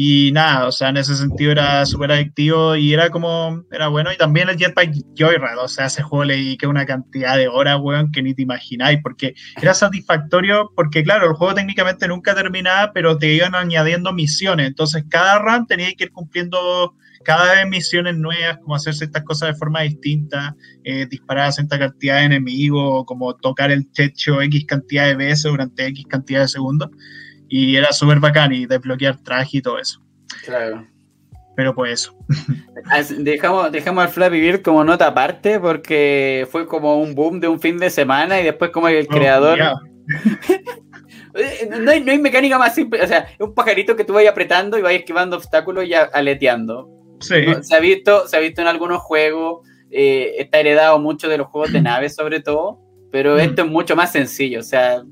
Y 0.00 0.30
nada, 0.30 0.68
o 0.68 0.70
sea, 0.70 0.90
en 0.90 0.98
ese 0.98 1.16
sentido 1.16 1.50
era 1.50 1.84
súper 1.84 2.12
adictivo 2.12 2.76
y 2.76 2.94
era 2.94 3.10
como, 3.10 3.64
era 3.72 3.88
bueno. 3.88 4.12
Y 4.12 4.16
también 4.16 4.48
el 4.48 4.56
Jetpack 4.56 4.92
Joyride, 5.18 5.56
o 5.60 5.66
sea, 5.66 5.86
ese 5.86 6.04
juego 6.04 6.24
le 6.24 6.36
dediqué 6.36 6.68
una 6.68 6.86
cantidad 6.86 7.36
de 7.36 7.48
horas, 7.48 7.80
weón, 7.82 8.12
que 8.12 8.22
ni 8.22 8.32
te 8.32 8.42
imagináis, 8.42 9.00
porque 9.02 9.34
era 9.60 9.74
satisfactorio, 9.74 10.70
porque 10.76 11.02
claro, 11.02 11.26
el 11.26 11.32
juego 11.32 11.52
técnicamente 11.52 12.06
nunca 12.06 12.32
terminaba, 12.36 12.92
pero 12.92 13.18
te 13.18 13.34
iban 13.34 13.56
añadiendo 13.56 14.12
misiones. 14.12 14.68
Entonces, 14.68 15.02
cada 15.08 15.40
run 15.40 15.66
tenía 15.66 15.92
que 15.94 16.04
ir 16.04 16.12
cumpliendo 16.12 16.94
cada 17.24 17.54
vez 17.56 17.66
misiones 17.66 18.16
nuevas, 18.16 18.58
como 18.58 18.76
hacer 18.76 18.94
ciertas 18.94 19.24
cosas 19.24 19.48
de 19.48 19.58
forma 19.58 19.80
distinta, 19.80 20.54
eh, 20.84 21.06
disparar 21.10 21.48
a 21.48 21.52
cierta 21.52 21.76
cantidad 21.76 22.18
de 22.18 22.26
enemigos, 22.26 23.04
como 23.04 23.34
tocar 23.34 23.72
el 23.72 23.90
techo 23.90 24.40
X 24.42 24.64
cantidad 24.64 25.06
de 25.06 25.16
veces 25.16 25.50
durante 25.50 25.86
X 25.86 26.06
cantidad 26.08 26.42
de 26.42 26.48
segundos. 26.48 26.90
Y 27.48 27.76
era 27.76 27.92
súper 27.92 28.20
bacán 28.20 28.52
y 28.52 28.66
desbloquear 28.66 29.16
traje 29.22 29.58
y 29.58 29.62
todo 29.62 29.78
eso. 29.78 30.00
Claro. 30.44 30.86
Pero 31.56 31.74
pues 31.74 31.92
eso. 31.92 32.14
Dejamos, 33.18 33.72
dejamos 33.72 34.04
al 34.04 34.10
Flappy 34.10 34.40
Bird 34.40 34.62
como 34.62 34.84
nota 34.84 35.08
aparte 35.08 35.58
porque 35.58 36.46
fue 36.50 36.66
como 36.66 37.00
un 37.00 37.14
boom 37.14 37.40
de 37.40 37.48
un 37.48 37.58
fin 37.60 37.78
de 37.78 37.90
semana 37.90 38.40
y 38.40 38.44
después 38.44 38.70
como 38.70 38.88
el 38.88 39.06
creador... 39.06 39.58
Ya. 39.58 39.74
Eh, 41.34 41.68
No 41.80 41.90
hay, 41.90 42.00
no 42.02 42.10
hay 42.10 42.18
mecánica 42.18 42.58
más 42.58 42.74
simple, 42.74 43.02
o 43.02 43.06
sea, 43.06 43.18
es 43.18 43.40
un 43.40 43.54
pajarito 43.54 43.94
que 43.94 44.02
tú 44.04 44.14
vas 44.14 44.26
apretando 44.26 44.78
y 44.78 44.82
vas 44.82 44.94
esquivando 44.94 45.36
obstáculos 45.36 45.84
y 45.84 45.92
aleteando. 45.94 46.88
Sí. 47.20 47.44
No, 47.46 47.62
se, 47.62 47.76
ha 47.76 47.80
visto, 47.80 48.26
se 48.26 48.36
ha 48.36 48.40
visto 48.40 48.60
en 48.62 48.66
algunos 48.66 49.00
juegos, 49.02 49.66
eh, 49.90 50.36
está 50.38 50.58
heredado 50.60 50.98
mucho 50.98 51.28
de 51.28 51.38
los 51.38 51.46
juegos 51.48 51.72
de 51.72 51.80
naves 51.82 52.14
sobre 52.14 52.40
todo, 52.40 52.80
pero 53.12 53.36
Mm. 53.36 53.40
esto 53.40 53.62
es 53.62 53.68
mucho 53.68 53.94
más 53.94 54.10
sencillo, 54.10 54.60
o 54.60 54.64
sea, 54.64 55.02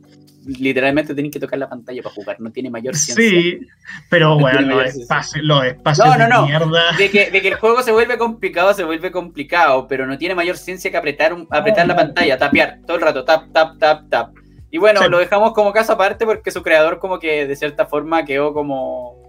literalmente 0.47 1.13
tienes 1.15 1.33
que 1.33 1.41
tocar 1.41 1.59
la 1.59 1.69
pantalla 1.69 2.03
para 2.03 2.15
jugar, 2.15 2.41
no 2.41 2.51
tiene 2.53 2.71
mayor 2.71 2.95
ciencia. 2.95 3.29
Sí, 3.29 3.61
pero 4.09 4.31
No 4.37 4.39
bueno, 4.41 4.59
tiene 4.59 4.75
los 4.75 4.95
espacios, 4.95 5.45
los 5.45 5.65
espacios 5.65 6.07
No, 6.07 6.17
no, 6.17 6.25
de 6.25 6.31
no. 6.31 6.47
mierda. 6.47 6.93
De 6.97 7.11
que, 7.11 7.31
de 7.31 7.43
que 7.43 7.49
el 7.49 7.55
juego 7.57 7.83
se 7.83 7.93
vuelve 7.93 8.17
complicado, 8.19 8.73
se 8.75 8.85
vuelve 8.85 9.11
complicado, 9.11 9.87
pero 9.89 10.07
no 10.07 10.17
tiene 10.19 10.35
mayor 10.35 10.57
ciencia 10.57 10.91
que 10.91 10.97
apretar, 10.97 11.33
un- 11.35 11.47
apretar 11.51 11.87
No, 11.87 11.95
la 11.95 12.01
no. 12.01 12.07
pantalla, 12.07 12.39
tapear, 12.39 12.79
todo 12.87 12.97
el 12.97 13.03
rato, 13.03 13.25
tap, 13.25 13.53
tap, 13.53 13.79
tap, 13.79 14.09
tap. 14.09 14.35
Y 14.71 14.79
bueno, 14.79 15.01
Sí. 15.03 15.09
lo 15.09 15.19
dejamos 15.19 15.53
como 15.53 15.73
caso 15.73 15.93
aparte 15.93 16.25
porque 16.27 16.51
su 16.51 16.63
creador 16.63 16.99
como 16.99 17.19
que 17.19 17.47
de 17.47 17.57
cierta 17.57 17.87
forma 17.87 18.25
quedó 18.25 18.53
como... 18.53 19.23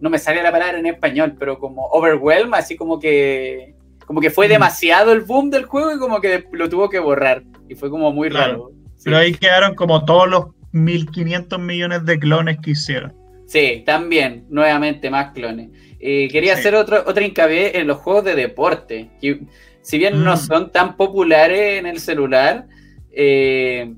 No 0.00 0.10
me 0.10 0.18
sale 0.18 0.42
la 0.42 0.50
palabra 0.50 0.78
en 0.78 0.86
español, 0.86 1.36
pero 1.38 1.58
como 1.58 1.86
overwhelm, 1.86 2.52
así 2.54 2.76
como 2.76 2.98
que... 2.98 3.74
Como 4.04 4.20
que 4.20 4.30
fue 4.30 4.46
Mm. 4.48 4.50
demasiado 4.50 5.12
el 5.12 5.20
boom 5.20 5.48
del 5.50 5.64
juego 5.64 5.94
y 5.94 5.98
como 5.98 6.20
que 6.20 6.44
lo 6.52 6.68
tuvo 6.68 6.90
que 6.90 6.98
borrar. 6.98 7.44
Y 7.68 7.76
fue 7.76 7.88
como 7.88 8.12
muy 8.12 8.28
Claro. 8.28 8.52
raro. 8.52 8.70
Pero 9.04 9.16
ahí 9.18 9.32
quedaron 9.34 9.74
como 9.74 10.04
todos 10.04 10.28
los 10.28 10.44
1.500 10.72 11.58
millones 11.58 12.04
de 12.04 12.18
clones 12.18 12.58
que 12.62 12.70
hicieron. 12.72 13.12
Sí, 13.46 13.82
también, 13.84 14.46
nuevamente 14.48 15.10
más 15.10 15.32
clones. 15.32 15.68
Eh, 16.00 16.28
quería 16.30 16.54
Sí. 16.54 16.60
hacer 16.60 16.74
otro, 16.74 17.02
otra 17.06 17.24
hincapié 17.24 17.78
en 17.78 17.86
los 17.86 17.98
juegos 17.98 18.24
de 18.24 18.34
deporte, 18.34 19.10
que 19.20 19.40
si 19.82 19.98
bien 19.98 20.24
no 20.24 20.34
Mm. 20.34 20.38
son 20.38 20.72
tan 20.72 20.96
populares 20.96 21.78
en 21.78 21.86
el 21.86 21.98
celular, 22.00 22.66
eh, 23.10 23.92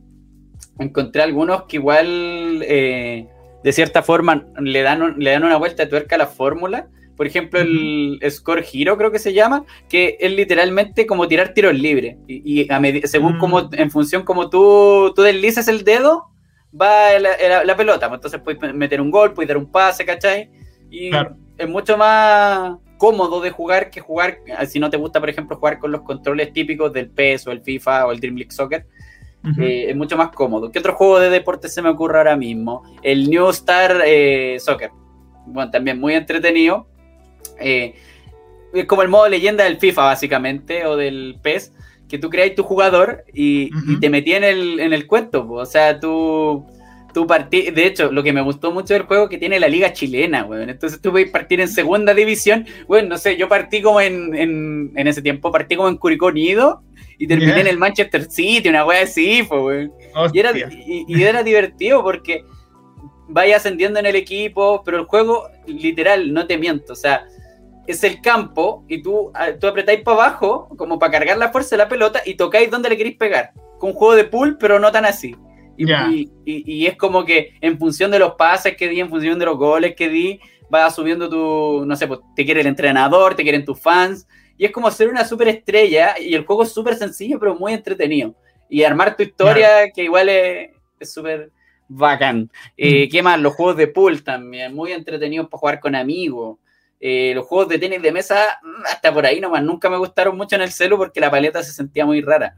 encontré 0.78 1.22
algunos 1.22 1.64
que 1.64 1.76
igual 1.76 2.62
eh, 2.66 3.28
de 3.62 3.72
cierta 3.72 4.02
forma 4.02 4.44
le 4.60 4.82
dan, 4.82 5.02
un- 5.02 5.18
le 5.18 5.30
dan 5.30 5.44
una 5.44 5.56
vuelta 5.56 5.84
de 5.84 5.88
tuerca 5.90 6.16
a 6.16 6.18
la 6.18 6.26
fórmula. 6.26 6.88
Por 7.16 7.26
ejemplo, 7.26 7.60
el 7.60 8.18
Score 8.30 8.64
Hero 8.72 8.96
creo 8.96 9.10
que 9.12 9.18
se 9.18 9.32
llama, 9.32 9.64
que 9.88 10.16
es 10.20 10.32
literalmente 10.32 11.06
como 11.06 11.28
tirar 11.28 11.54
tiros 11.54 11.74
libres. 11.74 12.16
Y, 12.26 12.62
y 12.62 12.68
a 12.70 13.06
según 13.06 13.36
Mm. 13.36 13.38
como, 13.38 13.68
en 13.72 13.90
función 13.90 14.24
como 14.24 14.50
tú, 14.50 15.12
tú 15.14 15.22
deslizas 15.22 15.68
el 15.68 15.84
dedo, 15.84 16.26
va 16.78 17.18
la, 17.20 17.30
la- 17.48 17.64
la 17.64 17.76
pelota. 17.76 18.08
pues 18.08 18.18
Entonces 18.18 18.40
puedes 18.42 18.74
meter 18.74 19.00
un 19.00 19.10
gol, 19.10 19.32
puedes 19.32 19.48
dar 19.48 19.56
un 19.58 19.70
pase, 19.70 20.04
¿cachai? 20.04 20.50
Y 20.90 21.10
Claro. 21.10 21.36
es 21.56 21.68
mucho 21.68 21.96
más 21.96 22.76
cómodo 22.98 23.40
de 23.40 23.50
jugar 23.50 23.90
que 23.90 24.00
jugar, 24.00 24.38
si 24.66 24.78
no 24.80 24.88
te 24.90 24.96
gusta, 24.96 25.20
por 25.20 25.28
ejemplo, 25.28 25.56
jugar 25.56 25.78
con 25.78 25.92
los 25.92 26.02
controles 26.02 26.52
típicos 26.52 26.92
del 26.92 27.10
PES 27.10 27.46
o 27.46 27.52
el 27.52 27.60
FIFA 27.62 28.06
o 28.06 28.12
el 28.12 28.20
Dream 28.20 28.36
League 28.36 28.50
Soccer, 28.52 28.86
eh, 29.60 29.86
es 29.90 29.96
mucho 29.96 30.16
más 30.16 30.30
cómodo. 30.30 30.72
¿Qué 30.72 30.78
otro 30.78 30.94
juego 30.94 31.20
de 31.20 31.28
deporte 31.28 31.68
se 31.68 31.82
me 31.82 31.90
ocurre 31.90 32.16
ahora 32.16 32.34
mismo? 32.34 32.82
El 33.02 33.28
New 33.28 33.50
Star 33.50 34.00
eh, 34.06 34.56
Soccer. 34.58 34.90
Bueno, 35.46 35.70
también 35.70 36.00
muy 36.00 36.14
entretenido. 36.14 36.86
Eh, 37.60 37.94
es 38.72 38.86
como 38.86 39.02
el 39.02 39.08
modo 39.08 39.28
leyenda 39.28 39.64
del 39.64 39.78
FIFA, 39.78 40.02
básicamente, 40.04 40.86
o 40.86 40.96
del 40.96 41.38
PES, 41.42 41.72
que 42.08 42.18
tú 42.18 42.28
creas 42.28 42.54
tu 42.54 42.62
jugador 42.62 43.24
y, 43.32 43.70
te 44.00 44.10
metí 44.10 44.32
en 44.32 44.44
el, 44.44 44.80
en 44.80 44.92
el 44.92 45.06
cuento. 45.06 45.46
po. 45.46 45.54
O 45.54 45.66
sea, 45.66 45.98
tú, 46.00 46.66
tú 47.12 47.26
partí. 47.26 47.70
De 47.70 47.86
hecho, 47.86 48.10
lo 48.10 48.22
que 48.22 48.32
me 48.32 48.42
gustó 48.42 48.72
mucho 48.72 48.94
del 48.94 49.04
juego 49.04 49.24
es 49.24 49.30
que 49.30 49.38
tiene 49.38 49.60
la 49.60 49.68
liga 49.68 49.92
chilena, 49.92 50.44
weón. 50.44 50.70
Entonces 50.70 51.00
tú 51.00 51.12
puedes 51.12 51.30
partir 51.30 51.60
en 51.60 51.68
segunda 51.68 52.14
división. 52.14 52.66
Bueno, 52.88 53.10
no 53.10 53.18
sé, 53.18 53.36
yo 53.36 53.48
partí 53.48 53.80
como 53.80 54.00
en, 54.00 54.34
en, 54.34 54.92
en 54.96 55.06
ese 55.06 55.22
tiempo, 55.22 55.52
partí 55.52 55.76
como 55.76 55.88
en 55.88 55.96
Curicó 55.96 56.26
Unido 56.26 56.82
y 57.16 57.28
terminé 57.28 57.60
en 57.60 57.68
el 57.68 57.78
Manchester 57.78 58.28
City, 58.28 58.68
una 58.68 58.84
wea 58.84 59.02
así, 59.02 59.42
weón. 59.42 59.92
Y 60.32 60.38
era, 60.38 60.52
y 60.56 61.22
era 61.22 61.42
divertido 61.42 62.02
porque 62.02 62.44
vaya 63.28 63.56
ascendiendo 63.56 63.98
en 63.98 64.06
el 64.06 64.16
equipo, 64.16 64.82
pero 64.84 64.98
el 64.98 65.04
juego, 65.04 65.48
literal, 65.66 66.32
no 66.32 66.46
te 66.46 66.58
miento, 66.58 66.92
o 66.92 66.96
sea, 66.96 67.26
es 67.86 68.02
el 68.04 68.20
campo 68.20 68.84
y 68.88 69.02
tú, 69.02 69.30
ah, 69.34 69.48
tú 69.58 69.66
apretáis 69.66 70.02
para 70.02 70.16
abajo, 70.16 70.68
como 70.76 70.98
para 70.98 71.12
cargar 71.12 71.36
la 71.38 71.50
fuerza 71.52 71.76
de 71.76 71.82
la 71.82 71.88
pelota, 71.88 72.22
y 72.24 72.34
tocáis 72.34 72.70
donde 72.70 72.88
le 72.88 72.96
queréis 72.96 73.16
pegar. 73.16 73.52
Con 73.78 73.90
un 73.90 73.96
juego 73.96 74.14
de 74.14 74.24
pool, 74.24 74.56
pero 74.58 74.78
no 74.78 74.90
tan 74.92 75.04
así. 75.04 75.36
Y, 75.76 75.86
Ya. 75.86 76.08
y- 76.10 76.30
y- 76.44 76.72
y 76.72 76.86
es 76.86 76.96
como 76.96 77.24
que 77.24 77.54
en 77.60 77.78
función 77.78 78.10
de 78.10 78.18
los 78.18 78.34
pases 78.34 78.76
que 78.76 78.88
di, 78.88 79.00
en 79.00 79.08
función 79.10 79.38
de 79.38 79.44
los 79.44 79.58
goles 79.58 79.94
que 79.96 80.08
di, 80.08 80.40
vas 80.70 80.94
subiendo 80.94 81.28
tu, 81.28 81.84
no 81.84 81.94
sé, 81.96 82.06
pues, 82.06 82.20
te 82.34 82.44
quiere 82.44 82.60
el 82.60 82.66
entrenador, 82.68 83.34
te 83.34 83.42
quieren 83.42 83.64
tus 83.64 83.80
fans, 83.80 84.26
y 84.56 84.64
es 84.64 84.70
como 84.70 84.90
ser 84.90 85.08
una 85.08 85.24
superestrella, 85.24 86.14
y 86.18 86.34
el 86.34 86.44
juego 86.46 86.62
es 86.62 86.72
súper 86.72 86.94
sencillo, 86.94 87.38
pero 87.38 87.54
muy 87.56 87.72
entretenido. 87.72 88.34
Y 88.70 88.82
armar 88.82 89.16
tu 89.16 89.22
historia, 89.22 89.90
que 89.94 90.04
igual 90.04 90.28
es 90.28 90.70
súper 91.02 91.50
bacán. 91.88 92.50
Eh, 92.76 93.08
¿Qué 93.10 93.22
más? 93.22 93.38
Los 93.40 93.54
juegos 93.54 93.76
de 93.76 93.88
pool 93.88 94.22
también, 94.22 94.74
muy 94.74 94.92
entretenidos 94.92 95.48
para 95.48 95.58
jugar 95.58 95.80
con 95.80 95.94
amigos. 95.94 96.58
Eh, 97.06 97.34
los 97.34 97.44
juegos 97.44 97.68
de 97.68 97.78
tenis 97.78 98.00
de 98.00 98.12
mesa, 98.12 98.58
mm, 98.62 98.86
hasta 98.86 99.12
por 99.12 99.26
ahí 99.26 99.38
nomás, 99.38 99.62
nunca 99.62 99.90
me 99.90 99.98
gustaron 99.98 100.38
mucho 100.38 100.56
en 100.56 100.62
el 100.62 100.72
celu 100.72 100.96
porque 100.96 101.20
la 101.20 101.30
paleta 101.30 101.62
se 101.62 101.70
sentía 101.70 102.06
muy 102.06 102.22
rara. 102.22 102.56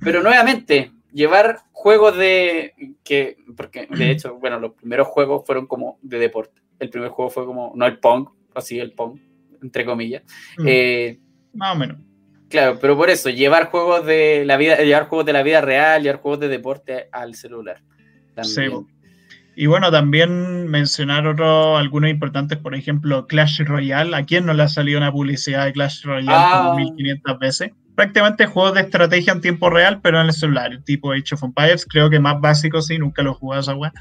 Pero 0.00 0.24
nuevamente, 0.24 0.90
llevar 1.12 1.60
juegos 1.70 2.16
de. 2.16 2.74
que 3.04 3.36
Porque 3.56 3.86
de 3.86 4.10
hecho, 4.10 4.34
bueno, 4.40 4.58
los 4.58 4.72
primeros 4.72 5.06
juegos 5.06 5.46
fueron 5.46 5.68
como 5.68 6.00
de 6.02 6.18
deporte. 6.18 6.60
El 6.80 6.90
primer 6.90 7.10
juego 7.10 7.30
fue 7.30 7.46
como, 7.46 7.72
no 7.76 7.86
el 7.86 8.00
Pong, 8.00 8.26
así 8.56 8.80
el 8.80 8.90
Pong, 8.90 9.20
entre 9.62 9.84
comillas. 9.84 10.24
Mm, 10.58 10.66
Eh, 10.66 11.20
Más 11.52 11.76
o 11.76 11.78
menos. 11.78 11.98
claro, 12.48 12.76
pero 12.80 12.96
por 12.96 13.08
eso, 13.08 13.30
llevar 13.30 13.70
juegos 13.70 14.04
de 14.04 14.44
la 14.44 14.56
vida, 14.56 14.78
llevar 14.78 15.06
juegos 15.06 15.26
de 15.26 15.32
la 15.32 15.44
vida 15.44 15.60
real, 15.60 16.02
llevar 16.02 16.20
juegos 16.20 16.40
de 16.40 16.48
deporte 16.48 17.08
al 17.12 17.36
celular. 17.36 17.84
También. 18.34 18.88
Y 19.58 19.66
bueno, 19.66 19.90
también 19.90 20.68
mencionar 20.68 21.26
otros, 21.26 21.78
algunos 21.80 22.10
importantes, 22.10 22.58
por 22.58 22.74
ejemplo, 22.74 23.26
Clash 23.26 23.62
Royale. 23.64 24.14
¿A 24.14 24.24
quién 24.24 24.44
no 24.44 24.52
le 24.52 24.62
ha 24.62 24.68
salido 24.68 24.98
una 24.98 25.10
publicidad 25.10 25.64
de 25.64 25.72
Clash 25.72 26.02
Royale 26.04 26.30
Ah. 26.30 26.62
como 26.66 26.76
1500 26.76 27.38
veces? 27.38 27.70
Prácticamente 27.94 28.44
juegos 28.44 28.74
de 28.74 28.82
estrategia 28.82 29.32
en 29.32 29.40
tiempo 29.40 29.70
real, 29.70 30.00
pero 30.02 30.20
en 30.20 30.26
el 30.26 30.32
celular, 30.34 30.78
tipo 30.84 31.10
Age 31.12 31.34
of 31.34 31.42
Empires. 31.42 31.86
Creo 31.88 32.10
que 32.10 32.20
más 32.20 32.38
básico, 32.38 32.82
sí, 32.82 32.98
nunca 32.98 33.22
lo 33.22 33.30
he 33.30 33.34
jugado 33.34 33.62
esa 33.62 33.74
weá. 33.74 33.92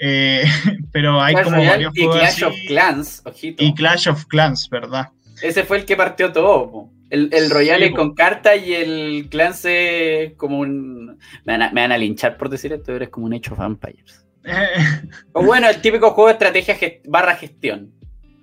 Eh, 0.00 0.42
pero 0.92 1.20
hay 1.20 1.34
Clash 1.34 1.44
como 1.44 1.56
Royale 1.56 1.70
varios 1.86 1.96
y 1.96 2.00
juegos 2.00 2.16
Clash 2.18 2.32
así. 2.32 2.44
of 2.44 2.54
Clans, 2.66 3.22
ojito. 3.26 3.62
Y 3.62 3.74
Clash 3.74 4.08
of 4.08 4.24
Clans, 4.24 4.68
¿verdad? 4.70 5.08
Ese 5.42 5.64
fue 5.64 5.76
el 5.76 5.84
que 5.84 5.96
partió 5.96 6.32
todo. 6.32 6.70
po. 6.70 6.90
El, 7.10 7.28
el 7.32 7.50
Royale 7.50 7.88
Sí, 7.88 7.92
con 7.92 8.14
carta 8.14 8.56
y 8.56 8.72
el 8.72 9.28
Clans 9.30 9.62
es 9.66 10.32
como 10.38 10.60
un. 10.60 11.18
Me 11.44 11.52
van, 11.52 11.62
a, 11.62 11.70
me 11.72 11.82
van 11.82 11.92
a 11.92 11.98
linchar 11.98 12.38
por 12.38 12.48
decir 12.48 12.72
esto, 12.72 12.86
pero 12.86 13.04
es 13.04 13.10
como 13.10 13.26
un 13.26 13.34
hecho 13.34 13.54
Vampires. 13.54 14.23
O 15.32 15.42
bueno, 15.44 15.68
el 15.68 15.80
típico 15.80 16.10
juego 16.10 16.28
de 16.28 16.32
estrategia 16.34 16.78
gest- 16.78 17.00
barra 17.06 17.34
gestión. 17.36 17.90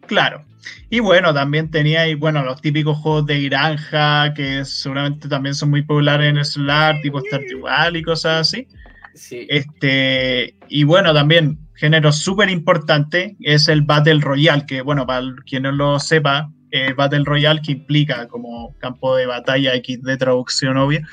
Claro. 0.08 0.44
Y 0.90 1.00
bueno, 1.00 1.34
también 1.34 1.72
tenía 1.72 2.02
ahí, 2.02 2.16
bueno, 2.16 2.44
los 2.44 2.62
típicos 2.62 2.98
juegos 2.98 3.26
de 3.26 3.44
granja, 3.44 4.34
que 4.34 4.64
seguramente 4.66 5.28
también 5.28 5.56
son 5.56 5.70
muy 5.70 5.82
populares 5.84 6.30
en 6.30 6.38
el 6.38 6.46
celular, 6.46 7.00
tipo 7.02 7.20
Stardew 7.22 7.62
Valley 7.62 8.02
y 8.02 8.04
cosas 8.04 8.48
así. 8.48 8.68
Sí. 9.16 9.48
Este, 9.50 10.56
y 10.68 10.84
bueno, 10.84 11.14
también, 11.14 11.58
género 11.76 12.12
súper 12.12 12.50
importante 12.50 13.36
es 13.42 13.68
el 13.70 13.82
Battle 13.82 14.20
Royale, 14.22 14.66
que 14.68 14.82
bueno, 14.82 15.06
para 15.08 15.26
quien 15.46 15.64
no 15.64 15.72
lo 15.72 16.00
sepa, 16.00 16.50
eh, 16.72 16.94
Battle 16.94 17.24
Royale 17.26 17.62
que 17.62 17.74
implica 17.74 18.28
como 18.28 18.76
campo 18.80 19.16
de 19.16 19.26
batalla 19.26 19.76
X 19.76 20.02
de 20.02 20.18
traducción 20.18 20.78
obvia. 20.78 21.08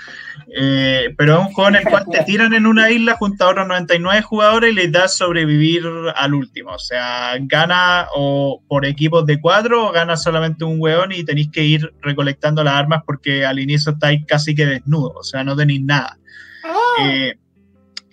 Eh, 0.56 1.14
pero 1.16 1.40
es 1.40 1.46
un 1.46 1.52
juego 1.52 1.68
en 1.68 1.76
el 1.76 1.84
cual 1.84 2.04
te 2.10 2.22
tiran 2.24 2.54
en 2.54 2.66
una 2.66 2.90
isla 2.90 3.16
junto 3.16 3.44
a 3.44 3.48
otros 3.48 3.66
99 3.66 4.22
jugadores 4.22 4.72
y 4.72 4.74
les 4.74 4.92
das 4.92 5.16
sobrevivir 5.16 5.82
al 6.14 6.34
último. 6.34 6.70
O 6.70 6.78
sea, 6.78 7.36
gana 7.40 8.06
o 8.14 8.62
por 8.68 8.86
equipos 8.86 9.26
de 9.26 9.40
cuatro 9.40 9.88
o 9.88 9.92
gana 9.92 10.16
solamente 10.16 10.64
un 10.64 10.80
weón 10.80 11.12
y 11.12 11.24
tenéis 11.24 11.50
que 11.50 11.64
ir 11.64 11.92
recolectando 12.00 12.62
las 12.64 12.74
armas 12.74 13.02
porque 13.04 13.44
al 13.44 13.58
inicio 13.58 13.92
estáis 13.92 14.24
casi 14.26 14.54
que 14.54 14.66
desnudos, 14.66 15.16
o 15.16 15.22
sea, 15.22 15.44
no 15.44 15.56
tenéis 15.56 15.82
nada. 15.82 16.18
Eh, 17.00 17.34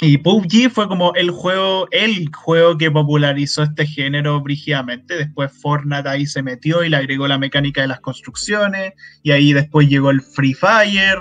y 0.02 0.18
PUBG 0.18 0.70
fue 0.70 0.88
como 0.88 1.14
el 1.16 1.32
juego, 1.32 1.88
el 1.92 2.30
juego 2.34 2.78
que 2.78 2.92
popularizó 2.92 3.64
este 3.64 3.86
género 3.86 4.42
brígidamente. 4.42 5.16
Después 5.16 5.52
Fortnite 5.62 6.10
ahí 6.10 6.26
se 6.26 6.44
metió 6.44 6.84
y 6.84 6.90
le 6.90 6.98
agregó 6.98 7.28
la 7.28 7.38
mecánica 7.38 7.82
de 7.82 7.88
las 7.88 8.02
construcciones. 8.02 8.94
Y 9.24 9.32
ahí 9.32 9.54
después 9.54 9.88
llegó 9.88 10.12
el 10.12 10.22
Free 10.22 10.54
Fire. 10.54 11.20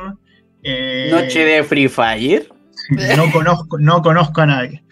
Eh, 0.65 1.09
Noche 1.13 1.45
de 1.45 1.63
Free 1.63 1.89
Fire. 1.89 2.49
No 3.17 3.33
conozco, 3.33 3.79
no 3.79 4.03
conozco 4.03 4.43
a 4.43 4.47
nadie. 4.47 4.85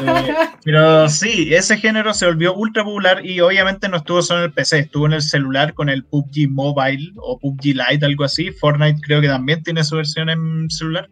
Eh, 0.00 0.34
pero 0.62 1.08
sí, 1.08 1.52
ese 1.52 1.78
género 1.78 2.14
se 2.14 2.26
volvió 2.26 2.54
ultra 2.54 2.84
popular 2.84 3.26
y 3.26 3.40
obviamente 3.40 3.88
no 3.88 3.96
estuvo 3.96 4.22
solo 4.22 4.40
en 4.40 4.44
el 4.46 4.52
PC, 4.52 4.78
estuvo 4.80 5.06
en 5.06 5.14
el 5.14 5.22
celular 5.22 5.74
con 5.74 5.88
el 5.88 6.04
PUBG 6.04 6.48
Mobile 6.48 7.12
o 7.16 7.38
PUBG 7.40 7.74
Lite, 7.74 8.06
algo 8.06 8.22
así. 8.22 8.52
Fortnite 8.52 9.00
creo 9.00 9.20
que 9.20 9.26
también 9.26 9.64
tiene 9.64 9.82
su 9.82 9.96
versión 9.96 10.30
en 10.30 10.70
celular. 10.70 11.08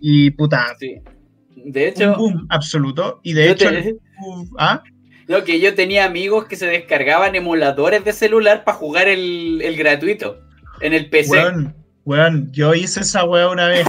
Y 0.00 0.30
puta, 0.30 0.74
sí. 0.80 1.02
De 1.56 1.88
hecho. 1.88 2.16
Un 2.18 2.46
absoluto. 2.50 3.20
Y 3.22 3.34
de 3.34 3.50
hecho. 3.50 3.68
¿ah? 4.58 4.82
Lo 5.26 5.44
que 5.44 5.60
yo 5.60 5.74
tenía 5.74 6.04
amigos 6.04 6.46
que 6.46 6.56
se 6.56 6.66
descargaban 6.66 7.34
emuladores 7.34 8.04
de 8.04 8.12
celular 8.12 8.64
para 8.64 8.76
jugar 8.76 9.08
el, 9.08 9.74
gratuito 9.76 10.38
en 10.80 10.92
el 10.92 11.08
PC. 11.08 11.70
Weón, 12.04 12.50
yo 12.52 12.74
hice 12.74 13.00
esa 13.00 13.24
weá 13.24 13.48
una 13.48 13.68
vez. 13.68 13.86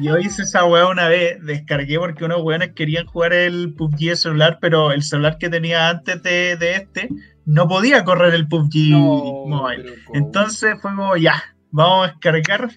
Yo 0.00 0.18
hice 0.18 0.42
esa 0.42 0.64
weá 0.64 0.88
una 0.88 1.08
vez, 1.08 1.38
descargué 1.44 1.98
porque 1.98 2.24
unos 2.24 2.42
weones 2.42 2.72
querían 2.72 3.06
jugar 3.06 3.32
el 3.32 3.74
PUBG 3.74 3.98
de 3.98 4.16
celular, 4.16 4.58
pero 4.60 4.92
el 4.92 5.02
celular 5.02 5.38
que 5.38 5.48
tenía 5.48 5.88
antes 5.88 6.22
de, 6.22 6.58
este 6.74 7.08
no 7.46 7.68
podía 7.68 8.04
correr 8.04 8.34
el 8.34 8.48
PUBG 8.48 8.90
Mobile. 8.90 9.94
Entonces 10.12 10.76
fue 10.80 10.90
como, 10.90 11.16
ya, 11.16 11.42
vamos 11.70 12.08
a 12.08 12.10
descargar 12.10 12.70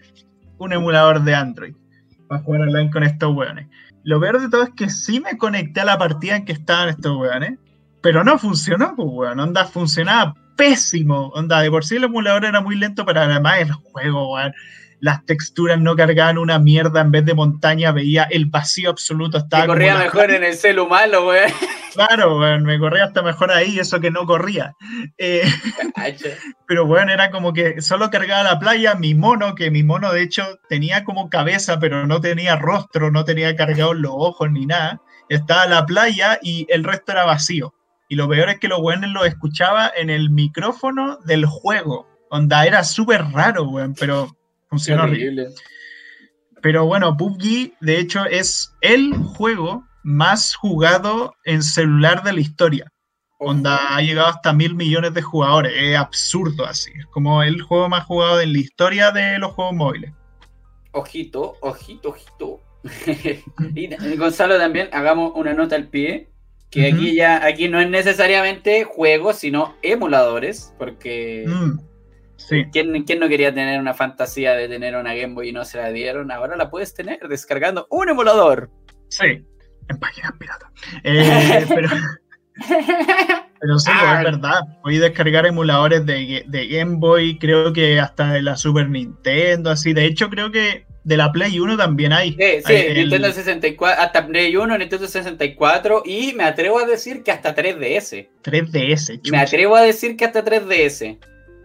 un 0.60 0.74
emulador 0.74 1.24
de 1.24 1.36
Android 1.36 1.74
para 2.28 2.42
jugar 2.42 2.62
online 2.62 2.92
con 2.92 3.04
estos 3.04 3.36
weones. 3.36 3.68
Lo 4.08 4.22
peor 4.22 4.40
de 4.40 4.48
todo 4.48 4.64
es 4.64 4.70
que 4.70 4.90
sí 4.90 5.20
me 5.20 5.38
conecté 5.38 5.82
a 5.82 5.86
la 5.86 5.98
partida 5.98 6.38
en 6.38 6.46
que 6.46 6.54
estaban 6.54 6.88
estos 6.88 7.18
weones, 7.18 7.60
pero 8.00 8.24
no 8.24 8.40
funcionó, 8.40 8.96
pues 8.96 9.10
weón. 9.12 9.38
Onda, 9.38 9.66
funcionaba 9.66 10.34
pésimo. 10.56 11.28
Onda, 11.36 11.60
de 11.60 11.70
por 11.70 11.84
sí 11.84 11.98
el 11.98 12.06
emulador 12.06 12.46
era 12.46 12.62
muy 12.62 12.78
lento, 12.78 13.06
pero 13.06 13.20
además 13.20 13.60
el 13.60 13.74
juego, 13.74 14.34
weón. 14.34 14.54
Las 15.00 15.26
texturas 15.26 15.80
no 15.80 15.96
cargaban 15.96 16.38
una 16.38 16.60
mierda 16.60 17.02
en 17.02 17.12
vez 17.12 17.26
de 17.26 17.34
montaña, 17.34 17.92
veía 17.92 18.24
el 18.24 18.48
vacío 18.48 18.90
absoluto. 18.90 19.38
Estaba 19.38 19.68
corría 19.68 19.98
mejor 19.98 20.32
en 20.32 20.44
el 20.44 20.56
celu 20.56 20.88
malo, 20.88 21.28
weón. 21.28 21.52
Claro, 21.94 22.38
weón, 22.38 22.62
me 22.62 22.78
corría 22.78 23.06
hasta 23.06 23.24
mejor 23.24 23.52
ahí, 23.52 23.80
eso 23.80 24.00
que 24.00 24.12
no 24.12 24.28
corría. 24.28 24.76
Eh, 25.18 25.42
pero 26.68 26.86
bueno, 26.86 27.12
era 27.12 27.32
como 27.32 27.54
que 27.54 27.82
solo 27.82 28.12
cargaba 28.12 28.44
la 28.44 28.60
playa, 28.60 28.94
mi 28.94 29.16
mono, 29.16 29.56
que 29.56 29.72
mi 29.72 29.82
mono 29.82 30.12
de 30.14 30.22
hecho 30.22 30.60
tenía 30.70 31.04
como 31.04 31.28
cabeza, 31.32 31.80
pero 31.80 32.06
no 32.06 32.22
tenía 32.22 32.56
rostro, 32.56 33.10
no 33.10 33.26
tenía 33.26 33.56
cargados 33.56 33.96
los 33.96 34.12
ojos 34.14 34.52
ni 34.52 34.68
nada. 34.68 35.02
Estaba 35.28 35.66
la 35.66 35.88
playa 35.88 36.38
y 36.44 36.68
el 36.70 36.84
resto 36.84 37.14
era 37.14 37.26
vacío. 37.26 37.74
Y 38.10 38.16
lo 38.16 38.30
peor 38.30 38.50
es 38.50 38.60
que 38.60 38.68
los 38.68 38.80
weones 38.80 39.10
lo 39.10 39.26
escuchaba 39.26 39.92
en 39.96 40.12
el 40.12 40.30
micrófono 40.30 41.18
del 41.26 41.46
juego. 41.48 42.08
Onda, 42.30 42.66
era 42.68 42.84
súper 42.84 43.24
raro, 43.32 43.64
weón, 43.64 43.96
pero 44.00 44.37
funcionó 44.70 45.04
horrible. 45.04 45.50
Pero 46.62 46.86
bueno, 46.86 47.16
PUBG, 47.16 47.74
de 47.82 48.00
hecho, 48.00 48.26
es 48.26 48.74
el 48.82 49.14
juego 49.14 49.86
más 50.04 50.56
jugado 50.56 51.36
en 51.44 51.62
celular 51.62 52.24
de 52.24 52.34
la 52.34 52.40
historia. 52.40 52.92
Onda, 53.40 53.96
ha 53.96 54.02
llegado 54.02 54.30
hasta 54.30 54.52
mil 54.52 54.74
millones 54.74 55.14
de 55.14 55.22
jugadores. 55.22 55.74
Es 55.76 55.96
absurdo 55.96 56.66
así. 56.66 56.92
Es 56.98 57.06
como 57.08 57.44
el 57.44 57.62
juego 57.62 57.88
más 57.88 58.06
jugado 58.06 58.42
en 58.42 58.54
la 58.54 58.60
historia 58.60 59.12
de 59.12 59.38
los 59.38 59.52
juegos 59.52 59.76
móviles. 59.76 60.12
Ojito, 60.92 61.56
ojito, 61.62 62.10
ojito. 62.10 62.62
y 63.76 64.16
Gonzalo 64.16 64.58
también, 64.58 64.90
hagamos 64.92 65.34
una 65.36 65.54
nota 65.54 65.76
al 65.76 65.88
pie. 65.88 66.30
Que 66.72 66.88
aquí 66.92 67.16
ya, 67.16 67.46
aquí 67.46 67.70
no 67.70 67.80
es 67.80 67.90
necesariamente 67.90 68.84
juegos, 68.84 69.38
sino 69.38 69.76
emuladores. 69.84 70.74
Porque 70.78 71.46
mm, 71.48 71.80
¿quién, 72.72 73.04
¿quién, 73.04 73.20
no 73.20 73.28
quería 73.28 73.54
tener 73.54 73.80
una 73.80 73.94
fantasía 73.94 74.54
de 74.54 74.68
tener 74.68 74.96
una 74.96 75.14
Game 75.16 75.34
Boy 75.34 75.50
y 75.50 75.54
no 75.54 75.66
se 75.66 75.78
la 75.78 75.90
dieron? 75.90 76.32
Ahora 76.32 76.56
la 76.56 76.70
puedes 76.70 76.94
tener 76.94 77.28
descargando 77.28 77.88
un 77.90 78.10
emulador. 78.10 78.70
Sí, 79.10 79.46
en 79.90 80.00
páginas 80.00 80.34
piratas. 80.40 80.72
Eh, 81.04 81.66
pero, 81.70 81.90
pero 83.60 83.80
sí, 83.80 83.92
pues, 83.92 84.18
es 84.18 84.24
verdad. 84.24 84.60
Voy 84.84 84.98
a 84.98 85.02
descargar 85.02 85.46
emuladores 85.46 86.06
de, 86.06 86.44
de, 86.48 86.68
Game 86.68 86.98
Boy, 86.98 87.38
creo 87.38 87.74
que 87.74 88.00
hasta 88.00 88.34
de 88.34 88.42
la 88.42 88.58
Super 88.58 88.90
Nintendo, 88.90 89.72
así. 89.72 89.94
De 89.94 90.06
hecho, 90.06 90.30
creo 90.30 90.52
que 90.52 90.86
de 91.08 91.16
la 91.16 91.32
Play 91.32 91.58
1 91.58 91.78
también 91.78 92.12
hay. 92.12 92.34
Sí, 92.34 92.62
sí, 92.66 92.94
Nintendo 92.96 93.32
64, 93.32 94.02
hasta 94.02 94.28
Play 94.28 94.56
1, 94.56 94.78
Nintendo 94.78 95.08
64 95.08 96.04
y 96.06 96.34
me 96.34 96.44
atrevo 96.44 96.80
a 96.80 96.86
decir 96.86 97.24
que 97.24 97.32
hasta 97.32 97.56
3DS. 97.56 98.28
3DS, 98.44 99.32
Me 99.32 99.38
atrevo 99.38 99.78
a 99.78 99.84
decir 99.84 100.18
que 100.18 100.26
hasta 100.26 100.44
3DS. 100.44 101.18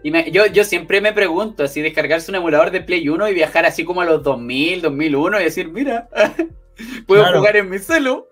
Y 0.02 0.30
yo, 0.32 0.46
yo 0.46 0.64
siempre 0.64 1.00
me 1.00 1.12
pregunto, 1.12 1.64
así 1.64 1.80
descargarse 1.80 2.30
un 2.30 2.36
emulador 2.36 2.70
de 2.70 2.80
Play 2.80 3.08
1 3.08 3.28
y 3.28 3.34
viajar 3.34 3.66
así 3.66 3.84
como 3.84 4.00
a 4.00 4.04
los 4.04 4.22
2000, 4.22 4.82
2001 4.82 5.40
y 5.40 5.44
decir, 5.44 5.68
mira, 5.68 6.08
Puedo 7.06 7.24
jugar 7.32 7.56
en 7.56 7.70
mi 7.70 7.78
celu. 7.78 8.26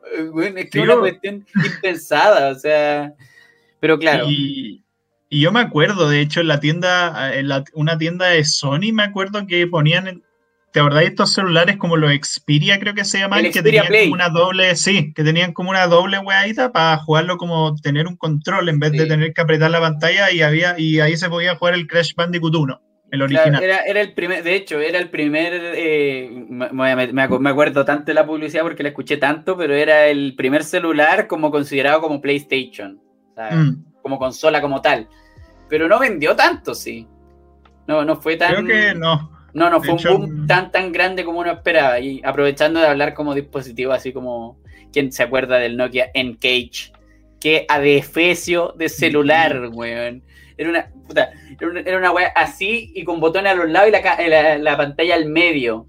es 0.44 0.70
que 0.70 0.78
es 0.78 0.84
una 0.84 0.96
cuestión 0.96 1.46
impensada, 1.54 2.50
o 2.50 2.54
sea. 2.54 3.14
Pero 3.80 3.98
claro. 3.98 4.26
Y, 4.28 4.82
yo 5.30 5.52
me 5.52 5.60
acuerdo, 5.60 6.08
de 6.08 6.20
hecho, 6.20 6.40
en 6.40 6.48
la 6.48 6.58
tienda, 6.58 7.32
en 7.34 7.48
una 7.74 7.96
tienda 7.98 8.26
de 8.26 8.44
Sony, 8.44 8.92
me 8.92 9.04
acuerdo 9.04 9.46
que 9.46 9.66
ponían. 9.66 10.22
¿Te 10.72 10.78
acordás 10.78 11.00
de 11.00 11.06
estos 11.06 11.32
celulares 11.32 11.76
como 11.76 11.96
los 11.96 12.12
Xperia, 12.12 12.78
creo 12.78 12.94
que 12.94 13.04
se 13.04 13.18
llaman? 13.18 13.50
que 13.50 13.62
tenían 13.62 13.86
como 13.86 14.14
una 14.14 14.28
doble, 14.28 14.76
sí, 14.76 15.12
que 15.14 15.24
tenían 15.24 15.52
como 15.52 15.70
una 15.70 15.86
doble 15.86 16.18
weadita 16.18 16.70
para 16.70 16.98
jugarlo 16.98 17.36
como 17.38 17.74
tener 17.76 18.06
un 18.06 18.16
control 18.16 18.68
en 18.68 18.78
vez 18.78 18.92
de 18.92 19.06
tener 19.06 19.32
que 19.32 19.40
apretar 19.40 19.70
la 19.70 19.80
pantalla 19.80 20.30
y 20.30 20.42
había 20.42 20.78
y 20.78 21.00
ahí 21.00 21.16
se 21.16 21.28
podía 21.28 21.56
jugar 21.56 21.74
el 21.74 21.88
Crash 21.88 22.14
Bandicoot 22.14 22.54
1 22.54 22.80
el 23.10 23.22
original. 23.22 23.62
era, 23.62 23.78
era, 23.78 24.00
el 24.00 24.12
primer, 24.12 24.42
de 24.44 24.54
hecho, 24.54 24.78
era 24.78 24.98
el 24.98 25.10
primer, 25.10 25.52
eh, 25.74 26.30
me, 26.30 27.50
acuerdo 27.50 27.84
tanto 27.84 28.06
de 28.06 28.14
la 28.14 28.24
publicidad 28.24 28.62
porque 28.62 28.82
la 28.82 28.90
escuché 28.90 29.16
tanto, 29.16 29.56
pero 29.56 29.74
era 29.74 30.06
el 30.06 30.34
primer 30.36 30.62
celular 30.62 31.26
como 31.26 31.50
considerado 31.50 32.00
como 32.00 32.20
PlayStation, 32.20 33.00
mm. 33.36 34.00
como 34.02 34.18
consola 34.18 34.60
como 34.60 34.80
tal. 34.80 35.08
Pero 35.68 35.88
no 35.88 35.98
vendió 35.98 36.36
tanto, 36.36 36.74
sí. 36.74 37.06
No, 37.86 38.04
no 38.04 38.16
fue 38.16 38.36
tan... 38.36 38.64
Creo 38.64 38.66
que 38.66 38.94
no. 38.94 39.39
No, 39.52 39.70
no 39.70 39.80
fue 39.80 39.94
un 39.94 40.02
boom 40.02 40.46
tan, 40.46 40.70
tan 40.70 40.92
grande 40.92 41.24
como 41.24 41.40
uno 41.40 41.52
esperaba. 41.52 41.98
Y 42.00 42.20
aprovechando 42.24 42.80
de 42.80 42.86
hablar 42.86 43.14
como 43.14 43.34
dispositivo, 43.34 43.92
así 43.92 44.12
como, 44.12 44.58
¿quién 44.92 45.12
se 45.12 45.22
acuerda 45.22 45.58
del 45.58 45.76
Nokia 45.76 46.10
N-Cage? 46.14 46.92
Que 47.40 47.66
adefesio 47.68 48.74
de 48.76 48.88
celular, 48.88 49.70
weón. 49.72 50.22
Era 50.56 50.70
una, 50.70 50.90
puta, 51.06 51.30
era 51.58 51.96
una, 51.96 52.12
wea 52.12 52.28
así 52.36 52.92
y 52.94 53.02
con 53.04 53.18
botones 53.18 53.52
a 53.52 53.54
los 53.54 53.70
lados 53.70 53.88
y 53.88 54.28
la, 54.28 54.58
la, 54.58 54.76
pantalla 54.76 55.14
al 55.14 55.24
medio. 55.26 55.86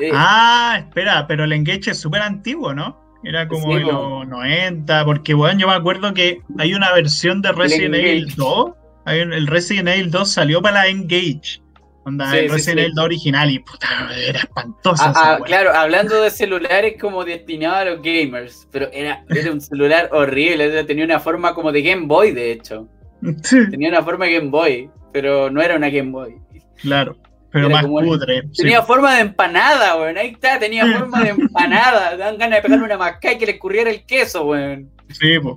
Eh, 0.00 0.10
ah, 0.14 0.76
espera, 0.78 1.26
pero 1.26 1.42
el 1.42 1.52
Engage 1.52 1.90
es 1.90 1.98
súper 1.98 2.22
antiguo, 2.22 2.72
¿no? 2.72 3.04
Era 3.24 3.48
como 3.48 3.74
de 3.74 3.80
los 3.80 4.28
90, 4.28 5.04
porque 5.06 5.32
bueno, 5.32 5.58
yo 5.58 5.66
me 5.66 5.74
acuerdo 5.74 6.12
que 6.12 6.40
hay 6.58 6.74
una 6.74 6.92
versión 6.92 7.40
de 7.40 7.52
Resident 7.52 7.94
Evil 7.94 8.34
2. 8.36 8.72
el 9.06 9.46
Resident 9.46 9.88
Evil 9.88 10.10
2 10.10 10.30
salió 10.30 10.60
para 10.60 10.82
la 10.82 10.88
Engage. 10.88 11.63
Onda, 12.04 12.38
el 12.38 12.50
Resident 12.50 12.80
Evil 12.80 12.94
2 12.94 13.04
original 13.04 13.50
y 13.50 13.58
puta, 13.60 13.88
era 14.16 14.38
espantoso. 14.40 15.02
Ah, 15.04 15.12
ah, 15.16 15.38
claro, 15.44 15.74
hablando 15.74 16.20
de 16.22 16.30
celulares 16.30 16.96
como 17.00 17.24
destinado 17.24 17.76
a 17.76 17.84
los 17.84 18.02
gamers, 18.02 18.68
pero 18.70 18.90
era, 18.92 19.24
era 19.30 19.50
un 19.50 19.60
celular 19.60 20.10
horrible, 20.12 20.84
tenía 20.84 21.04
una 21.04 21.20
forma 21.20 21.54
como 21.54 21.72
de 21.72 21.82
Game 21.82 22.06
Boy, 22.06 22.32
de 22.32 22.52
hecho. 22.52 22.88
Tenía 23.70 23.88
una 23.88 24.02
forma 24.02 24.26
de 24.26 24.34
Game 24.34 24.50
Boy, 24.50 24.90
pero 25.12 25.50
no 25.50 25.62
era 25.62 25.76
una 25.76 25.88
Game 25.88 26.10
Boy. 26.10 26.34
Claro, 26.82 27.16
pero 27.50 27.70
más 27.70 27.86
cutre. 27.86 28.42
Tenía 28.54 28.82
forma 28.82 29.14
de 29.14 29.20
empanada, 29.20 29.96
weón. 29.96 30.18
Ahí 30.18 30.28
está, 30.28 30.58
tenía 30.58 30.86
forma 30.98 31.22
de 31.22 31.30
empanada. 31.30 32.16
Dan 32.18 32.36
ganas 32.36 32.58
de 32.58 32.62
pegarle 32.62 32.84
una 32.84 32.98
masca 32.98 33.32
y 33.32 33.38
que 33.38 33.46
le 33.46 33.52
escurriera 33.52 33.90
el 33.90 34.04
queso, 34.04 34.44
weón. 34.46 34.90
Sí, 35.08 35.38
pues. 35.40 35.56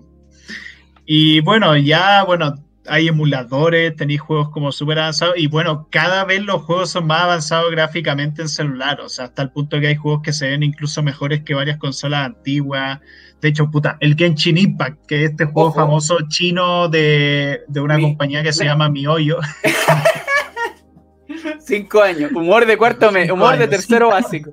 Y 1.06 1.41
bueno, 1.41 1.76
ya, 1.76 2.24
bueno, 2.24 2.54
hay 2.88 3.07
emuladores, 3.07 3.95
tenéis 3.95 4.21
juegos 4.21 4.49
como 4.49 4.71
súper 4.71 4.99
avanzados 4.99 5.35
y 5.38 5.47
bueno, 5.47 5.88
cada 5.91 6.23
vez 6.25 6.41
los 6.41 6.63
juegos 6.63 6.91
son 6.91 7.07
más 7.07 7.23
avanzados 7.23 7.71
gráficamente 7.71 8.41
en 8.41 8.49
celular, 8.49 9.01
o 9.01 9.09
sea, 9.09 9.25
hasta 9.25 9.41
el 9.41 9.51
punto 9.51 9.79
que 9.79 9.88
hay 9.88 9.95
juegos 9.95 10.21
que 10.21 10.33
se 10.33 10.49
ven 10.49 10.63
incluso 10.63 11.03
mejores 11.03 11.43
que 11.43 11.53
varias 11.53 11.77
consolas 11.77 12.25
antiguas. 12.25 12.99
De 13.41 13.49
hecho, 13.49 13.69
puta, 13.69 13.97
el 13.99 14.15
Genshin 14.15 14.57
Impact, 14.57 15.05
que 15.05 15.23
es 15.23 15.31
este 15.31 15.45
juego 15.45 15.71
famoso 15.71 16.17
chino 16.27 16.89
de, 16.89 17.61
una 17.75 17.99
compañía 17.99 18.41
que 18.41 18.53
se 18.53 18.65
llama 18.65 18.89
MiHoYo. 18.89 19.38
Cinco 21.59 22.01
años, 22.01 22.31
humor 22.31 22.65
de 22.65 22.77
cuarto 22.77 23.11
humor 23.31 23.57
de 23.57 23.67
tercero 23.67 24.09
básico. 24.09 24.49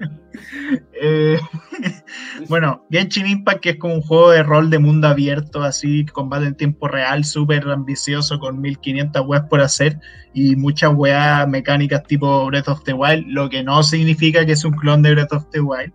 Eh, 1.01 1.39
bueno, 2.49 2.87
Genshin 2.91 3.27
Impact, 3.27 3.61
que 3.61 3.71
es 3.71 3.77
como 3.79 3.95
un 3.95 4.03
juego 4.03 4.31
de 4.31 4.43
rol 4.43 4.71
de 4.71 4.79
mundo 4.79 5.09
abierto, 5.09 5.63
así, 5.63 6.05
combate 6.07 6.47
en 6.47 6.57
tiempo 6.57 6.89
real, 6.89 7.25
súper 7.25 7.69
ambicioso, 7.69 8.39
con 8.39 8.61
1500 8.61 9.23
weas 9.27 9.45
por 9.49 9.61
hacer 9.61 9.99
y 10.33 10.57
muchas 10.57 10.93
weas 10.95 11.47
mecánicas 11.49 12.03
tipo 12.05 12.47
Breath 12.47 12.69
of 12.69 12.85
the 12.85 12.93
Wild, 12.93 13.27
lo 13.29 13.49
que 13.49 13.63
no 13.63 13.83
significa 13.83 14.45
que 14.45 14.53
es 14.53 14.65
un 14.65 14.73
clon 14.73 15.03
de 15.03 15.15
Breath 15.15 15.33
of 15.33 15.51
the 15.51 15.61
Wild. 15.61 15.93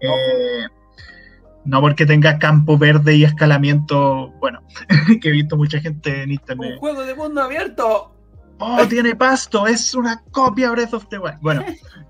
Eh, 0.00 0.66
no 1.64 1.80
porque 1.80 2.06
tenga 2.06 2.38
campo 2.38 2.76
verde 2.76 3.14
y 3.16 3.24
escalamiento, 3.24 4.32
bueno, 4.40 4.62
que 5.20 5.28
he 5.28 5.32
visto 5.32 5.56
mucha 5.56 5.80
gente 5.80 6.22
en 6.22 6.32
internet. 6.32 6.72
Un 6.74 6.78
juego 6.78 7.04
de 7.04 7.14
mundo 7.14 7.42
abierto 7.42 8.12
oh, 8.58 8.86
tiene 8.88 9.14
pasto, 9.16 9.66
es 9.66 9.94
una 9.94 10.22
copia 10.30 10.70
Breath 10.70 10.94
of 10.94 11.08
the 11.08 11.18
Wild. 11.18 11.38
Bueno, 11.40 11.64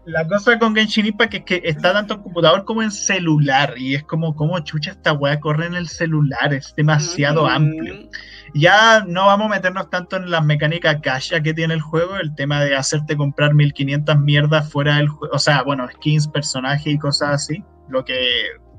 la 0.04 0.26
cosa 0.26 0.58
con 0.58 0.74
Genshin 0.74 1.06
Impact 1.06 1.34
es 1.34 1.44
que 1.44 1.62
está 1.64 1.92
tanto 1.92 2.14
en 2.14 2.22
computador 2.22 2.64
como 2.64 2.82
en 2.82 2.90
celular, 2.90 3.74
y 3.76 3.94
es 3.94 4.02
como, 4.04 4.34
como 4.34 4.58
chucha 4.60 4.92
esta 4.92 5.12
weá 5.12 5.40
corre 5.40 5.66
en 5.66 5.74
el 5.74 5.88
celular, 5.88 6.52
es 6.52 6.74
demasiado 6.76 7.46
amplio. 7.46 8.08
Ya 8.54 9.04
no 9.06 9.26
vamos 9.26 9.46
a 9.46 9.50
meternos 9.54 9.88
tanto 9.88 10.16
en 10.16 10.30
las 10.30 10.44
mecánicas 10.44 11.00
gacha 11.00 11.42
que 11.42 11.54
tiene 11.54 11.74
el 11.74 11.80
juego, 11.80 12.16
el 12.16 12.34
tema 12.34 12.62
de 12.62 12.76
hacerte 12.76 13.16
comprar 13.16 13.54
1500 13.54 14.18
mierdas 14.18 14.70
fuera 14.70 14.96
del 14.96 15.08
juego, 15.08 15.34
o 15.34 15.38
sea, 15.38 15.62
bueno, 15.62 15.88
skins, 15.94 16.28
personajes 16.28 16.86
y 16.86 16.98
cosas 16.98 17.30
así, 17.30 17.64
lo 17.88 18.04
que 18.04 18.16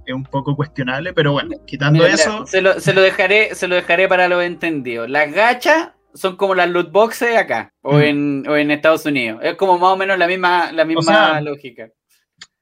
es 0.05 0.13
un 0.13 0.23
poco 0.23 0.55
cuestionable, 0.55 1.13
pero 1.13 1.31
bueno, 1.31 1.55
quitando 1.65 2.05
eso... 2.05 2.45
se, 2.45 2.61
lo, 2.61 2.79
se, 2.79 2.93
lo, 2.93 3.01
dejaré, 3.01 3.55
se 3.55 3.67
lo 3.67 3.75
dejaré 3.75 4.07
para 4.07 4.27
los 4.27 4.43
entendidos. 4.43 5.09
Las 5.09 5.31
gachas 5.31 5.89
son 6.13 6.35
como 6.35 6.55
las 6.55 6.69
loot 6.69 6.91
boxes 6.91 7.37
acá 7.37 7.73
o, 7.81 7.97
mm. 7.97 8.01
en, 8.01 8.47
o 8.47 8.55
en 8.55 8.71
Estados 8.71 9.05
Unidos. 9.05 9.39
Es 9.43 9.55
como 9.55 9.77
más 9.77 9.91
o 9.91 9.97
menos 9.97 10.17
la 10.17 10.27
misma, 10.27 10.71
la 10.71 10.85
misma 10.85 11.41
lógica. 11.41 11.89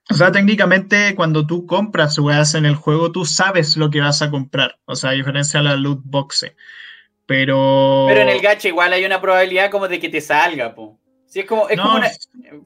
O 0.10 0.14
sea, 0.14 0.32
técnicamente 0.32 1.16
cuando 1.16 1.48
tú 1.48 1.66
compras 1.66 2.20
weas 2.20 2.54
en 2.56 2.66
el 2.66 2.76
juego, 2.76 3.12
tú 3.12 3.24
sabes 3.24 3.78
lo 3.78 3.90
que 3.90 4.02
vas 4.02 4.22
a 4.22 4.30
comprar. 4.30 4.78
O 4.86 4.96
sea, 4.96 5.12
a 5.12 5.14
diferencia 5.14 5.60
de 5.62 5.66
la 5.66 5.76
loot 5.76 6.02
box. 6.04 6.52
Pero. 7.26 8.06
Pero 8.08 8.22
en 8.22 8.30
el 8.30 8.42
gacha 8.42 8.68
igual 8.68 8.92
hay 8.92 9.06
una 9.06 9.22
probabilidad 9.22 9.72
como 9.72 9.88
de 9.88 10.00
que 10.00 10.10
te 10.10 10.20
salga, 10.20 10.76
po. 10.76 11.00
Sí, 11.28 11.40
es 11.40 11.46
como, 11.46 11.70
es 11.70 11.78
no, 11.78 11.84
como 11.84 12.00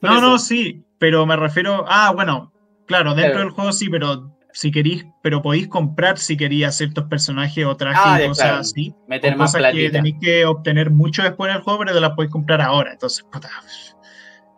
no, 0.02 0.22
no, 0.22 0.40
sí. 0.40 0.84
Pero 0.98 1.26
me 1.26 1.36
refiero. 1.36 1.86
Ah, 1.88 2.12
bueno. 2.16 2.52
Claro, 2.88 3.16
dentro 3.16 3.40
del 3.40 3.50
juego 3.50 3.72
sí, 3.74 3.90
pero 3.90 4.35
si 4.56 4.72
queréis, 4.72 5.06
pero 5.22 5.42
podéis 5.42 5.68
comprar 5.68 6.18
si 6.18 6.38
querías 6.38 6.78
ciertos 6.78 7.04
personajes 7.06 7.66
o 7.66 7.76
trajes 7.76 8.02
ah, 8.06 8.24
y 8.24 8.28
cosas 8.30 8.60
así. 8.60 8.96
Meter 9.06 9.36
más 9.36 9.52
cosas 9.52 9.74
que 9.74 9.90
tenéis 9.90 10.16
que 10.22 10.46
obtener 10.46 10.92
mucho 10.92 11.24
después 11.24 11.52
en 11.52 11.58
el 11.58 11.62
juego, 11.62 11.80
pero 11.80 11.94
te 11.94 12.00
las 12.00 12.12
podéis 12.12 12.32
comprar 12.32 12.62
ahora. 12.62 12.94
Entonces, 12.94 13.26
puta, 13.30 13.50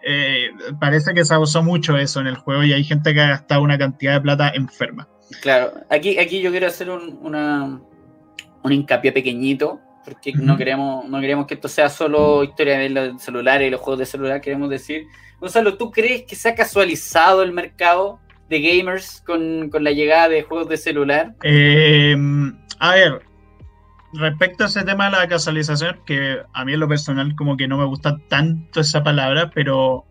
eh, 0.05 0.51
parece 0.79 1.15
que 1.15 1.25
se 1.25 1.33
abusó 1.33 1.63
mucho 1.63 1.97
eso 1.97 2.19
en 2.19 2.27
el 2.27 2.35
juego 2.35 2.63
y 2.63 2.73
hay 2.73 2.83
gente 2.83 3.11
que 3.11 3.21
ha 3.21 3.29
gastado 3.29 3.63
una 3.63 3.75
cantidad 3.79 4.13
de 4.13 4.21
plata 4.21 4.51
enferma. 4.53 5.09
Claro, 5.41 5.73
aquí, 5.89 6.19
aquí 6.19 6.41
yo 6.41 6.51
quiero 6.51 6.67
hacer 6.67 6.91
un, 6.91 7.17
una, 7.23 7.81
un 8.61 8.71
hincapié 8.71 9.11
pequeñito, 9.11 9.81
porque 10.05 10.31
no, 10.31 10.57
queremos, 10.57 11.09
no 11.09 11.19
queremos 11.19 11.47
que 11.47 11.55
esto 11.55 11.67
sea 11.67 11.89
solo 11.89 12.43
historia 12.43 12.77
de 12.77 12.89
los 12.89 13.19
celulares 13.19 13.67
y 13.67 13.71
los 13.71 13.81
juegos 13.81 13.97
de 13.97 14.05
celular, 14.05 14.41
queremos 14.41 14.69
decir. 14.69 15.07
Gonzalo, 15.39 15.75
¿tú 15.75 15.89
crees 15.89 16.23
que 16.23 16.35
se 16.35 16.49
ha 16.49 16.55
casualizado 16.55 17.41
el 17.41 17.51
mercado? 17.51 18.19
De 18.49 18.61
gamers 18.61 19.21
con, 19.25 19.69
la 19.71 19.91
llegada 19.91 20.29
de 20.29 20.43
juegos 20.43 20.69
de 20.69 20.77
celular? 20.77 21.35
Eh, 21.43 22.15
a 22.79 22.95
ver, 22.95 23.21
respecto 24.13 24.63
a 24.63 24.67
ese 24.67 24.83
tema 24.83 25.05
de 25.05 25.17
la 25.17 25.27
casualización, 25.27 25.99
que 26.05 26.39
a 26.53 26.65
mí 26.65 26.73
en 26.73 26.79
lo 26.79 26.87
personal 26.87 27.35
como 27.35 27.57
que 27.57 27.67
no 27.67 27.77
me 27.77 27.85
gusta 27.85 28.17
tanto 28.29 28.81
esa 28.81 29.03
palabra, 29.03 29.51
pero 29.53 30.05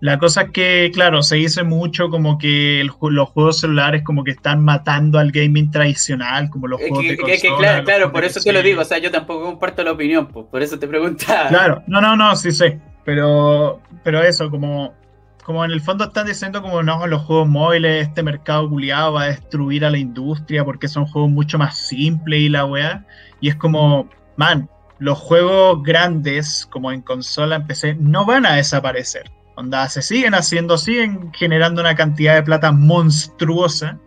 la 0.00 0.18
cosa 0.18 0.42
es 0.42 0.50
que, 0.50 0.90
claro, 0.94 1.22
se 1.22 1.36
dice 1.36 1.62
mucho 1.62 2.08
como 2.08 2.38
que 2.38 2.82
los 2.84 3.28
juegos 3.28 3.60
celulares 3.60 4.02
como 4.02 4.24
que 4.24 4.30
están 4.30 4.64
matando 4.64 5.18
al 5.18 5.30
gaming 5.30 5.70
tradicional, 5.70 6.48
como 6.48 6.68
los 6.68 6.80
juegos 6.80 7.04
de 7.04 7.16
consola, 7.18 7.84
Claro, 7.84 8.10
por 8.10 8.24
eso 8.24 8.40
te 8.40 8.52
lo 8.52 8.62
digo, 8.62 8.80
o 8.80 8.84
sea, 8.84 8.98
yo 8.98 9.10
tampoco 9.10 9.44
comparto 9.44 9.84
la 9.84 9.92
opinión, 9.92 10.26
pues, 10.28 10.46
por 10.50 10.62
eso 10.62 10.78
te 10.78 10.88
preguntaba. 10.88 11.48
Claro, 11.48 11.82
no, 11.86 12.00
no, 12.00 12.16
no, 12.16 12.34
sí 12.34 12.50
sé, 12.50 12.80
pero, 13.04 13.82
pero 14.02 14.22
eso, 14.22 14.50
como 14.50 14.94
como 15.42 15.64
en 15.64 15.70
el 15.70 15.80
fondo 15.80 16.04
están 16.04 16.26
diciendo 16.26 16.62
como 16.62 16.82
no, 16.82 17.06
los 17.06 17.22
juegos 17.22 17.48
móviles, 17.48 18.08
este 18.08 18.22
mercado 18.22 18.68
culiado 18.68 19.14
va 19.14 19.22
a 19.22 19.26
destruir 19.26 19.84
a 19.84 19.90
la 19.90 19.98
industria 19.98 20.64
porque 20.64 20.88
son 20.88 21.06
juegos 21.06 21.30
mucho 21.30 21.58
más 21.58 21.76
simples 21.88 22.40
y 22.40 22.48
la 22.48 22.66
weá. 22.66 23.04
Y 23.40 23.48
es 23.48 23.56
como, 23.56 24.08
man, 24.36 24.68
los 24.98 25.18
juegos 25.18 25.82
grandes, 25.82 26.66
como 26.70 26.92
en 26.92 27.00
consola, 27.02 27.56
en 27.56 27.66
PC, 27.66 27.96
no 27.98 28.26
van 28.26 28.44
a 28.46 28.54
desaparecer. 28.54 29.30
Onda, 29.56 29.88
se 29.88 30.02
siguen 30.02 30.34
haciendo, 30.34 30.78
siguen 30.78 31.32
generando 31.32 31.80
una 31.80 31.94
cantidad 31.94 32.34
de 32.34 32.42
plata 32.42 32.70
monstruosa. 32.70 33.98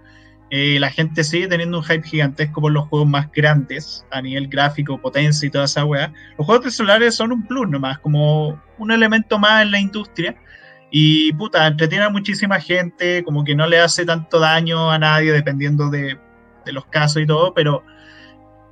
Eh, 0.51 0.77
la 0.79 0.91
gente 0.91 1.23
sigue 1.23 1.47
teniendo 1.47 1.79
un 1.79 1.83
hype 1.83 2.07
gigantesco 2.07 2.61
por 2.61 2.71
los 2.71 2.87
juegos 2.87 3.07
más 3.07 3.31
grandes 3.31 4.05
a 4.11 4.21
nivel 4.21 4.47
gráfico, 4.47 5.01
potencia 5.01 5.47
y 5.47 5.49
toda 5.49 5.65
esa 5.65 5.83
weá. 5.83 6.13
Los 6.37 6.45
juegos 6.45 6.65
de 6.65 6.71
celulares 6.71 7.15
son 7.15 7.31
un 7.31 7.47
plus 7.47 7.67
nomás, 7.67 7.97
como 7.99 8.61
un 8.77 8.91
elemento 8.91 9.39
más 9.39 9.63
en 9.63 9.71
la 9.71 9.79
industria 9.79 10.35
y 10.95 11.33
puta, 11.33 11.65
entretiene 11.65 12.05
a 12.05 12.09
muchísima 12.11 12.59
gente, 12.59 13.23
como 13.23 13.43
que 13.43 13.55
no 13.55 13.65
le 13.65 13.79
hace 13.79 14.05
tanto 14.05 14.39
daño 14.39 14.91
a 14.91 14.99
nadie 14.99 15.31
dependiendo 15.31 15.89
de, 15.89 16.19
los 16.67 16.85
casos 16.85 17.23
y 17.23 17.25
todo, 17.25 17.51
pero, 17.55 17.83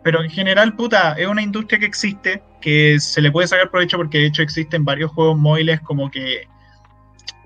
pero 0.04 0.24
en 0.24 0.30
general, 0.30 0.76
puta, 0.76 1.14
es 1.14 1.26
una 1.26 1.42
industria 1.42 1.80
que 1.80 1.88
existe, 1.88 2.44
que 2.62 3.00
se 3.00 3.24
le 3.24 3.32
puede 3.32 3.48
sacar 3.48 3.72
provecho 3.72 3.98
porque 3.98 4.20
de 4.20 4.28
hecho 4.28 4.44
existen 4.44 4.86
varios 4.86 5.10
juegos 5.10 5.36
móviles 5.36 5.82
como 5.82 6.12
que 6.12 6.48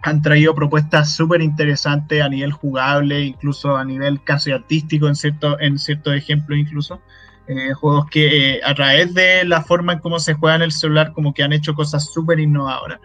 han 0.01 0.21
traído 0.21 0.53
propuestas 0.53 1.15
súper 1.15 1.41
interesantes 1.41 2.21
a 2.21 2.27
nivel 2.27 2.51
jugable, 2.51 3.21
incluso 3.21 3.77
a 3.77 3.85
nivel 3.85 4.21
casi 4.25 4.51
artístico 4.51 5.07
en 5.07 5.15
cierto, 5.15 5.57
en 5.61 5.79
ciertos 5.79 6.15
ejemplos 6.15 6.59
incluso. 6.59 7.01
Eh, 7.47 7.71
juegos 7.75 8.07
que 8.09 8.55
eh, 8.55 8.61
a 8.65 8.75
través 8.75 9.13
de 9.13 9.45
la 9.45 9.61
forma 9.61 9.93
en 9.93 9.99
cómo 9.99 10.19
se 10.19 10.33
juega 10.33 10.57
en 10.57 10.63
el 10.63 10.73
celular 10.73 11.13
como 11.13 11.33
que 11.33 11.43
han 11.43 11.53
hecho 11.53 11.73
cosas 11.75 12.11
súper 12.11 12.41
innovadoras. 12.41 12.99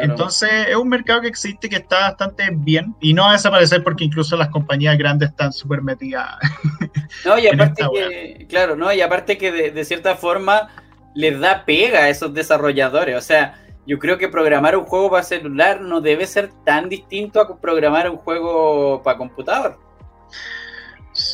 Entonces 0.00 0.50
es 0.68 0.76
un 0.76 0.88
mercado 0.88 1.20
que 1.20 1.28
existe 1.28 1.68
que 1.68 1.76
está 1.76 2.00
bastante 2.00 2.48
bien 2.50 2.94
y 3.00 3.12
no 3.12 3.22
va 3.22 3.30
a 3.30 3.32
desaparecer 3.32 3.82
porque 3.82 4.04
incluso 4.04 4.36
las 4.36 4.48
compañías 4.48 4.96
grandes 4.96 5.30
están 5.30 5.52
súper 5.52 5.82
metidas. 5.82 6.36
No, 7.26 7.38
y 7.38 7.46
aparte 7.46 7.84
que, 7.92 8.46
claro, 8.48 8.74
no, 8.74 8.90
y 8.90 9.02
aparte 9.02 9.36
que 9.36 9.52
de, 9.52 9.84
cierta 9.84 10.16
forma 10.16 10.70
les 11.14 11.38
da 11.38 11.64
pega 11.66 12.04
a 12.04 12.08
esos 12.08 12.32
desarrolladores. 12.32 13.16
O 13.16 13.20
sea, 13.20 13.62
yo 13.86 13.98
creo 13.98 14.16
que 14.16 14.28
programar 14.28 14.76
un 14.76 14.84
juego 14.84 15.10
para 15.10 15.22
celular 15.22 15.82
no 15.82 16.00
debe 16.00 16.26
ser 16.26 16.50
tan 16.64 16.88
distinto 16.88 17.40
a 17.40 17.60
programar 17.60 18.08
un 18.10 18.16
juego 18.16 19.02
para 19.02 19.18
computador. 19.18 19.78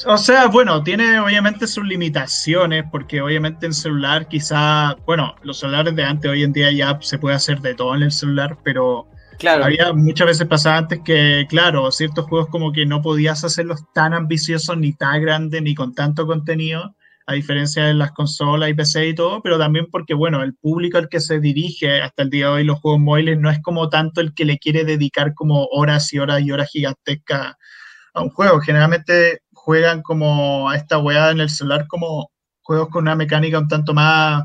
O 0.07 0.19
sea, 0.19 0.49
bueno, 0.49 0.83
tiene 0.83 1.21
obviamente 1.21 1.67
sus 1.69 1.85
limitaciones, 1.85 2.85
porque 2.91 3.21
obviamente 3.21 3.67
en 3.67 3.73
celular 3.73 4.27
quizá, 4.27 4.97
bueno, 5.07 5.37
los 5.43 5.61
celulares 5.61 5.95
de 5.95 6.05
antes, 6.05 6.31
hoy 6.31 6.43
en 6.43 6.53
día 6.53 6.73
ya 6.73 6.99
se 7.01 7.19
puede 7.19 7.37
hacer 7.37 7.61
de 7.61 7.75
todo 7.75 7.95
en 7.95 8.03
el 8.03 8.11
celular, 8.11 8.59
pero 8.65 9.07
claro. 9.39 9.65
había 9.65 9.93
muchas 9.93 10.27
veces 10.27 10.49
pasaba 10.49 10.79
antes 10.79 11.01
que, 11.05 11.47
claro, 11.49 11.93
ciertos 11.93 12.27
juegos 12.27 12.49
como 12.49 12.73
que 12.73 12.87
no 12.87 13.03
podías 13.03 13.45
hacerlos 13.45 13.81
tan 13.95 14.15
ambiciosos, 14.15 14.77
ni 14.77 14.95
tan 14.95 15.23
grandes, 15.23 15.63
ni 15.63 15.77
con 15.77 15.95
tanto 15.95 16.27
contenido, 16.27 16.97
a 17.27 17.35
diferencia 17.35 17.85
de 17.85 17.95
las 17.95 18.11
consolas 18.13 18.71
y 18.71 18.75
PC 18.75 19.09
y 19.09 19.15
todo, 19.15 19.43
pero 19.43 19.59
también 19.59 19.87
porque, 19.93 20.15
bueno, 20.15 20.43
el 20.43 20.55
público 20.55 20.99
al 20.99 21.09
que 21.09 21.21
se 21.21 21.39
dirige 21.39 22.01
hasta 22.03 22.23
el 22.23 22.31
día 22.31 22.47
de 22.47 22.53
hoy 22.53 22.65
los 22.65 22.81
juegos 22.81 23.01
móviles 23.01 23.39
no 23.39 23.49
es 23.49 23.61
como 23.61 23.89
tanto 23.91 24.21
el 24.21 24.35
que 24.35 24.45
le 24.45 24.59
quiere 24.59 24.85
dedicar 24.85 25.35
como 25.35 25.67
horas 25.67 26.13
y 26.13 26.19
horas 26.19 26.41
y 26.41 26.51
horas 26.51 26.71
gigantescas 26.73 27.55
a 28.15 28.23
un 28.23 28.31
juego. 28.31 28.61
Generalmente 28.61 29.43
juegan 29.69 30.01
como 30.01 30.71
a 30.71 30.77
esta 30.77 30.97
weá 30.97 31.31
en 31.31 31.41
el 31.41 31.51
celular 31.51 31.87
como 31.89 32.31
juegos 32.63 32.89
con 32.89 33.03
una 33.03 33.15
mecánica 33.15 33.59
un 33.59 33.69
tanto 33.69 33.93
más 33.93 34.45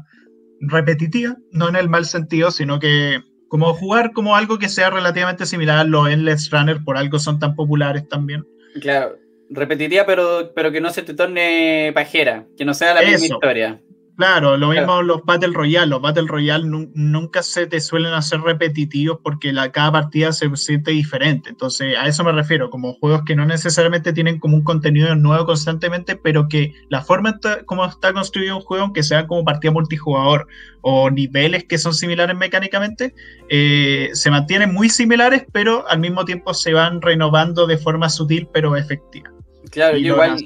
repetitiva, 0.60 1.38
no 1.54 1.70
en 1.70 1.78
el 1.78 1.88
mal 1.88 2.04
sentido, 2.04 2.52
sino 2.52 2.78
que 2.78 3.22
como 3.48 3.74
jugar 3.74 4.12
como 4.12 4.36
algo 4.36 4.60
que 4.60 4.68
sea 4.68 4.90
relativamente 4.90 5.46
similar 5.46 5.78
a 5.78 5.84
los 5.86 6.10
Endless 6.10 6.52
Runner, 6.52 6.84
por 6.84 6.98
algo 6.98 7.20
son 7.20 7.40
tan 7.40 7.56
populares 7.56 8.06
también. 8.10 8.46
Claro, 8.82 9.16
repetitiva, 9.50 10.06
pero, 10.06 10.52
pero 10.54 10.74
que 10.74 10.82
no 10.82 10.92
se 10.92 11.04
te 11.04 11.14
torne 11.14 11.92
pajera, 11.94 12.46
que 12.58 12.66
no 12.66 12.74
sea 12.74 12.94
la 12.94 13.04
misma 13.04 13.26
historia. 13.26 13.82
Claro, 14.16 14.58
lo 14.58 14.70
mismo 14.70 15.02
los 15.02 15.24
Battle 15.24 15.54
Royale. 15.54 15.88
Los 15.88 16.02
Battle 16.02 16.28
Royale 16.28 16.66
nunca 16.66 17.42
se 17.42 17.66
te 17.66 17.80
suelen 17.80 18.14
hacer 18.14 18.42
repetitivos 18.42 19.20
porque 19.24 19.52
la, 19.52 19.72
cada 19.72 19.92
partida 19.92 20.32
se 20.32 20.56
siente 20.56 20.92
diferente. 20.92 21.50
Entonces, 21.50 21.98
a 21.98 22.08
eso 22.08 22.24
me 22.24 22.32
refiero, 22.32 22.70
como 22.70 22.94
juegos 22.94 23.24
que 23.26 23.36
no 23.36 23.46
necesariamente 23.46 24.14
tienen 24.14 24.40
como 24.40 24.56
un 24.56 24.64
contenido 24.64 25.16
nuevo 25.16 25.46
constantemente, 25.46 26.16
pero 26.16 26.48
que 26.48 26.74
la 26.90 27.02
forma 27.02 27.40
como 27.66 27.86
está 27.86 28.14
construido 28.14 28.58
un 28.58 28.62
juego, 28.62 28.84
aunque 28.84 29.02
sea 29.02 29.26
como 29.26 29.44
partida 29.44 29.72
multijugador 29.72 30.48
o 30.82 31.10
niveles 31.10 31.64
que 31.64 31.80
son 31.80 31.96
similares 31.96 32.38
mecánicamente, 32.38 33.16
eh, 33.50 34.12
se 34.14 34.30
mantienen 34.30 34.74
muy 34.74 34.90
similares, 34.90 35.44
pero 35.52 35.88
al 35.90 36.00
mismo 36.00 36.24
tiempo 36.24 36.54
se 36.54 36.74
van 36.74 37.02
renovando 37.02 37.66
de 37.66 37.78
forma 37.78 38.10
sutil 38.10 38.48
pero 38.54 38.76
efectiva. 38.76 39.32
Claro, 39.72 39.98
igual. 39.98 40.38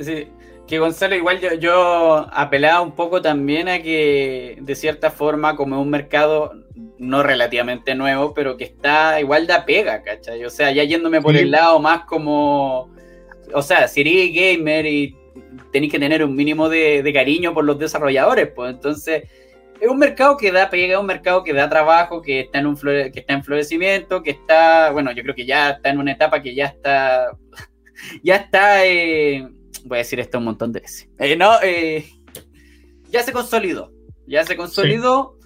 Sí 0.00 0.28
que 0.66 0.78
Gonzalo, 0.78 1.14
igual 1.14 1.40
yo, 1.40 1.54
yo 1.54 2.26
apelaba 2.32 2.80
un 2.80 2.92
poco 2.92 3.20
también 3.20 3.68
a 3.68 3.82
que 3.82 4.56
de 4.60 4.74
cierta 4.74 5.10
forma 5.10 5.56
como 5.56 5.76
es 5.76 5.82
un 5.82 5.90
mercado 5.90 6.52
no 6.98 7.22
relativamente 7.22 7.94
nuevo, 7.94 8.32
pero 8.34 8.56
que 8.56 8.64
está 8.64 9.20
igual 9.20 9.46
da 9.46 9.66
pega, 9.66 10.02
¿cachai? 10.02 10.44
O 10.44 10.50
sea, 10.50 10.72
ya 10.72 10.84
yéndome 10.84 11.20
por 11.20 11.36
el 11.36 11.50
lado 11.50 11.78
más 11.80 12.04
como, 12.04 12.90
o 13.52 13.62
sea, 13.62 13.88
si 13.88 14.00
eres 14.00 14.32
gamer 14.34 14.86
y 14.86 15.16
tenéis 15.72 15.92
que 15.92 15.98
tener 15.98 16.24
un 16.24 16.34
mínimo 16.34 16.68
de, 16.68 17.10
cariño 17.12 17.52
por 17.52 17.64
los 17.64 17.78
desarrolladores, 17.78 18.48
pues 18.54 18.72
entonces 18.72 19.24
es 19.80 19.88
un 19.88 19.98
mercado 19.98 20.36
que 20.38 20.50
da 20.50 20.70
pega, 20.70 20.94
es 20.94 21.00
un 21.00 21.06
mercado 21.06 21.44
que 21.44 21.52
da 21.52 21.68
trabajo, 21.68 22.22
que 22.22 22.40
está 22.40 22.60
en 22.60 22.66
un 22.66 22.76
que 22.76 23.20
está 23.20 23.34
en 23.34 23.44
florecimiento, 23.44 24.22
que 24.22 24.30
está, 24.30 24.90
bueno, 24.92 25.12
yo 25.12 25.22
creo 25.22 25.34
que 25.34 25.44
ya 25.44 25.70
está 25.70 25.90
en 25.90 25.98
una 25.98 26.12
etapa 26.12 26.40
que 26.40 26.54
ya 26.54 26.66
está, 26.66 27.36
ya 28.22 28.36
está... 28.36 28.86
Eh, 28.86 29.46
voy 29.84 29.96
a 29.96 29.98
decir 29.98 30.18
esto 30.20 30.38
un 30.38 30.44
montón 30.44 30.72
de 30.72 30.80
veces. 30.80 31.08
Eh, 31.18 31.36
no, 31.36 31.52
eh, 31.62 32.06
ya 33.10 33.22
se 33.22 33.32
consolidó. 33.32 33.92
Ya 34.26 34.44
se 34.44 34.56
consolidó. 34.56 35.38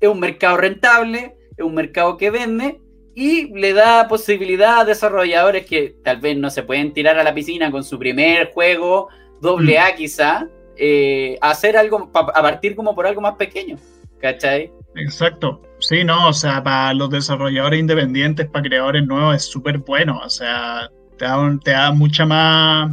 Es 0.00 0.08
un 0.08 0.20
mercado 0.20 0.56
rentable, 0.58 1.36
es 1.56 1.64
un 1.64 1.74
mercado 1.74 2.16
que 2.16 2.30
vende 2.30 2.80
y 3.14 3.50
le 3.58 3.72
da 3.72 4.08
posibilidad 4.08 4.80
a 4.80 4.84
desarrolladores 4.84 5.64
que 5.64 5.96
tal 6.04 6.20
vez 6.20 6.36
no 6.36 6.50
se 6.50 6.62
pueden 6.62 6.92
tirar 6.92 7.18
a 7.18 7.24
la 7.24 7.32
piscina 7.32 7.70
con 7.70 7.82
su 7.82 7.98
primer 7.98 8.52
juego, 8.52 9.08
doble 9.40 9.78
A 9.78 9.92
mm. 9.92 9.96
quizá, 9.96 10.48
eh, 10.76 11.38
hacer 11.40 11.78
algo, 11.78 12.10
a 12.12 12.42
partir 12.42 12.76
como 12.76 12.94
por 12.94 13.06
algo 13.06 13.22
más 13.22 13.36
pequeño. 13.36 13.76
¿Cachai? 14.20 14.70
Exacto. 14.96 15.62
Sí, 15.78 16.04
no, 16.04 16.28
o 16.28 16.32
sea, 16.32 16.62
para 16.62 16.92
los 16.92 17.08
desarrolladores 17.10 17.80
independientes, 17.80 18.48
para 18.48 18.64
creadores 18.64 19.06
nuevos, 19.06 19.36
es 19.36 19.44
súper 19.44 19.78
bueno. 19.78 20.20
O 20.22 20.28
sea, 20.28 20.90
te 21.16 21.26
te 21.64 21.70
da 21.70 21.92
mucha 21.92 22.26
más 22.26 22.90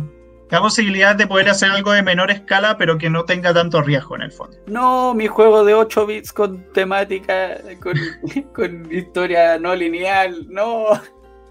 la 0.50 0.60
posibilidad 0.62 1.16
de 1.16 1.28
poder 1.28 1.50
hacer 1.50 1.72
algo 1.72 1.92
de 1.92 2.04
menor 2.04 2.32
escala, 2.32 2.78
pero 2.78 2.98
que 2.98 3.10
no 3.10 3.26
tenga 3.26 3.54
tanto 3.54 3.82
riesgo 3.82 4.16
en 4.16 4.22
el 4.24 4.32
fondo. 4.32 4.58
No, 4.68 5.14
mi 5.14 5.28
juego 5.28 5.64
de 5.66 5.74
8 5.74 6.06
bits 6.06 6.32
con 6.32 6.72
temática, 6.74 7.58
con, 7.82 7.96
con 8.54 8.92
historia 8.94 9.58
no 9.58 9.76
lineal, 9.76 10.46
no. 10.50 10.86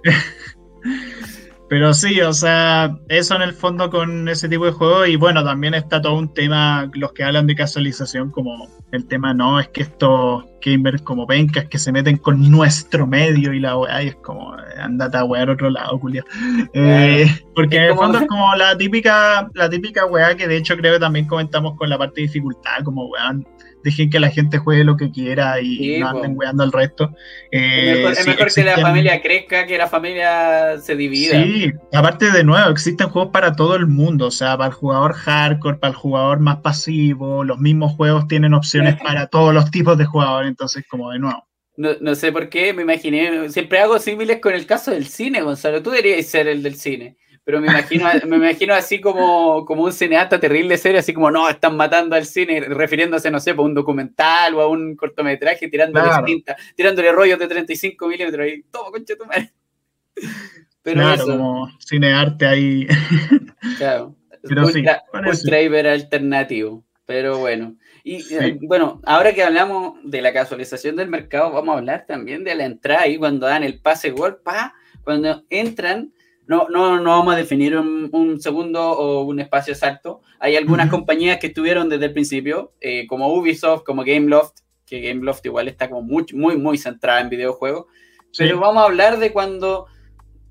Pero 1.72 1.94
sí, 1.94 2.20
o 2.20 2.34
sea, 2.34 2.98
eso 3.08 3.34
en 3.34 3.40
el 3.40 3.54
fondo 3.54 3.88
con 3.88 4.28
ese 4.28 4.46
tipo 4.46 4.66
de 4.66 4.72
juegos. 4.72 5.08
Y 5.08 5.16
bueno, 5.16 5.42
también 5.42 5.72
está 5.72 6.02
todo 6.02 6.18
un 6.18 6.34
tema, 6.34 6.90
los 6.92 7.14
que 7.14 7.24
hablan 7.24 7.46
de 7.46 7.54
casualización, 7.54 8.30
como 8.30 8.68
el 8.90 9.06
tema, 9.06 9.32
no, 9.32 9.58
es 9.58 9.68
que 9.68 9.80
estos 9.80 10.44
gamers 10.60 11.00
como 11.00 11.26
pencas 11.26 11.64
que 11.68 11.78
se 11.78 11.90
meten 11.90 12.18
con 12.18 12.50
nuestro 12.50 13.06
medio 13.06 13.54
y 13.54 13.60
la 13.60 13.78
weá, 13.78 14.02
y 14.02 14.08
es 14.08 14.16
como, 14.16 14.54
andate 14.78 15.16
a 15.16 15.24
wear 15.24 15.48
otro 15.48 15.70
lado, 15.70 15.98
Julio. 15.98 16.22
Eh, 16.74 17.24
porque 17.54 17.78
en 17.78 17.84
el 17.84 17.94
fondo 17.94 18.18
es 18.18 18.26
como 18.28 18.54
la 18.54 18.76
típica, 18.76 19.48
la 19.54 19.70
típica 19.70 20.04
weá 20.04 20.36
que 20.36 20.46
de 20.46 20.58
hecho 20.58 20.76
creo 20.76 20.92
que 20.92 21.00
también 21.00 21.26
comentamos 21.26 21.78
con 21.78 21.88
la 21.88 21.96
parte 21.96 22.20
de 22.20 22.26
dificultad, 22.26 22.84
como 22.84 23.06
weón 23.06 23.46
dejen 23.82 24.10
que 24.10 24.20
la 24.20 24.30
gente 24.30 24.58
juegue 24.58 24.84
lo 24.84 24.96
que 24.96 25.10
quiera 25.10 25.60
y 25.60 25.98
no 25.98 26.08
anden 26.08 26.36
weando 26.36 26.62
al 26.62 26.72
resto. 26.72 27.14
Eh, 27.50 28.04
es 28.10 28.26
mejor, 28.26 28.52
que 28.52 28.64
la 28.64 28.78
familia 28.78 29.20
crezca, 29.20 29.66
que 29.66 29.78
la 29.78 29.88
familia 29.88 30.78
se 30.80 30.96
divida. 30.96 31.42
Sí, 31.42 31.72
aparte 31.92 32.30
de 32.30 32.44
nuevo, 32.44 32.70
existen 32.70 33.08
juegos 33.08 33.32
para 33.32 33.54
todo 33.54 33.76
el 33.76 33.86
mundo, 33.86 34.26
o 34.26 34.30
sea, 34.30 34.56
para 34.56 34.68
el 34.68 34.74
jugador 34.74 35.14
hardcore, 35.14 35.78
para 35.78 35.90
el 35.90 35.96
jugador 35.96 36.40
más 36.40 36.58
pasivo, 36.58 37.44
los 37.44 37.58
mismos 37.58 37.92
juegos 37.92 38.26
tienen 38.28 38.54
opciones 38.54 38.96
para 39.02 39.26
todos 39.26 39.52
los 39.54 39.70
tipos 39.70 39.98
de 39.98 40.04
jugadores, 40.04 40.48
entonces 40.48 40.84
como 40.88 41.10
de 41.10 41.18
nuevo. 41.18 41.46
No, 41.76 41.90
no 42.00 42.14
sé 42.14 42.32
por 42.32 42.48
qué, 42.50 42.74
me 42.74 42.82
imaginé, 42.82 43.48
siempre 43.48 43.78
hago 43.78 43.98
símiles 43.98 44.40
con 44.40 44.54
el 44.54 44.66
caso 44.66 44.90
del 44.90 45.06
cine, 45.06 45.40
Gonzalo, 45.40 45.82
tú 45.82 45.90
deberías 45.90 46.26
ser 46.26 46.46
el 46.46 46.62
del 46.62 46.74
cine 46.74 47.16
pero 47.44 47.60
me 47.60 47.66
imagino, 47.66 48.04
me 48.26 48.36
imagino 48.36 48.74
así 48.74 49.00
como, 49.00 49.64
como 49.64 49.84
un 49.84 49.92
cineasta 49.92 50.38
terrible 50.38 50.78
serio, 50.78 51.00
así 51.00 51.12
como, 51.12 51.30
no, 51.30 51.48
están 51.48 51.76
matando 51.76 52.14
al 52.16 52.24
cine, 52.24 52.60
refiriéndose, 52.60 53.30
no 53.30 53.40
sé, 53.40 53.50
a 53.50 53.60
un 53.60 53.74
documental 53.74 54.54
o 54.54 54.60
a 54.60 54.68
un 54.68 54.96
cortometraje, 54.96 55.68
tirándole 55.68 56.08
cinta, 56.26 56.56
tirándole 56.76 57.12
rollos 57.12 57.38
de 57.38 57.48
35 57.48 58.08
milímetros 58.08 58.46
y 58.48 58.62
todo, 58.70 58.90
concha 58.90 59.16
tu 59.16 59.26
madre. 59.26 59.52
Pero 60.82 61.00
claro, 61.00 61.26
como 61.26 61.68
cinearte 61.78 62.46
ahí. 62.46 62.86
Claro, 63.78 64.16
pero 64.42 64.66
ultra, 64.66 65.04
alternativo, 65.92 66.84
pero 67.06 67.38
bueno. 67.38 67.76
Y 68.02 68.16
eh, 68.34 68.58
bueno, 68.60 69.00
ahora 69.04 69.32
que 69.32 69.44
hablamos 69.44 70.00
de 70.02 70.20
la 70.20 70.32
casualización 70.32 70.96
del 70.96 71.08
mercado, 71.08 71.52
vamos 71.52 71.76
a 71.76 71.78
hablar 71.78 72.04
también 72.08 72.42
de 72.42 72.56
la 72.56 72.64
entrada 72.64 73.06
y 73.06 73.18
cuando 73.18 73.46
dan 73.46 73.62
el 73.62 73.78
pase 73.78 74.10
gol, 74.10 74.40
pa, 74.42 74.74
cuando 75.04 75.44
entran 75.48 76.12
no, 76.46 76.68
no, 76.68 77.00
no 77.00 77.10
vamos 77.10 77.34
a 77.34 77.36
definir 77.36 77.76
un, 77.76 78.40
segundo 78.40 78.90
o 78.90 79.22
un 79.22 79.40
espacio 79.40 79.72
exacto. 79.72 80.22
Hay 80.38 80.56
algunas 80.56 80.90
compañías 80.90 81.38
que 81.38 81.48
estuvieron 81.48 81.88
desde 81.88 82.06
el 82.06 82.12
principio, 82.12 82.72
eh, 82.80 83.06
como 83.06 83.32
Ubisoft, 83.32 83.84
como 83.84 84.04
Gameloft, 84.04 84.58
que 84.86 85.00
Gameloft 85.00 85.44
igual 85.46 85.68
está 85.68 85.88
como 85.88 86.02
muy, 86.02 86.26
muy, 86.34 86.56
muy 86.56 86.78
centrada 86.78 87.20
en 87.20 87.30
videojuegos. 87.30 87.86
Pero 88.36 88.58
vamos 88.58 88.82
a 88.82 88.86
hablar 88.86 89.18
de 89.18 89.32
cuando 89.32 89.86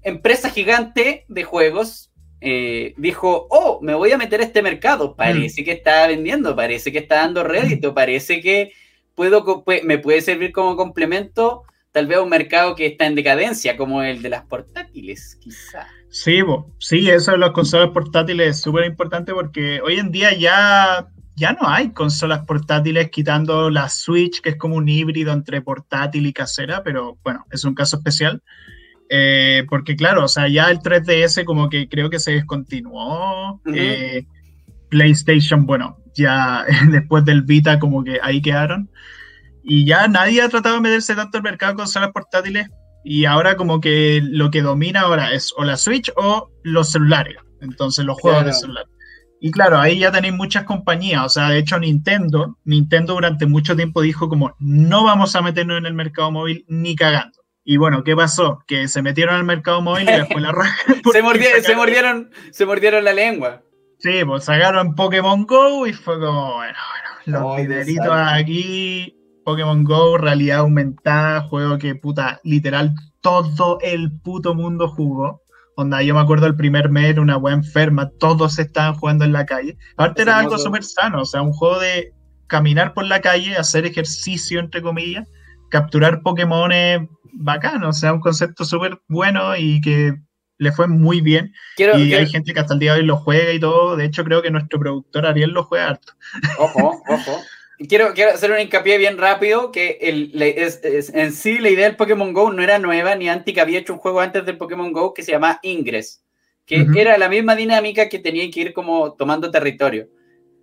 empresa 0.03 0.49
gigante 0.49 1.25
de 1.27 1.43
juegos 1.43 2.11
eh, 2.39 2.95
dijo, 2.97 3.47
oh, 3.49 3.79
me 3.81 3.93
voy 3.93 4.11
a 4.11 4.17
meter 4.17 4.41
a 4.41 4.45
este 4.45 4.61
mercado. 4.61 5.15
Parece 5.15 5.63
que 5.63 5.71
está 5.73 6.07
vendiendo, 6.07 6.55
parece 6.55 6.91
que 6.91 6.99
está 6.99 7.17
dando 7.17 7.43
rédito, 7.43 7.93
parece 7.93 8.41
que 8.41 8.71
puedo, 9.13 9.63
me 9.83 9.97
puede 9.99 10.21
servir 10.21 10.51
como 10.51 10.75
complemento 10.75 11.63
tal 11.91 12.07
vez 12.07 12.19
un 12.19 12.29
mercado 12.29 12.75
que 12.75 12.85
está 12.85 13.05
en 13.05 13.15
decadencia, 13.15 13.77
como 13.77 14.01
el 14.03 14.21
de 14.21 14.29
las 14.29 14.43
portátiles, 14.45 15.37
quizá. 15.41 15.87
Sí, 16.09 16.39
sí, 16.79 17.09
eso 17.09 17.31
de 17.31 17.37
las 17.37 17.51
consolas 17.51 17.89
portátiles 17.89 18.49
es 18.49 18.61
súper 18.61 18.85
importante 18.85 19.33
porque 19.33 19.81
hoy 19.81 19.95
en 19.95 20.11
día 20.11 20.33
ya, 20.33 21.07
ya 21.35 21.53
no 21.53 21.67
hay 21.67 21.91
consolas 21.91 22.45
portátiles 22.45 23.09
quitando 23.09 23.69
la 23.69 23.87
Switch, 23.89 24.41
que 24.41 24.49
es 24.49 24.55
como 24.57 24.75
un 24.75 24.89
híbrido 24.89 25.31
entre 25.31 25.61
portátil 25.61 26.25
y 26.25 26.33
casera, 26.33 26.83
pero 26.83 27.17
bueno, 27.23 27.45
es 27.51 27.63
un 27.63 27.75
caso 27.75 27.97
especial. 27.97 28.41
Eh, 29.13 29.65
porque 29.69 29.97
claro, 29.97 30.23
o 30.23 30.27
sea, 30.29 30.47
ya 30.47 30.71
el 30.71 30.79
3DS 30.79 31.43
como 31.43 31.69
que 31.69 31.89
creo 31.89 32.09
que 32.09 32.19
se 32.19 32.31
descontinuó. 32.31 33.61
Eh, 33.73 34.25
PlayStation, 34.89 35.65
bueno, 35.65 35.97
ya 36.13 36.65
después 36.91 37.25
del 37.25 37.41
Vita 37.41 37.79
como 37.79 38.03
que 38.03 38.19
ahí 38.21 38.41
quedaron. 38.41 38.89
Y 39.64 39.86
ya 39.86 40.07
nadie 40.07 40.41
ha 40.41 40.49
tratado 40.49 40.76
de 40.76 40.82
meterse 40.82 41.16
tanto 41.16 41.38
el 41.38 41.43
mercado 41.43 41.74
de 41.74 41.78
consolas 41.78 42.12
portátiles. 42.12 42.68
Y 43.03 43.26
ahora 43.26 43.55
como 43.55 43.82
que 43.82 44.22
lo 44.24 44.51
que 44.51 44.62
domina 44.62 45.01
ahora 45.01 45.34
es 45.34 45.53
o 45.57 45.64
la 45.64 45.78
Switch 45.78 46.12
o 46.16 46.51
los 46.64 46.91
celulares. 46.91 47.36
Entonces 47.62 48.05
los 48.05 48.20
juegos 48.20 48.45
de 48.45 48.53
celular. 48.53 48.86
Y 49.39 49.49
claro, 49.49 49.80
ahí 49.80 49.99
ya 49.99 50.12
tenéis 50.12 50.36
muchas 50.36 50.66
compañías. 50.66 51.26
O 51.26 51.30
sea, 51.30 51.49
de 51.49 51.57
hecho 51.57 51.80
Nintendo, 51.80 52.57
Nintendo 52.64 53.14
durante 53.16 53.47
mucho 53.47 53.76
tiempo 53.76 54.01
dijo 54.01 54.30
como 54.30 54.55
no 54.59 55.03
vamos 55.03 55.36
a 55.36 55.41
meternos 55.41 55.80
en 55.80 55.88
el 55.88 55.93
mercado 55.93 56.32
móvil 56.32 56.64
ni 56.68 56.95
cagando. 56.95 57.41
Y 57.64 57.78
bueno, 57.78 58.03
¿qué 58.03 58.16
pasó? 58.16 58.64
Que 58.68 58.88
se 58.88 59.01
metieron 59.01 59.36
al 59.36 59.43
mercado 59.43 59.82
móvil 59.82 60.09
y 60.09 60.14
después 60.14 60.41
la 60.41 60.51
raja. 60.51 60.93
se, 61.12 61.22
mordieron, 61.22 62.30
se, 62.51 62.66
mordieron, 62.66 63.03
la 63.03 63.14
lengua. 63.14 63.64
Sí, 63.99 64.24
pues 64.26 64.45
sacaron 64.45 64.95
Pokémon 64.95 65.45
Go 65.45 65.86
y 65.88 65.93
fue 65.93 66.20
como, 66.20 66.55
bueno, 66.55 66.78
bueno, 67.26 67.39
los 67.39 67.57
lideritos 67.57 68.09
aquí 68.12 69.16
Pokémon 69.52 69.84
Go, 69.84 70.18
realidad 70.18 70.60
aumentada, 70.60 71.41
juego 71.41 71.78
que 71.78 71.93
puta, 71.93 72.39
literal 72.45 72.95
todo 73.20 73.80
el 73.82 74.10
puto 74.22 74.56
mundo 74.56 74.88
jugó. 74.88 75.41
Onda, 75.76 76.02
yo 76.02 76.14
me 76.14 76.22
acuerdo 76.22 76.47
el 76.47 76.56
primer 76.56 76.89
mes 76.89 77.18
una 77.18 77.36
wea 77.36 77.54
enferma, 77.54 78.10
todos 78.18 78.60
estaban 78.60 78.95
jugando 78.95 79.26
en 79.26 79.34
la 79.34 79.45
calle. 79.45 79.78
Aparte 79.93 80.22
era 80.22 80.39
algo 80.39 80.58
súper 80.58 80.86
sano, 80.86 81.24
o 81.24 81.26
sea, 81.26 81.41
un 81.41 81.52
juego 81.52 81.80
de 81.80 82.14
caminar 82.47 82.93
por 82.93 83.06
la 83.06 83.20
calle, 83.20 83.58
hacer 83.58 83.86
ejercicio, 83.86 84.62
entre 84.62 84.82
comillas, 84.82 85.28
capturar 85.70 86.22
Pokémon 86.22 86.72
bacano, 87.34 87.89
o 87.89 87.93
sea, 87.93 88.14
un 88.14 88.22
concepto 88.22 88.64
súper 88.64 89.02
bueno 89.10 89.58
y 89.58 89.82
que 89.82 90.16
le 90.60 90.72
fue 90.72 90.88
muy 90.88 91.20
bien. 91.20 91.52
y 91.78 92.14
hay 92.14 92.28
gente 92.28 92.54
que 92.54 92.60
hasta 92.62 92.74
el 92.74 92.80
día 92.80 92.93
de 92.93 93.02
hoy 93.02 93.06
lo 93.06 93.18
juega 93.18 93.52
y 93.52 93.60
todo. 93.60 93.97
De 93.97 94.06
hecho, 94.06 94.24
creo 94.24 94.41
que 94.41 94.52
nuestro 94.52 94.80
productor 94.80 95.26
Ariel 95.26 95.52
lo 95.52 95.66
juega 95.66 95.89
harto. 95.89 96.14
Ojo, 96.58 97.02
ojo. 97.10 97.41
Quiero, 97.88 98.13
quiero 98.13 98.32
hacer 98.32 98.51
un 98.51 98.59
hincapié 98.59 98.97
bien 98.97 99.17
rápido, 99.17 99.71
que 99.71 99.97
el, 100.01 100.32
en 100.36 101.34
sí 101.34 101.59
la 101.59 101.69
idea 101.69 101.86
del 101.88 101.95
Pokémon 101.95 102.34
GO 102.34 102.51
no 102.51 102.61
era 102.61 102.79
nueva, 102.79 103.15
ni 103.15 103.29
Antic 103.29 103.57
había 103.59 103.79
hecho 103.79 103.93
un 103.93 103.99
juego 103.99 104.19
antes 104.19 104.45
del 104.45 104.57
Pokémon 104.57 104.91
GO 104.91 105.13
que 105.13 105.23
se 105.23 105.32
llama 105.32 105.59
Ingress, 105.63 106.23
que 106.65 106.86
era 106.95 107.17
la 107.17 107.29
misma 107.29 107.55
dinámica 107.55 108.09
que 108.09 108.19
tenía 108.19 108.49
que 108.51 108.59
ir 108.59 108.73
como 108.73 109.13
tomando 109.13 109.51
territorio. 109.51 110.07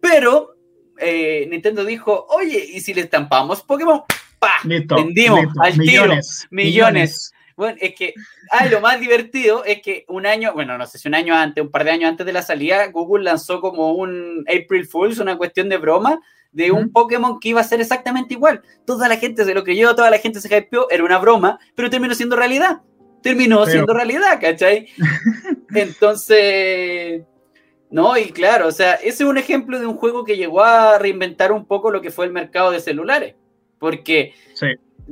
Pero 0.00 0.56
eh, 0.98 1.46
Nintendo 1.50 1.84
dijo, 1.84 2.26
oye, 2.30 2.64
¿y 2.72 2.80
si 2.80 2.94
le 2.94 3.02
estampamos 3.02 3.62
Pokémon? 3.62 4.02
¡Pah! 4.38 4.56
Listo, 4.64 4.96
Vendimos 4.96 5.44
listo. 5.44 5.62
al 5.62 5.72
tiro. 5.72 6.02
millones, 6.02 6.46
Millones. 6.50 7.32
Bueno, 7.56 7.76
es 7.80 7.94
que, 7.96 8.14
ah, 8.52 8.66
lo 8.66 8.80
más 8.80 9.00
divertido 9.00 9.64
es 9.64 9.82
que 9.82 10.04
un 10.06 10.26
año, 10.26 10.52
bueno, 10.52 10.78
no 10.78 10.86
sé 10.86 10.96
si 10.96 11.08
un 11.08 11.16
año 11.16 11.34
antes, 11.34 11.62
un 11.62 11.72
par 11.72 11.82
de 11.82 11.90
años 11.90 12.08
antes 12.08 12.24
de 12.24 12.32
la 12.32 12.42
salida, 12.42 12.86
Google 12.86 13.24
lanzó 13.24 13.60
como 13.60 13.94
un 13.94 14.44
April 14.48 14.86
Fools, 14.86 15.18
una 15.18 15.36
cuestión 15.36 15.68
de 15.68 15.76
broma, 15.76 16.20
de 16.52 16.70
un. 16.72 16.90
Pokémon 16.92 17.38
que 17.40 17.50
iba 17.50 17.60
a 17.60 17.64
ser 17.64 17.80
exactamente 17.80 18.34
igual. 18.34 18.62
Toda 18.86 19.08
la 19.08 19.16
gente 19.16 19.44
se 19.44 19.54
lo 19.54 19.64
creyó, 19.64 19.94
toda 19.94 20.10
la 20.10 20.18
gente 20.18 20.40
se 20.40 20.48
hypeó, 20.56 20.88
era 20.90 21.04
una 21.04 21.18
broma, 21.18 21.58
pero 21.74 21.90
terminó 21.90 22.14
siendo 22.14 22.36
realidad. 22.36 22.82
Terminó 23.22 23.58
Pero- 23.60 23.70
siendo 23.72 23.94
realidad, 23.94 24.38
¿cachai? 24.40 24.86
Entonces, 25.74 27.22
no, 27.90 28.16
y 28.16 28.26
claro, 28.30 28.68
o 28.68 28.72
sea, 28.72 28.94
ese 28.94 29.08
es 29.24 29.28
un 29.28 29.38
ejemplo 29.38 29.78
de 29.78 29.86
un 29.86 29.96
juego 29.96 30.24
que 30.24 30.36
llegó 30.36 30.62
a 30.62 30.98
reinventar 30.98 31.52
un 31.52 31.64
poco 31.66 31.90
lo 31.90 32.00
que 32.00 32.10
fue 32.10 32.26
el 32.26 32.32
mercado 32.32 32.70
de 32.70 32.80
celulares. 32.80 33.34
Porque 33.78 34.34
Sí. 34.54 34.66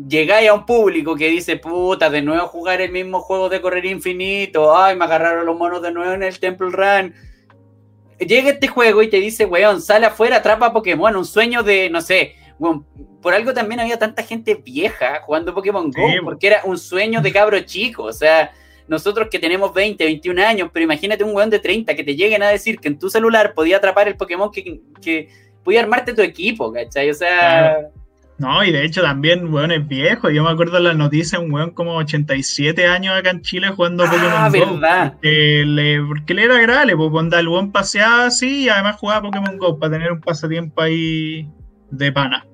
llegáis 0.09 0.49
a 0.49 0.55
un 0.55 0.66
público 0.66 1.16
que 1.16 1.28
dice, 1.28 1.57
puta, 1.57 2.11
de 2.11 2.22
nuevo 2.22 2.47
jugar 2.49 2.80
el 2.80 2.93
mismo 2.93 3.20
juego 3.20 3.49
de 3.49 3.61
correr 3.61 3.87
infinito, 3.87 4.76
ay, 4.76 4.97
me 4.97 5.05
agarraron 5.05 5.47
los 5.47 5.57
monos 5.57 5.82
de 5.82 5.93
nuevo 5.93 6.12
en 6.12 6.22
el 6.22 6.39
Temple 6.39 6.70
Run. 6.70 7.14
Llega 8.18 8.50
este 8.50 8.68
juego 8.68 9.02
y 9.02 9.10
te 9.10 9.18
dice, 9.20 9.44
weón, 9.44 9.82
sale 9.82 10.06
afuera, 10.06 10.36
atrapa 10.36 10.72
Pokémon, 10.72 11.14
un 11.16 11.24
sueño 11.24 11.62
de, 11.62 11.90
no 11.90 12.00
sé, 12.00 12.34
weón, 12.58 12.86
por 13.20 13.34
algo 13.34 13.52
también 13.52 13.80
había 13.80 13.98
tanta 13.98 14.22
gente 14.22 14.54
vieja 14.54 15.20
jugando 15.22 15.54
Pokémon 15.54 15.90
Go, 15.90 16.08
Sí, 16.08 16.16
porque 16.24 16.46
era 16.46 16.62
un 16.64 16.78
sueño 16.78 17.20
de 17.20 17.32
cabro 17.32 17.60
chico, 17.60 18.04
o 18.04 18.12
sea, 18.12 18.52
nosotros 18.88 19.28
que 19.30 19.38
tenemos 19.38 19.74
20, 19.74 20.04
21 20.04 20.42
años, 20.42 20.70
pero 20.72 20.84
imagínate 20.84 21.24
un 21.24 21.34
weón 21.34 21.50
de 21.50 21.58
30 21.58 21.94
que 21.94 22.04
te 22.04 22.16
lleguen 22.16 22.42
a 22.42 22.48
decir 22.48 22.78
que 22.78 22.88
en 22.88 22.98
tu 22.98 23.10
celular 23.10 23.52
podía 23.52 23.78
atrapar 23.78 24.08
el 24.08 24.16
Pokémon 24.16 24.50
que, 24.50 24.80
que 25.02 25.28
podía 25.64 25.80
armarte 25.80 26.14
tu 26.14 26.22
equipo, 26.22 26.72
¿cachai? 26.72 27.10
O 27.10 27.14
sea, 27.14 27.90
No, 28.39 28.62
y 28.62 28.70
de 28.70 28.84
hecho 28.84 29.01
también, 29.01 29.53
weón, 29.53 29.72
es 29.72 29.87
viejo. 29.87 30.28
Yo 30.28 30.45
me 30.45 30.51
acuerdo 30.51 30.76
en 30.76 30.84
las 30.84 30.97
noticias, 30.97 31.41
un 31.41 31.51
weón 31.51 31.70
como 31.70 31.97
87 31.97 32.87
años 32.87 33.14
acá 33.16 33.30
en 33.30 33.41
Chile 33.41 33.68
jugando 33.68 34.05
ah, 34.05 34.11
Pokémon 34.11 34.53
Go. 34.53 34.80
verdad. 34.80 35.14
Que 35.22 35.64
le, 35.66 36.03
porque 36.03 36.34
le 36.34 36.45
era 36.45 36.57
agradable, 36.57 36.97
pues 36.97 37.11
onda, 37.12 37.41
el 37.41 37.49
buen 37.49 37.72
paseaba 37.72 38.26
así 38.26 38.64
y 38.64 38.68
además 38.68 38.97
jugaba 38.97 39.22
Pokémon 39.22 39.57
Go 39.57 39.78
para 39.78 39.93
tener 39.93 40.12
un 40.12 40.20
pasatiempo 40.20 40.82
ahí 40.82 41.49
de 41.91 42.12
pana. 42.12 42.47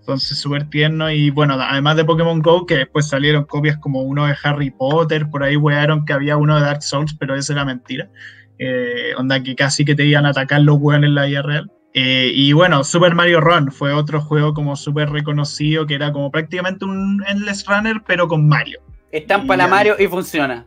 Entonces, 0.00 0.38
súper 0.38 0.68
tierno. 0.68 1.10
Y 1.10 1.30
bueno, 1.30 1.54
además 1.60 1.96
de 1.96 2.04
Pokémon 2.04 2.40
Go, 2.40 2.66
que 2.66 2.76
después 2.76 3.08
salieron 3.08 3.44
copias 3.44 3.78
como 3.78 4.02
uno 4.02 4.26
de 4.26 4.34
Harry 4.42 4.70
Potter, 4.70 5.28
por 5.30 5.42
ahí 5.42 5.56
wearon 5.56 6.04
que 6.04 6.12
había 6.12 6.36
uno 6.36 6.56
de 6.56 6.62
Dark 6.62 6.82
Souls, 6.82 7.14
pero 7.18 7.34
eso 7.34 7.52
era 7.54 7.64
mentira. 7.64 8.10
Eh, 8.58 9.12
onda 9.16 9.42
que 9.42 9.54
casi 9.54 9.84
que 9.84 9.94
te 9.94 10.04
iban 10.04 10.26
a 10.26 10.30
atacar 10.30 10.60
los 10.62 10.76
weones 10.78 11.08
en 11.08 11.14
la 11.14 11.24
vida 11.26 11.42
real. 11.42 11.70
Eh, 11.94 12.30
y 12.34 12.52
bueno, 12.52 12.84
Super 12.84 13.14
Mario 13.14 13.40
Run 13.40 13.72
fue 13.72 13.92
otro 13.92 14.20
juego 14.20 14.52
como 14.54 14.76
súper 14.76 15.10
reconocido, 15.10 15.86
que 15.86 15.94
era 15.94 16.12
como 16.12 16.30
prácticamente 16.30 16.84
un 16.84 17.24
Endless 17.26 17.64
Runner, 17.66 18.02
pero 18.06 18.28
con 18.28 18.46
Mario 18.46 18.80
Estampa 19.10 19.56
la. 19.56 19.66
Mario 19.66 19.96
y 19.98 20.06
funciona. 20.06 20.66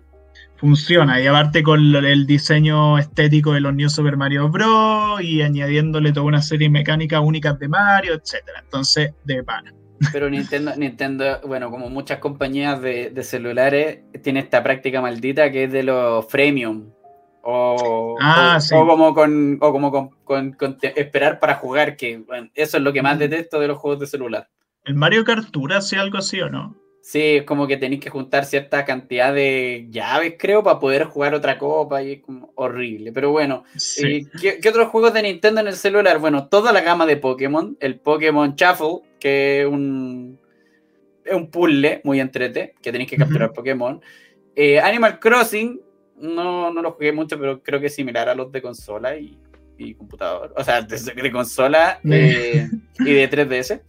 funciona. 0.57 1.21
Y 1.21 1.27
aparte 1.27 1.61
con 1.63 1.95
el 1.95 2.25
diseño 2.25 2.97
estético 2.97 3.53
de 3.53 3.61
los 3.61 3.73
New 3.73 3.89
Super 3.89 4.17
Mario 4.17 4.49
Bros. 4.49 5.21
y 5.21 5.41
añadiéndole 5.41 6.11
toda 6.11 6.25
una 6.25 6.41
serie 6.41 6.67
de 6.67 6.71
mecánicas 6.71 7.21
únicas 7.23 7.59
de 7.59 7.67
Mario, 7.67 8.13
etcétera. 8.13 8.61
Entonces, 8.63 9.13
de 9.23 9.43
pana. 9.43 9.73
Pero 10.11 10.29
Nintendo, 10.29 10.75
Nintendo, 10.75 11.39
bueno, 11.45 11.69
como 11.69 11.87
muchas 11.89 12.17
compañías 12.17 12.81
de, 12.81 13.11
de 13.11 13.23
celulares, 13.23 13.99
tiene 14.23 14.39
esta 14.39 14.63
práctica 14.63 14.99
maldita 14.99 15.51
que 15.51 15.65
es 15.65 15.71
de 15.71 15.83
los 15.83 16.25
freemium. 16.27 16.89
O, 17.43 18.17
Ah, 18.21 18.55
o, 18.57 18.61
sí. 18.61 18.75
o 18.75 18.85
como 18.87 19.13
con, 19.13 19.57
o 19.61 19.71
como 19.71 19.91
con, 19.91 20.09
con- 20.23 20.53
con 20.53 20.77
te- 20.77 20.99
esperar 20.99 21.39
para 21.39 21.55
jugar, 21.55 21.95
que 21.97 22.17
bueno, 22.17 22.49
eso 22.53 22.77
es 22.77 22.83
lo 22.83 22.93
que 22.93 23.01
más 23.01 23.17
detesto 23.19 23.59
de 23.59 23.67
los 23.67 23.77
juegos 23.77 23.99
de 23.99 24.07
celular. 24.07 24.47
¿El 24.85 24.95
Mario 24.95 25.23
Kart 25.23 25.49
Tour 25.51 25.73
hace 25.73 25.97
algo 25.97 26.17
así 26.17 26.39
o 26.41 26.49
no? 26.49 26.75
Sí, 27.03 27.37
es 27.37 27.43
como 27.45 27.65
que 27.65 27.77
tenéis 27.77 27.99
que 27.99 28.11
juntar 28.11 28.45
cierta 28.45 28.85
cantidad 28.85 29.33
de 29.33 29.87
llaves, 29.89 30.35
creo, 30.37 30.61
para 30.63 30.77
poder 30.77 31.05
jugar 31.05 31.33
otra 31.33 31.57
copa 31.57 32.03
y 32.03 32.11
es 32.13 32.21
como 32.21 32.51
horrible. 32.55 33.11
Pero 33.11 33.31
bueno, 33.31 33.63
Sí. 33.75 34.05
Eh, 34.07 34.25
¿qué, 34.39 34.59
qué 34.61 34.69
otros 34.69 34.89
juegos 34.89 35.11
de 35.13 35.23
Nintendo 35.23 35.61
en 35.61 35.67
el 35.67 35.75
celular? 35.75 36.19
Bueno, 36.19 36.47
toda 36.47 36.71
la 36.71 36.81
gama 36.81 37.07
de 37.07 37.17
Pokémon. 37.17 37.75
El 37.79 37.99
Pokémon 37.99 38.53
Shuffle, 38.55 38.99
que 39.19 39.61
es 39.61 39.67
un, 39.67 40.39
es 41.25 41.33
un 41.33 41.49
puzzle 41.49 42.01
muy 42.03 42.19
entrete, 42.19 42.75
que 42.83 42.91
tenéis 42.91 43.09
que 43.09 43.17
capturar. 43.17 43.51
Pokémon. 43.51 43.99
Eh, 44.55 44.79
Animal 44.79 45.19
Crossing, 45.19 45.81
no, 46.21 46.71
no 46.71 46.81
lo 46.81 46.91
jugué 46.91 47.11
mucho, 47.11 47.39
pero 47.39 47.61
creo 47.61 47.79
que 47.79 47.87
es 47.87 47.95
similar 47.95 48.29
a 48.29 48.35
los 48.35 48.51
de 48.51 48.61
consola 48.61 49.17
y, 49.17 49.37
y 49.77 49.93
computador. 49.95 50.53
O 50.55 50.63
sea, 50.63 50.81
de, 50.81 50.97
de 50.97 51.31
consola 51.31 51.99
eh, 52.03 52.69
y 52.99 53.13
de 53.13 53.29
3DS. 53.29 53.81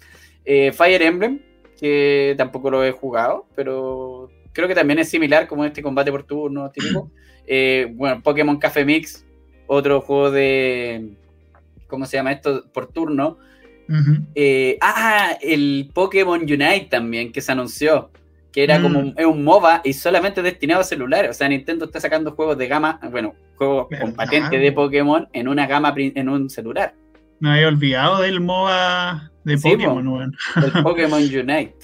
Eh, 0.45 0.73
Fire 0.73 1.03
Emblem, 1.03 1.41
que 1.79 2.35
tampoco 2.37 2.71
lo 2.71 2.85
he 2.85 2.93
jugado, 2.93 3.47
pero 3.55 4.31
creo 4.53 4.69
que 4.69 4.75
también 4.75 4.99
es 4.99 5.09
similar 5.09 5.47
como 5.47 5.65
este 5.65 5.83
combate 5.83 6.11
por 6.11 6.25
turno 6.25 6.71
típico. 6.71 7.11
Eh, 7.47 7.93
bueno, 7.95 8.23
Pokémon 8.23 8.59
Café 8.59 8.85
Mix, 8.85 9.27
otro 9.67 10.01
juego 10.01 10.31
de. 10.31 11.11
¿Cómo 11.89 12.07
se 12.07 12.17
llama 12.17 12.33
esto? 12.33 12.65
Por 12.73 12.87
turno. 12.87 13.39
Ah, 14.81 15.37
el 15.43 15.91
Pokémon 15.93 16.41
Unite 16.41 16.87
también, 16.89 17.33
que 17.33 17.41
se 17.41 17.53
anunció. 17.53 18.11
Que 18.53 18.65
era 18.65 18.79
Mm. 18.79 18.83
como 18.83 18.99
un, 18.99 19.15
es 19.17 19.25
un 19.27 19.45
MOBA 19.45 19.81
y 19.85 19.93
solamente 19.95 20.43
destinado 20.43 20.83
a 20.83 20.85
celulares. 20.85 21.31
O 21.31 21.35
sea, 21.35 21.49
Nintendo 21.49 21.87
está 21.87 22.01
sacando 22.01 22.33
juegos 22.33 22.59
de 22.59 22.69
gama, 22.69 23.01
bueno, 23.11 23.35
juegos 23.57 23.87
con 23.89 23.99
¿Verdad? 23.99 24.15
patente 24.15 24.59
de 24.59 24.73
Pokémon 24.73 25.27
en 25.33 25.49
una 25.49 25.67
gama 25.67 25.95
en 25.97 26.29
un 26.29 26.51
celular. 26.51 26.95
Me 27.41 27.51
había 27.53 27.69
olvidado 27.69 28.21
del 28.21 28.41
MOBA 28.41 29.31
de 29.45 29.57
Sí, 29.59 29.71
Pokémon, 29.71 30.05
po. 30.05 30.11
weón. 30.13 30.37
El 30.57 30.71
Pokémon 30.83 31.23
Unite. 31.23 31.75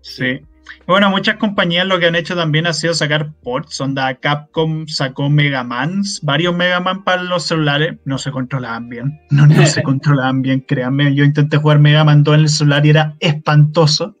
Sí. 0.00 0.40
Bueno, 0.86 1.08
muchas 1.08 1.36
compañías 1.36 1.86
lo 1.86 1.98
que 1.98 2.06
han 2.06 2.14
hecho 2.14 2.34
también 2.36 2.66
ha 2.66 2.72
sido 2.74 2.92
sacar 2.92 3.32
ports. 3.42 3.80
Onda, 3.80 4.14
Capcom 4.16 4.86
sacó 4.86 5.30
Mega 5.30 5.64
Mans, 5.64 6.20
varios 6.22 6.54
Mega 6.54 6.78
Man 6.80 7.04
para 7.04 7.22
los 7.22 7.44
celulares. 7.44 7.96
No 8.04 8.18
se 8.18 8.30
controlaban 8.30 8.88
bien. 8.90 9.18
No, 9.30 9.46
no 9.46 9.64
se 9.66 9.82
controlaban 9.82 10.42
bien, 10.42 10.60
créanme. 10.60 11.14
Yo 11.14 11.24
intenté 11.24 11.56
jugar 11.56 11.78
Mega 11.78 12.04
Man 12.04 12.22
2 12.22 12.34
en 12.34 12.40
el 12.40 12.48
celular 12.50 12.84
y 12.84 12.90
era 12.90 13.14
espantoso. 13.20 14.16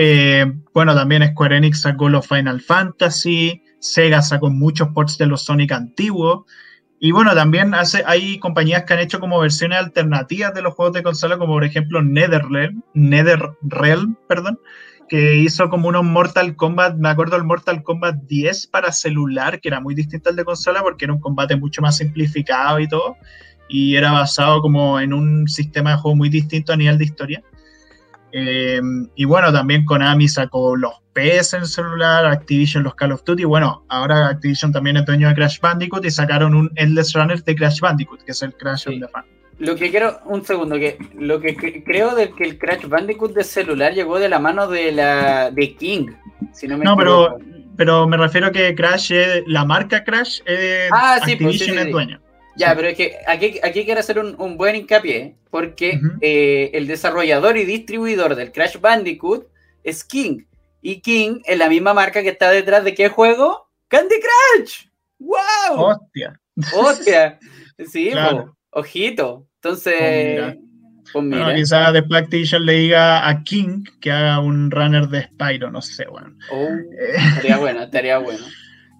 Eh, 0.00 0.46
bueno, 0.72 0.94
también 0.94 1.26
Square 1.26 1.56
Enix 1.56 1.80
sacó 1.80 2.08
los 2.08 2.24
Final 2.24 2.60
Fantasy. 2.60 3.64
Sega 3.80 4.22
sacó 4.22 4.48
muchos 4.48 4.90
ports 4.90 5.18
de 5.18 5.26
los 5.26 5.42
Sonic 5.42 5.72
antiguos. 5.72 6.44
Y 7.00 7.10
bueno, 7.10 7.34
también 7.34 7.74
hace, 7.74 8.04
hay 8.06 8.38
compañías 8.38 8.84
que 8.84 8.94
han 8.94 9.00
hecho 9.00 9.18
como 9.18 9.40
versiones 9.40 9.80
alternativas 9.80 10.54
de 10.54 10.62
los 10.62 10.74
juegos 10.74 10.94
de 10.94 11.02
consola, 11.02 11.36
como 11.36 11.54
por 11.54 11.64
ejemplo 11.64 12.00
NetherRealm, 12.00 12.80
NetherRealm, 12.94 14.16
perdón, 14.28 14.60
que 15.08 15.38
hizo 15.38 15.68
como 15.68 15.88
unos 15.88 16.04
Mortal 16.04 16.54
Kombat, 16.54 16.96
me 16.96 17.08
acuerdo 17.08 17.36
el 17.36 17.42
Mortal 17.42 17.82
Kombat 17.82 18.22
10 18.28 18.68
para 18.68 18.92
celular, 18.92 19.60
que 19.60 19.68
era 19.68 19.80
muy 19.80 19.96
distinto 19.96 20.30
al 20.30 20.36
de 20.36 20.44
consola 20.44 20.80
porque 20.82 21.06
era 21.06 21.14
un 21.14 21.20
combate 21.20 21.56
mucho 21.56 21.82
más 21.82 21.96
simplificado 21.96 22.78
y 22.78 22.86
todo, 22.86 23.16
y 23.68 23.96
era 23.96 24.12
basado 24.12 24.60
como 24.60 25.00
en 25.00 25.12
un 25.12 25.48
sistema 25.48 25.90
de 25.90 25.96
juego 25.96 26.16
muy 26.16 26.28
distinto 26.28 26.72
a 26.72 26.76
nivel 26.76 26.98
de 26.98 27.04
historia. 27.04 27.42
Eh, 28.32 28.80
y 29.14 29.24
bueno, 29.24 29.52
también 29.52 29.84
Konami 29.84 30.28
sacó 30.28 30.76
los 30.76 30.92
PS 31.14 31.54
en 31.56 31.66
celular, 31.66 32.26
Activision 32.26 32.84
los 32.84 32.94
Call 32.94 33.12
of 33.12 33.24
Duty. 33.24 33.44
Bueno, 33.44 33.84
ahora 33.88 34.28
Activision 34.28 34.72
también 34.72 34.96
es 34.98 35.06
dueño 35.06 35.28
de 35.28 35.34
Crash 35.34 35.60
Bandicoot 35.60 36.04
y 36.04 36.10
sacaron 36.10 36.54
un 36.54 36.70
Endless 36.76 37.12
Runner 37.14 37.42
de 37.42 37.56
Crash 37.56 37.80
Bandicoot, 37.80 38.22
que 38.22 38.32
es 38.32 38.42
el 38.42 38.52
Crash 38.54 38.84
Sí. 38.84 38.94
of 38.94 39.00
the 39.00 39.08
Fan. 39.08 39.24
Lo 39.58 39.74
que 39.74 39.90
quiero, 39.90 40.20
un 40.26 40.44
segundo, 40.44 40.76
que 40.76 40.98
lo 41.18 41.40
que 41.40 41.56
cre- 41.56 41.82
creo 41.84 42.14
de 42.14 42.30
que 42.30 42.44
el 42.44 42.58
Crash 42.58 42.86
Bandicoot 42.86 43.34
de 43.34 43.42
celular 43.42 43.92
llegó 43.92 44.18
de 44.20 44.28
la 44.28 44.38
mano 44.38 44.68
de 44.68 44.92
la 44.92 45.50
de 45.50 45.74
King, 45.74 46.08
si 46.52 46.68
no 46.68 46.78
me 46.78 46.84
No, 46.84 46.96
pero, 46.96 47.36
equivoco. 47.38 47.72
pero 47.76 48.06
me 48.06 48.16
refiero 48.16 48.52
que 48.52 48.74
Crash, 48.76 49.10
es- 49.12 49.42
la 49.48 49.64
marca 49.64 50.04
Crash, 50.04 50.40
es 50.46 50.88
Ah, 50.92 51.16
sí, 51.24 51.34
pues, 51.34 51.54
Activision 51.56 51.76
sí, 51.76 51.82
es 51.86 51.90
dueño. 51.90 52.20
Ya, 52.58 52.74
pero 52.74 52.88
es 52.88 52.96
que 52.96 53.16
aquí, 53.26 53.60
aquí 53.62 53.84
quiero 53.84 54.00
hacer 54.00 54.18
un, 54.18 54.34
un 54.38 54.56
buen 54.56 54.74
hincapié, 54.76 55.36
porque 55.50 56.00
eh, 56.20 56.70
el 56.74 56.86
desarrollador 56.86 57.56
y 57.56 57.64
distribuidor 57.64 58.34
del 58.34 58.50
Crash 58.52 58.78
Bandicoot 58.80 59.46
es 59.84 60.04
King. 60.04 60.44
Y 60.82 61.00
King 61.00 61.40
es 61.44 61.56
la 61.58 61.68
misma 61.68 61.94
marca 61.94 62.22
que 62.22 62.30
está 62.30 62.50
detrás 62.50 62.84
de 62.84 62.94
qué 62.94 63.08
juego? 63.08 63.68
Candy 63.88 64.16
Crush. 64.20 64.86
¡Wow! 65.18 65.36
Hostia. 65.76 66.40
¡Hostia! 66.74 67.38
Sí, 67.92 68.10
Claro. 68.10 68.56
po, 68.70 68.80
ojito. 68.80 69.46
Entonces, 69.62 70.56
pues 71.12 71.24
mira. 71.24 71.44
Bueno, 71.44 71.54
quizás 71.56 71.92
después 71.92 72.22
Activision 72.22 72.66
le 72.66 72.72
diga 72.72 73.28
a 73.28 73.44
King 73.44 73.84
que 74.00 74.10
haga 74.10 74.40
un 74.40 74.72
runner 74.72 75.06
de 75.06 75.22
Spyro, 75.22 75.70
no 75.70 75.80
sé, 75.80 76.06
bueno. 76.06 76.36
Oh, 76.50 76.66
Eh, 76.66 77.14
estaría 77.28 77.56
bueno, 77.58 77.82
estaría 77.84 78.18
bueno. 78.18 78.44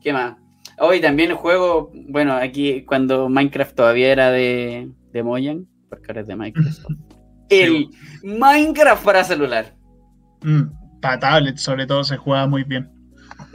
¿Qué 0.00 0.12
más? 0.12 0.36
Hoy 0.80 1.00
también 1.00 1.30
el 1.30 1.36
juego, 1.36 1.90
bueno, 2.08 2.34
aquí 2.34 2.84
cuando 2.84 3.28
Minecraft 3.28 3.74
todavía 3.74 4.12
era 4.12 4.30
de, 4.30 4.90
de 5.12 5.22
Mojang, 5.22 5.66
porque 5.88 6.06
ahora 6.08 6.20
es 6.20 6.26
de 6.26 6.36
Microsoft. 6.36 6.94
El 7.50 7.88
Minecraft 8.22 9.04
para 9.04 9.24
celular. 9.24 9.74
mm, 10.42 11.00
para 11.00 11.18
tablet, 11.18 11.56
sobre 11.56 11.86
todo, 11.86 12.04
se 12.04 12.18
juega 12.18 12.46
muy 12.46 12.62
bien. 12.62 12.90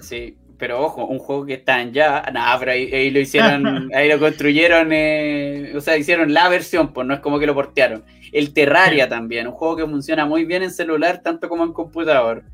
Sí, 0.01 0.35
pero 0.57 0.81
ojo, 0.81 1.05
un 1.05 1.19
juego 1.19 1.45
que 1.45 1.55
está 1.55 1.81
en 1.81 1.93
ya, 1.93 2.23
nada, 2.33 2.57
pero 2.57 2.71
ahí, 2.71 3.11
lo 3.11 3.19
hicieron, 3.19 3.89
ahí 3.93 4.09
lo 4.09 4.17
construyeron, 4.17 4.89
eh, 4.91 5.73
o 5.75 5.81
sea, 5.81 5.97
hicieron 5.97 6.33
la 6.33 6.49
versión, 6.49 6.93
pues 6.93 7.05
no 7.05 7.13
es 7.13 7.19
como 7.19 7.37
que 7.37 7.45
lo 7.45 7.53
portearon. 7.53 8.03
El 8.31 8.53
Terraria 8.53 9.07
también, 9.07 9.47
un 9.47 9.53
juego 9.53 9.75
que 9.75 9.85
funciona 9.85 10.25
muy 10.25 10.45
bien 10.45 10.63
en 10.63 10.71
celular, 10.71 11.21
tanto 11.23 11.49
como 11.49 11.63
en 11.63 11.73
computador. 11.73 12.45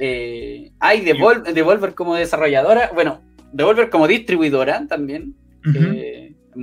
Eh, 0.00 0.72
hay 0.78 1.00
Devolver, 1.00 1.94
como 1.94 2.14
desarrolladora, 2.14 2.90
bueno, 2.94 3.22
Devolver 3.52 3.90
como 3.90 4.06
distribuidora 4.06 4.86
también. 4.86 5.34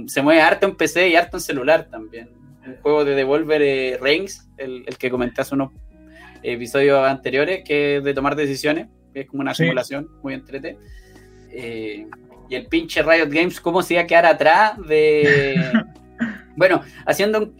se 0.08 0.22
mueve 0.22 0.42
harto 0.42 0.68
en 0.68 0.76
PC 0.76 1.10
y 1.10 1.16
harto 1.16 1.38
en 1.38 1.42
celular 1.42 1.88
también. 1.90 2.30
El 2.66 2.78
juego 2.78 3.04
de 3.04 3.16
Devolver 3.16 3.62
eh, 3.62 3.98
Rings, 4.02 4.50
el, 4.58 4.86
que 4.98 5.10
comenté 5.10 5.42
hace 5.42 5.56
unos 5.56 5.72
episodios 6.42 7.06
anteriores, 7.08 7.64
que 7.66 7.98
es 7.98 8.04
de 8.04 8.14
tomar 8.14 8.36
decisiones 8.36 8.88
es 9.14 9.28
como 9.28 9.42
una 9.42 9.54
simulación 9.54 10.10
muy 10.22 10.34
entrete. 10.34 10.78
Eh, 11.52 12.08
y 12.50 12.56
el 12.56 12.68
pinche 12.68 13.02
Riot 13.02 13.30
Games, 13.30 13.60
¿cómo 13.60 13.82
se 13.82 13.96
iba 13.96 14.04
a 14.04 14.08
quedar 14.08 14.26
atrás 14.26 14.74
de. 14.88 15.72
bueno, 16.56 16.82
haciendo. 17.06 17.54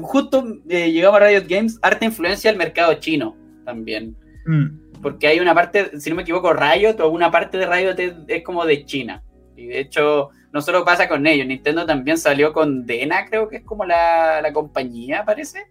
justo 0.00 0.60
eh, 0.68 0.92
llegamos 0.92 1.20
a 1.20 1.28
Riot 1.28 1.46
Games, 1.48 1.78
arte 1.82 2.04
influencia 2.04 2.50
del 2.50 2.58
mercado 2.58 2.94
chino 2.94 3.36
también. 3.64 4.16
Mm. 4.46 4.81
Porque 5.02 5.26
hay 5.26 5.40
una 5.40 5.54
parte, 5.54 5.98
si 6.00 6.08
no 6.08 6.16
me 6.16 6.22
equivoco, 6.22 6.52
Riot 6.52 7.00
o 7.00 7.08
una 7.08 7.30
parte 7.30 7.58
de 7.58 7.66
Riot 7.66 8.24
es, 8.28 8.42
como 8.44 8.64
de 8.64 8.84
China. 8.84 9.22
Y 9.56 9.66
de 9.66 9.80
hecho, 9.80 10.30
no 10.52 10.62
solo 10.62 10.84
pasa 10.84 11.08
con 11.08 11.26
ellos, 11.26 11.46
Nintendo 11.46 11.84
también 11.84 12.16
salió 12.16 12.52
con 12.52 12.86
Dena, 12.86 13.26
creo 13.26 13.48
que 13.48 13.56
es 13.56 13.64
como 13.64 13.84
la, 13.84 14.48
compañía, 14.52 15.24
parece. 15.24 15.66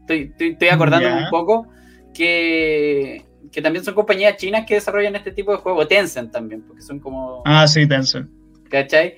Estoy, 0.00 0.32
estoy, 0.38 0.68
acordándome 0.68 1.24
un 1.24 1.30
poco 1.30 1.66
que 2.14 3.26
que 3.56 3.62
también 3.62 3.84
son 3.84 3.94
compañías 3.94 4.36
chinas 4.36 4.66
que 4.66 4.74
desarrollan 4.74 5.16
este 5.16 5.32
tipo 5.32 5.52
de 5.52 5.58
juegos, 5.58 5.88
Tencent 5.88 6.32
también, 6.32 6.62
porque 6.62 6.82
son 6.82 7.00
como... 7.00 7.42
Ah, 7.44 7.66
sí, 7.66 7.86
Tencent. 7.86 8.28
¿Cachai? 8.68 9.16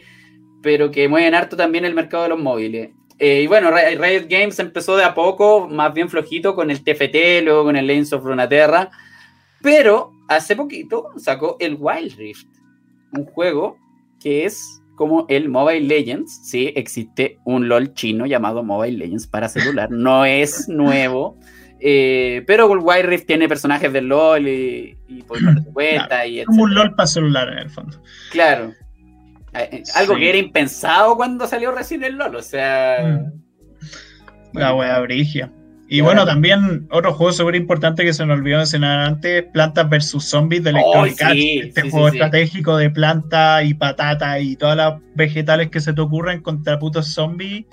Pero 0.63 0.91
que 0.91 1.09
mueven 1.09 1.35
harto 1.35 1.57
también 1.57 1.85
el 1.85 1.95
mercado 1.95 2.25
de 2.25 2.29
los 2.31 2.39
móviles. 2.39 2.91
Eh, 3.19 3.43
y 3.43 3.47
bueno, 3.47 3.71
Riot 3.73 4.27
Games 4.29 4.59
empezó 4.61 4.97
de 4.97 5.05
a 5.05 5.15
poco, 5.15 5.69
más 5.69 5.93
bien 5.93 6.09
flojito, 6.09 6.55
con 6.55 6.71
el 6.71 6.85
TFT, 6.85 7.43
luego 7.43 7.65
con 7.65 7.77
el 7.77 7.87
Legends 7.87 8.13
of 8.13 8.25
Runeterra, 8.25 8.91
pero 9.63 10.13
hace 10.29 10.57
poquito 10.57 11.11
sacó 11.17 11.57
el 11.61 11.77
Wild 11.79 12.17
Rift, 12.17 12.47
un 13.13 13.25
juego 13.25 13.77
que 14.21 14.45
es 14.45 14.83
como 14.97 15.27
el 15.29 15.49
Mobile 15.49 15.87
Legends. 15.87 16.41
Sí, 16.45 16.73
existe 16.77 17.39
un 17.45 17.69
LOL 17.69 17.95
chino 17.95 18.27
llamado 18.27 18.63
Mobile 18.63 18.99
Legends 18.99 19.27
para 19.27 19.49
celular, 19.49 19.91
no 19.91 20.25
es 20.25 20.69
nuevo. 20.69 21.39
Eh, 21.81 22.43
pero 22.47 22.69
Wild 22.69 23.07
Rift 23.07 23.27
tiene 23.27 23.49
personajes 23.49 23.93
del 23.93 24.09
LOL 24.09 24.49
y, 24.49 24.99
y 25.07 25.23
por 25.23 25.39
cuenta 25.73 26.27
y 26.27 26.45
Como 26.45 26.65
un 26.65 26.75
LOL 26.75 26.95
para 26.95 27.07
celular 27.07 27.49
en 27.53 27.59
el 27.59 27.71
fondo. 27.71 28.03
Claro. 28.33 28.75
Eh, 29.55 29.69
eh, 29.73 29.83
algo 29.95 30.17
que 30.17 30.29
era 30.29 30.39
impensado 30.39 31.17
cuando 31.17 31.47
salió 31.47 31.73
recién 31.73 32.03
el 32.03 32.17
LOL, 32.17 32.37
o 32.37 32.43
sea. 32.43 32.99
Mm. 33.03 34.59
La 34.59 34.75
wea 34.75 34.99
brigia. 35.01 35.53
Y 35.91 36.03
bueno, 36.03 36.27
también 36.27 36.87
otro 36.91 37.15
juego 37.15 37.33
súper 37.33 37.55
importante 37.55 38.05
que 38.05 38.13
se 38.13 38.27
nos 38.27 38.39
olvidó 38.39 38.59
mencionar 38.59 39.01
antes, 39.01 39.45
Plantas 39.55 39.89
vs 39.89 40.23
Zombies 40.23 40.63
de 40.63 40.71
Electronic 40.71 41.23
Arts. 41.23 41.41
este 41.41 41.91
juego 41.91 42.09
estratégico 42.09 42.77
de 42.77 42.91
planta 42.91 43.63
y 43.63 43.73
patata 43.73 44.39
y 44.39 44.55
todas 44.57 44.77
las 44.77 45.01
vegetales 45.15 45.71
que 45.71 45.81
se 45.81 45.95
te 45.95 46.01
ocurren 46.03 46.43
contra 46.43 46.79
putos 46.79 47.15
zombies 47.15 47.65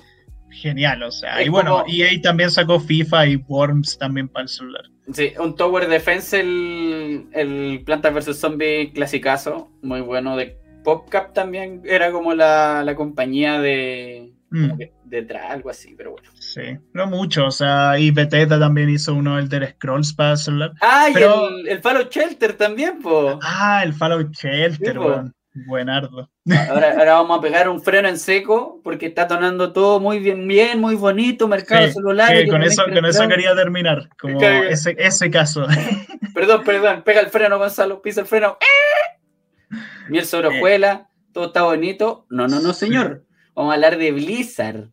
genial, 0.49 1.03
o 1.03 1.11
sea, 1.11 1.43
y 1.43 1.49
bueno, 1.49 1.83
y 1.85 2.03
EA 2.03 2.21
también 2.21 2.49
sacó 2.49 2.79
FIFA 2.79 3.27
y 3.27 3.35
Worms 3.35 3.97
también 3.97 4.29
para 4.29 4.43
el 4.43 4.49
celular. 4.49 4.85
Sí, 5.11 5.33
un 5.37 5.55
Tower 5.55 5.87
Defense, 5.87 6.39
el, 6.39 7.27
el 7.33 7.83
Planta 7.85 8.09
vs. 8.09 8.39
Zombie 8.39 8.91
clasicazo, 8.93 9.69
muy 9.81 10.01
bueno, 10.01 10.37
de 10.37 10.57
PopCap 10.83 11.33
también 11.33 11.81
era 11.85 12.11
como 12.11 12.33
la, 12.33 12.83
la 12.83 12.95
compañía 12.95 13.59
de... 13.59 14.31
Mm. 14.49 14.71
Detrás, 15.05 15.51
algo 15.51 15.69
así, 15.69 15.95
pero 15.95 16.11
bueno. 16.11 16.29
Sí, 16.39 16.77
no 16.93 17.07
mucho, 17.07 17.45
o 17.45 17.51
sea, 17.51 17.97
y 17.99 18.11
Bethesda 18.11 18.59
también 18.59 18.89
hizo 18.89 19.13
uno, 19.13 19.39
el 19.39 19.49
de 19.49 19.71
Scrolls 19.71 20.13
para 20.13 20.31
el 20.31 20.37
celular. 20.37 20.71
Ah, 20.81 21.07
y 21.09 21.17
el, 21.17 21.67
el 21.67 21.81
Fallout 21.81 22.11
Shelter 22.11 22.53
también, 22.53 22.99
po. 23.01 23.39
Ah, 23.41 23.81
el 23.83 23.93
Fallout 23.93 24.31
Shelter, 24.31 24.99
bueno. 24.99 25.31
Buenardo. 25.55 26.29
Ahora, 26.69 26.91
ahora, 26.99 27.13
vamos 27.13 27.39
a 27.39 27.41
pegar 27.41 27.69
un 27.69 27.81
freno 27.81 28.09
en 28.09 28.19
seco 28.19 28.81
porque 28.83 29.05
está 29.05 29.25
tonando 29.25 29.71
todo 29.71 30.01
muy 30.01 30.19
bien, 30.19 30.45
bien, 30.47 30.81
muy 30.81 30.95
bonito, 30.95 31.47
mercado 31.47 31.87
celular. 31.89 32.45
con, 32.47 32.61
eso, 32.61 32.83
con 32.93 33.05
eso 33.05 33.27
quería 33.27 33.55
terminar, 33.55 34.09
como 34.19 34.41
ese, 34.41 34.95
ese 34.97 35.31
caso. 35.31 35.65
Perdón, 36.33 36.65
perdón, 36.65 37.01
pega 37.05 37.21
el 37.21 37.27
freno, 37.27 37.57
Gonzalo, 37.57 38.01
pisa 38.01 38.19
el 38.19 38.27
freno. 38.27 38.57
¡Eh! 38.59 39.75
Miel 40.09 40.25
sobre 40.25 40.49
hojuela, 40.49 41.07
todo 41.31 41.47
está 41.47 41.63
bonito. 41.63 42.25
No, 42.29 42.49
no, 42.49 42.59
no, 42.59 42.73
señor. 42.73 43.23
Vamos 43.55 43.71
a 43.71 43.75
hablar 43.75 43.97
de 43.97 44.11
Blizzard. 44.11 44.89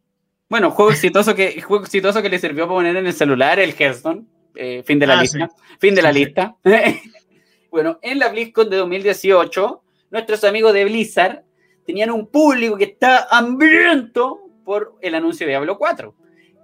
Bueno, 0.53 0.71
juego 0.71 0.91
exitoso 0.91 1.35
que, 1.35 1.63
juego 1.63 1.83
exitoso 1.83 2.21
que 2.21 2.29
le 2.29 2.39
sirvió 2.39 2.67
para 2.67 2.75
poner 2.75 2.95
en 2.95 3.07
el 3.07 3.15
celular, 3.15 3.59
el 3.59 3.73
Hearthstone. 3.73 4.27
Eh, 4.55 4.83
fin 4.85 4.99
de 4.99 5.07
la 5.07 5.19
ah, 5.19 5.23
lista. 5.23 5.51
Fin 5.81 5.95
de 5.95 6.03
la 6.03 6.13
lista. 6.13 6.57
bueno, 7.71 7.99
en 8.03 8.19
la 8.19 8.29
BlizzCon 8.29 8.69
de 8.69 8.77
2018 8.77 9.83
nuestros 10.11 10.45
amigos 10.45 10.75
de 10.75 10.85
Blizzard 10.85 11.43
tenían 11.87 12.11
un 12.11 12.27
público 12.27 12.77
que 12.77 12.85
está 12.85 13.29
hambriento 13.31 14.41
por 14.63 14.95
el 15.01 15.15
anuncio 15.15 15.47
de 15.47 15.53
Diablo 15.53 15.79
4. 15.79 16.15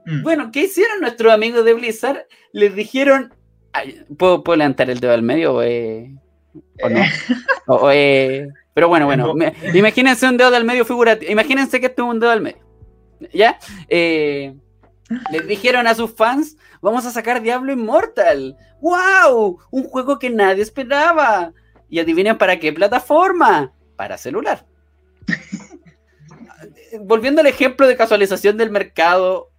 Mm. 0.04 0.22
Bueno, 0.22 0.50
¿qué 0.52 0.64
hicieron 0.64 1.00
nuestros 1.00 1.32
amigos 1.32 1.64
de 1.64 1.72
Blizzard? 1.72 2.26
Les 2.52 2.74
dijeron, 2.74 3.32
¿puedo, 4.18 4.42
levantar 4.54 4.90
el 4.90 5.00
dedo 5.00 5.14
al 5.14 5.22
medio 5.22 5.54
o, 5.54 5.62
eh, 5.62 6.14
no? 7.66 7.90
Eh, 7.94 8.48
pero 8.74 8.88
bueno, 8.88 9.06
bueno, 9.06 9.34
imagínense 9.72 10.28
un 10.28 10.36
dedo 10.36 10.54
al 10.54 10.64
medio 10.66 10.84
figurativo, 10.84 11.32
imagínense 11.32 11.80
que 11.80 11.86
esto 11.86 12.04
es 12.04 12.10
un 12.10 12.20
dedo 12.20 12.32
al 12.32 12.42
medio. 12.42 12.67
¿Ya? 13.32 13.58
Eh, 13.88 14.54
les 15.30 15.46
dijeron 15.46 15.86
a 15.86 15.94
sus 15.94 16.14
fans, 16.14 16.56
vamos 16.80 17.06
a 17.06 17.10
sacar 17.10 17.42
Diablo 17.42 17.72
Immortal. 17.72 18.56
¡Wow! 18.80 19.58
Un 19.70 19.84
juego 19.84 20.18
que 20.18 20.30
nadie 20.30 20.62
esperaba. 20.62 21.52
Y 21.88 21.98
adivinen 21.98 22.36
para 22.36 22.58
qué 22.58 22.72
plataforma. 22.72 23.72
Para 23.96 24.18
celular. 24.18 24.66
Volviendo 27.00 27.40
al 27.40 27.46
ejemplo 27.46 27.86
de 27.86 27.96
casualización 27.96 28.56
del 28.56 28.70
mercado, 28.70 29.50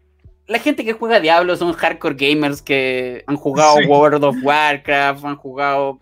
la 0.49 0.60
gente 0.60 0.84
que 0.84 0.93
juega 0.93 1.20
Diablo 1.20 1.55
son 1.55 1.74
hardcore 1.74 2.16
gamers 2.16 2.62
que 2.62 3.24
han 3.28 3.38
jugado 3.38 3.78
World 3.88 4.24
of 4.24 4.36
Warcraft, 4.41 5.26
han 5.26 5.36
jugado... 5.36 5.99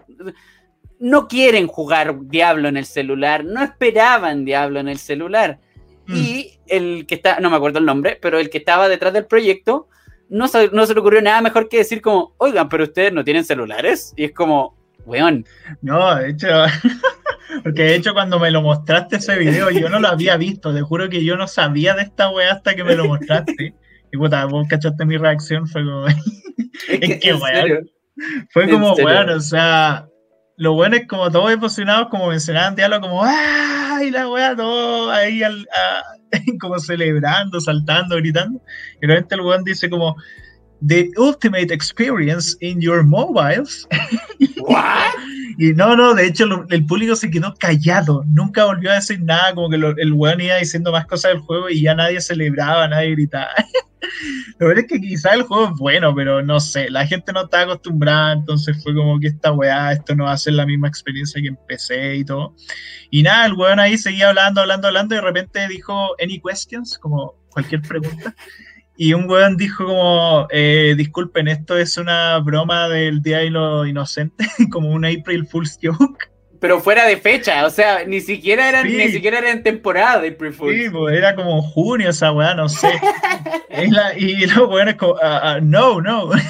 No 0.99 1.27
quieren 1.27 1.67
jugar 1.67 2.17
Diablo 2.23 2.69
en 2.69 2.77
el 2.77 2.85
celular, 2.85 3.45
no 3.45 3.61
esperaban 3.61 4.45
Diablo 4.45 4.79
en 4.79 4.87
el 4.87 4.97
celular. 4.97 5.59
Mm. 6.07 6.15
Y 6.15 6.59
el 6.67 7.05
que 7.05 7.15
está, 7.15 7.39
no 7.39 7.49
me 7.49 7.57
acuerdo 7.57 7.79
el 7.79 7.85
nombre, 7.85 8.17
pero 8.21 8.39
el 8.39 8.49
que 8.49 8.57
estaba 8.57 8.89
detrás 8.89 9.13
del 9.13 9.25
proyecto, 9.25 9.87
no 10.29 10.45
no 10.71 10.85
se 10.85 10.93
le 10.93 10.99
ocurrió 10.99 11.21
nada 11.21 11.41
mejor 11.41 11.69
que 11.69 11.77
decir 11.77 12.01
como, 12.01 12.33
oigan, 12.37 12.69
pero 12.69 12.83
ustedes 12.83 13.13
no 13.13 13.23
tienen 13.23 13.45
celulares. 13.45 14.13
Y 14.15 14.25
es 14.25 14.31
como, 14.31 14.75
weón. 15.05 15.45
No, 15.81 16.15
de 16.15 16.29
hecho, 16.29 16.47
porque 17.63 17.83
de 17.83 17.95
hecho 17.95 18.13
cuando 18.13 18.39
me 18.39 18.51
lo 18.51 18.61
mostraste 18.61 19.17
ese 19.17 19.37
video 19.37 19.71
yo 19.71 19.89
no 19.89 19.99
lo 19.99 20.09
había 20.09 20.37
visto, 20.37 20.73
te 20.73 20.81
juro 20.81 21.09
que 21.09 21.23
yo 21.23 21.37
no 21.37 21.47
sabía 21.47 21.95
de 21.95 22.03
esta 22.03 22.29
weá 22.29 22.53
hasta 22.53 22.75
que 22.75 22.83
me 22.83 22.95
lo 22.95 23.05
mostraste. 23.05 23.73
Y 24.11 24.17
puta, 24.17 24.45
vos 24.45 24.67
cachaste 24.69 25.05
mi 25.05 25.17
reacción, 25.17 25.67
fue 25.67 25.83
como, 25.83 26.05
¿en 26.87 27.19
qué 27.19 27.33
weón? 27.33 27.89
Fue 28.51 28.69
como, 28.69 28.93
weón, 28.93 29.29
o 29.29 29.39
sea, 29.39 30.07
lo 30.57 30.73
bueno 30.73 30.95
es 30.95 31.07
como 31.07 31.29
todos 31.29 31.51
emocionados, 31.51 32.07
como 32.09 32.29
mencionaban 32.29 32.75
diálogo, 32.75 33.07
como 33.07 33.23
¡ay! 33.23 34.09
La 34.09 34.27
weá, 34.27 34.55
todo 34.55 35.11
ahí 35.11 35.41
como 36.59 36.79
celebrando, 36.79 37.61
saltando, 37.61 38.15
gritando. 38.17 38.59
Y 39.01 39.05
realmente 39.05 39.35
el 39.35 39.41
weón 39.41 39.63
dice 39.63 39.89
como, 39.89 40.15
the 40.85 41.09
ultimate 41.17 41.71
experience 41.71 42.57
in 42.61 42.81
your 42.81 43.03
mobiles. 43.03 43.87
What? 44.57 45.13
Y 45.57 45.73
no, 45.73 45.95
no, 45.95 46.13
de 46.13 46.27
hecho 46.27 46.45
el 46.69 46.85
público 46.85 47.15
se 47.15 47.31
quedó 47.31 47.55
callado, 47.55 48.23
nunca 48.27 48.65
volvió 48.65 48.91
a 48.91 48.95
decir 48.95 49.21
nada, 49.23 49.55
como 49.55 49.69
que 49.69 49.75
el 49.75 50.13
weón 50.13 50.41
iba 50.41 50.55
diciendo 50.55 50.91
más 50.91 51.07
cosas 51.07 51.31
del 51.33 51.41
juego 51.41 51.69
y 51.69 51.81
ya 51.81 51.95
nadie 51.95 52.21
celebraba, 52.21 52.87
nadie 52.87 53.11
gritaba. 53.11 53.49
Lo 54.59 54.67
verdad 54.67 54.85
es 54.85 54.91
que 54.91 55.01
quizás 55.01 55.33
el 55.33 55.43
juego 55.43 55.65
es 55.65 55.79
bueno, 55.79 56.13
pero 56.15 56.41
no 56.41 56.59
sé, 56.59 56.89
la 56.89 57.05
gente 57.05 57.33
no 57.33 57.43
está 57.45 57.61
acostumbrada, 57.61 58.33
entonces 58.33 58.81
fue 58.83 58.93
como 58.93 59.19
que 59.19 59.27
esta 59.27 59.51
weá, 59.51 59.91
esto 59.93 60.15
no 60.15 60.25
va 60.25 60.33
a 60.33 60.37
ser 60.37 60.53
la 60.53 60.65
misma 60.65 60.87
experiencia 60.87 61.41
que 61.41 61.47
empecé 61.47 62.15
y 62.15 62.25
todo. 62.25 62.55
Y 63.09 63.23
nada, 63.23 63.45
el 63.47 63.53
weón 63.53 63.79
ahí 63.79 63.97
seguía 63.97 64.29
hablando, 64.29 64.61
hablando, 64.61 64.87
hablando 64.87 65.15
y 65.15 65.17
de 65.17 65.23
repente 65.23 65.67
dijo, 65.67 66.15
¿any 66.19 66.39
questions? 66.39 66.97
Como 66.97 67.35
cualquier 67.49 67.81
pregunta. 67.81 68.35
Y 68.97 69.13
un 69.13 69.29
weón 69.29 69.57
dijo 69.57 69.85
como, 69.85 70.47
eh, 70.49 70.95
disculpen, 70.97 71.47
esto 71.47 71.77
es 71.77 71.97
una 71.97 72.39
broma 72.39 72.89
del 72.89 73.21
Día 73.21 73.39
de 73.39 73.51
los 73.51 73.87
Inocentes, 73.87 74.47
como 74.71 74.89
un 74.89 75.05
April 75.05 75.45
Fool's 75.47 75.77
joke. 75.81 76.29
Pero 76.59 76.79
fuera 76.79 77.05
de 77.05 77.17
fecha, 77.17 77.63
o 77.67 77.69
sea, 77.69 78.03
ni 78.05 78.19
siquiera 78.19 78.67
era, 78.67 78.83
ni 78.83 79.09
siquiera 79.09 79.37
era 79.37 79.51
en 79.51 79.61
temporada 79.61 80.21
de 80.21 80.29
April 80.29 80.53
Fool's. 80.53 80.75
Sí, 80.75 80.89
pues 80.89 81.15
era 81.15 81.35
como 81.35 81.61
junio 81.61 82.09
esa 82.09 82.31
weá, 82.31 82.55
no 82.55 82.67
sé. 82.67 82.89
y 84.17 84.47
los 84.47 84.67
weones 84.67 84.95
como, 84.95 85.13
uh, 85.13 85.57
uh, 85.57 85.61
no, 85.61 86.01
no. 86.01 86.31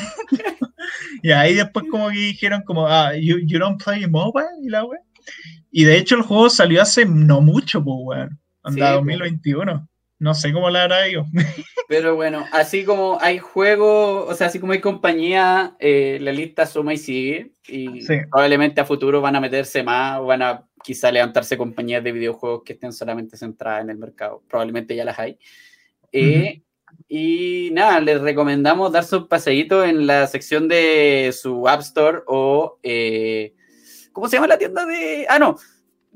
Y 1.22 1.32
ahí 1.32 1.56
después 1.56 1.86
como 1.91 2.10
que 2.10 2.20
dijeron 2.20 2.62
como, 2.62 2.88
ah, 2.88 3.14
you, 3.14 3.39
you 3.45 3.60
don't 3.60 3.84
play 3.84 4.08
mobile 4.08 4.48
y 4.64 4.70
la 4.70 4.86
wea. 4.86 5.02
Y 5.72 5.84
de 5.84 5.98
hecho 5.98 6.16
el 6.16 6.22
juego 6.22 6.50
salió 6.50 6.82
hace 6.82 7.06
no 7.06 7.41
mucho, 7.41 7.84
pues, 7.84 7.98
weón. 8.00 8.39
Anda, 8.64 8.89
Sí, 8.91 8.95
2021. 8.95 9.89
No 10.20 10.34
sé 10.34 10.51
cómo 10.51 10.70
la 10.70 10.84
hará 10.84 11.07
yo. 11.09 11.26
Pero 11.88 12.15
bueno, 12.15 12.45
así 12.51 12.84
como 12.84 13.18
hay 13.22 13.38
juegos, 13.38 14.30
o 14.30 14.34
sea, 14.36 14.47
así 14.47 14.59
como 14.59 14.74
hay 14.74 14.82
compañía, 14.82 15.76
eh, 15.80 16.18
la 16.22 16.32
lista 16.32 16.65
suma 16.65 16.93
y 16.93 16.97
sigue. 16.97 17.51
Y 17.68 18.01
Sí. 18.01 18.15
probablemente 18.30 18.82
a 18.82 18.86
futuro 18.86 19.22
van 19.22 19.36
a 19.36 19.41
meterse 19.41 19.84
más 19.84 20.20
o 20.20 20.26
van 20.26 20.41
a 20.41 20.68
quizá 20.84 21.11
levantarse 21.11 21.57
compañías 21.57 22.03
de 22.03 22.11
videojuegos 22.11 22.63
que 22.63 22.74
estén 22.74 22.93
solamente 22.93 23.38
centradas 23.38 23.84
en 23.84 23.89
el 23.91 23.97
mercado. 23.97 24.43
Probablemente 24.49 24.95
ya 24.95 25.05
las 25.05 25.20
hay. 25.20 25.38
Eh, 26.11 26.61
Y 27.09 27.70
nada, 27.74 27.99
les 27.99 28.20
recomendamos 28.22 28.91
darse 28.91 29.18
un 29.18 29.28
paseíto 29.28 29.84
en 29.86 30.07
la 30.07 30.26
sección 30.28 30.68
de 30.68 31.32
su 31.34 31.68
App 31.68 31.82
Store 31.82 32.20
o. 32.28 32.80
eh, 32.84 33.53
¿Cómo 34.13 34.28
se 34.28 34.38
llama 34.38 34.47
la 34.47 34.57
tienda 34.57 34.86
de.? 34.86 35.26
Ah, 35.30 35.38
no. 35.38 35.57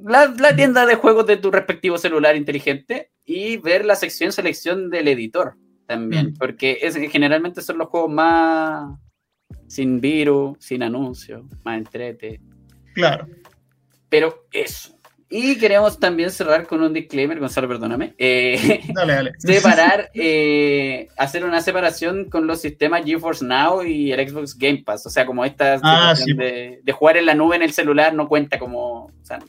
La, 0.04 0.34
la 0.38 0.56
tienda 0.56 0.86
de 0.86 0.95
juegos 0.95 1.28
de 1.28 1.38
tu 1.38 1.52
respectivo 1.52 1.97
celular 1.97 2.36
inteligente 2.36 3.11
y 3.26 3.58
ver 3.58 3.86
la 3.86 3.96
sección 3.96 4.32
selección 4.32 4.90
del 4.90 5.08
editor 5.08 5.56
también, 5.88 6.28
Mm. 6.32 6.34
porque 6.38 6.80
es, 6.82 6.96
generalmente 7.12 7.62
son 7.62 7.78
los 7.78 7.90
juegos 7.90 8.12
más 8.12 8.98
sin 9.68 10.00
virus, 10.02 10.58
sin 10.60 10.84
anuncios, 10.84 11.44
más 11.64 11.78
entrete. 11.78 12.40
Claro. 12.94 13.28
Pero 14.10 14.46
eso. 14.52 14.98
Y 15.34 15.58
queremos 15.58 15.98
también 15.98 16.30
cerrar 16.30 16.68
con 16.68 16.82
un 16.82 16.92
disclaimer, 16.94 17.40
Gonzalo, 17.40 17.66
perdóname. 17.70 18.14
Eh, 18.18 18.82
Dale, 18.94 19.14
dale. 19.14 19.32
separar, 19.38 20.10
eh, 20.14 21.08
hacer 21.18 21.46
una 21.46 21.62
separación 21.62 22.30
con 22.30 22.48
los 22.48 22.60
sistemas 22.60 23.06
GeForce 23.06 23.46
Now 23.46 23.84
y 23.84 24.12
el 24.12 24.28
Xbox 24.30 24.58
Game 24.58 24.84
Pass. 24.86 25.06
O 25.06 25.10
sea, 25.10 25.26
como 25.26 25.46
esta 25.46 25.76
Ah, 25.84 26.14
situación 26.18 26.38
sí. 26.38 26.44
de, 26.44 26.80
de 26.84 26.92
jugar 26.92 27.16
en 27.16 27.26
la 27.28 27.34
nube 27.36 27.56
en 27.56 27.62
el 27.62 27.72
celular 27.72 28.14
no 28.14 28.28
cuenta 28.28 28.60
como. 28.60 29.06
O 29.06 29.12
sea, 29.24 29.40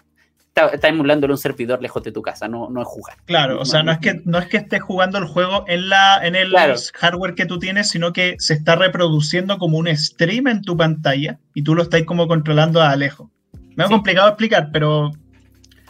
está, 0.54 0.68
está 0.68 0.88
emulándolo 0.88 1.34
un 1.34 1.38
servidor 1.38 1.80
lejos 1.80 2.02
de 2.02 2.12
tu 2.12 2.20
casa, 2.22 2.46
no, 2.46 2.68
no 2.70 2.82
es 2.82 2.86
jugar. 2.88 3.16
Claro, 3.24 3.60
o 3.60 3.64
sea, 3.64 3.82
no 3.82 3.90
es 3.92 3.98
que 3.98 4.20
no 4.24 4.38
es 4.38 4.46
que 4.46 4.58
estés 4.58 4.82
jugando 4.82 5.18
el 5.18 5.24
juego 5.24 5.64
en 5.66 5.88
la 5.88 6.20
en 6.26 6.36
el 6.36 6.50
Claro. 6.50 6.74
hardware 6.94 7.34
que 7.34 7.46
tú 7.46 7.58
tienes, 7.58 7.88
sino 7.88 8.12
que 8.12 8.36
se 8.38 8.54
está 8.54 8.76
reproduciendo 8.76 9.56
como 9.58 9.78
un 9.78 9.88
stream 9.96 10.46
en 10.48 10.62
tu 10.62 10.76
pantalla 10.76 11.38
y 11.54 11.62
tú 11.62 11.74
lo 11.74 11.82
estás 11.82 12.02
como 12.04 12.28
controlando 12.28 12.82
a 12.82 12.94
lejos. 12.96 13.28
Me 13.76 13.84
ha 13.84 13.86
Sí. 13.86 13.92
complicado 13.94 14.28
explicar, 14.28 14.68
pero 14.72 15.10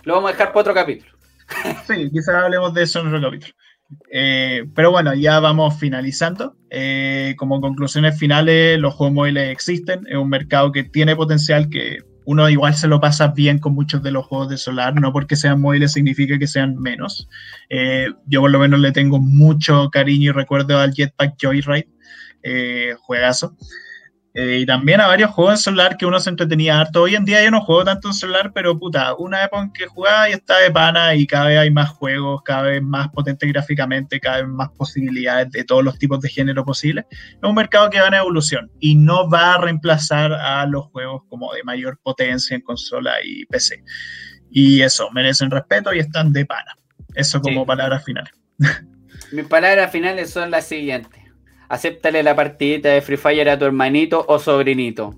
Lo 0.04 0.14
vamos 0.14 0.30
a 0.30 0.32
dejar 0.32 0.48
para 0.48 0.60
otro 0.60 0.74
capítulo. 0.74 1.10
sí, 1.86 2.10
quizás 2.12 2.34
hablemos 2.34 2.72
de 2.74 2.82
eso 2.84 3.00
en 3.00 3.08
otro 3.08 3.20
capítulo. 3.20 3.54
Eh, 4.10 4.64
pero 4.74 4.90
bueno, 4.90 5.12
ya 5.14 5.38
vamos 5.40 5.78
finalizando. 5.78 6.56
Eh, 6.70 7.34
como 7.36 7.60
conclusiones 7.60 8.18
finales, 8.18 8.78
los 8.78 8.94
juegos 8.94 9.12
móviles 9.14 9.50
existen, 9.50 10.06
es 10.08 10.16
un 10.16 10.28
mercado 10.30 10.72
que 10.72 10.84
tiene 10.84 11.14
potencial, 11.14 11.68
que 11.68 11.98
uno 12.24 12.48
igual 12.48 12.74
se 12.74 12.88
lo 12.88 13.00
pasa 13.00 13.28
bien 13.28 13.58
con 13.58 13.74
muchos 13.74 14.02
de 14.02 14.10
los 14.10 14.26
juegos 14.26 14.48
de 14.48 14.56
Solar, 14.56 14.94
no 14.94 15.12
porque 15.12 15.36
sean 15.36 15.60
móviles 15.60 15.92
significa 15.92 16.38
que 16.38 16.46
sean 16.46 16.78
menos. 16.78 17.28
Eh, 17.68 18.08
yo 18.26 18.40
por 18.40 18.50
lo 18.50 18.58
menos 18.58 18.80
le 18.80 18.92
tengo 18.92 19.18
mucho 19.18 19.90
cariño 19.90 20.30
y 20.30 20.32
recuerdo 20.32 20.78
al 20.78 20.92
Jetpack 20.92 21.34
Joyride, 21.40 21.88
eh, 22.42 22.94
juegazo. 23.00 23.56
Eh, 24.34 24.60
y 24.62 24.66
también 24.66 24.98
a 25.02 25.08
varios 25.08 25.30
juegos 25.30 25.52
en 25.54 25.58
celular 25.58 25.96
que 25.98 26.06
uno 26.06 26.18
se 26.18 26.30
entretenía 26.30 26.80
harto. 26.80 27.02
Hoy 27.02 27.14
en 27.14 27.24
día 27.26 27.44
yo 27.44 27.50
no 27.50 27.60
juego 27.60 27.84
tanto 27.84 28.08
en 28.08 28.14
celular, 28.14 28.50
pero 28.54 28.78
puta, 28.78 29.14
una 29.16 29.44
época 29.44 29.62
en 29.62 29.72
que 29.72 29.86
jugaba 29.86 30.30
y 30.30 30.32
está 30.32 30.58
de 30.58 30.70
pana 30.70 31.14
y 31.14 31.26
cada 31.26 31.48
vez 31.48 31.58
hay 31.58 31.70
más 31.70 31.90
juegos, 31.90 32.42
cada 32.42 32.62
vez 32.62 32.82
más 32.82 33.08
potente 33.10 33.46
gráficamente, 33.46 34.18
cada 34.20 34.38
vez 34.38 34.48
más 34.48 34.70
posibilidades 34.70 35.50
de 35.50 35.64
todos 35.64 35.84
los 35.84 35.98
tipos 35.98 36.18
de 36.20 36.30
género 36.30 36.64
posibles. 36.64 37.04
Es 37.10 37.38
un 37.42 37.54
mercado 37.54 37.90
que 37.90 38.00
va 38.00 38.08
en 38.08 38.14
evolución 38.14 38.70
y 38.80 38.94
no 38.94 39.28
va 39.28 39.54
a 39.54 39.58
reemplazar 39.58 40.32
a 40.32 40.64
los 40.66 40.86
juegos 40.86 41.22
como 41.28 41.52
de 41.52 41.62
mayor 41.64 41.98
potencia 42.02 42.54
en 42.54 42.62
consola 42.62 43.12
y 43.22 43.44
PC. 43.46 43.84
Y 44.50 44.80
eso, 44.80 45.10
merecen 45.12 45.50
respeto 45.50 45.92
y 45.92 45.98
están 45.98 46.32
de 46.32 46.46
pana. 46.46 46.74
Eso 47.14 47.40
como 47.42 47.60
Sí. 47.60 47.66
palabras 47.66 48.02
finales. 48.04 48.32
Mis 49.32 49.44
palabras 49.46 49.90
finales 49.92 50.30
son 50.30 50.50
las 50.50 50.66
siguientes. 50.66 51.21
Acéptale 51.72 52.22
la 52.22 52.36
partidita 52.36 52.90
de 52.90 53.00
Free 53.00 53.16
Fire 53.16 53.48
a 53.48 53.58
tu 53.58 53.64
hermanito 53.64 54.22
o 54.28 54.38
sobrinito. 54.38 55.14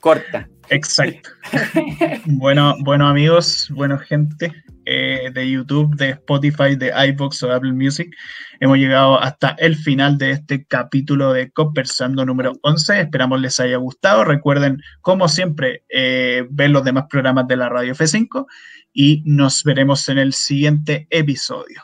Corta. 0.00 0.48
Exacto. 0.70 1.28
bueno, 2.24 2.74
bueno 2.80 3.06
amigos, 3.06 3.68
bueno 3.70 3.98
gente 3.98 4.50
eh, 4.86 5.30
de 5.30 5.50
YouTube, 5.50 5.94
de 5.96 6.12
Spotify, 6.12 6.74
de 6.74 6.90
iBox 7.08 7.42
o 7.42 7.52
Apple 7.52 7.74
Music, 7.74 8.16
hemos 8.60 8.78
llegado 8.78 9.20
hasta 9.20 9.56
el 9.58 9.76
final 9.76 10.16
de 10.16 10.30
este 10.30 10.64
capítulo 10.64 11.34
de 11.34 11.50
Conversando 11.50 12.24
número 12.24 12.54
11. 12.62 13.02
Esperamos 13.02 13.42
les 13.42 13.60
haya 13.60 13.76
gustado. 13.76 14.24
Recuerden, 14.24 14.80
como 15.02 15.28
siempre, 15.28 15.82
eh, 15.90 16.46
ver 16.48 16.70
los 16.70 16.82
demás 16.82 17.08
programas 17.10 17.46
de 17.46 17.58
la 17.58 17.68
Radio 17.68 17.92
F5 17.92 18.46
y 18.94 19.22
nos 19.26 19.62
veremos 19.64 20.08
en 20.08 20.16
el 20.16 20.32
siguiente 20.32 21.06
episodio. 21.10 21.82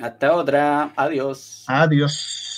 Hasta 0.00 0.32
otra. 0.32 0.94
Adiós. 0.96 1.64
Adiós. 1.68 2.53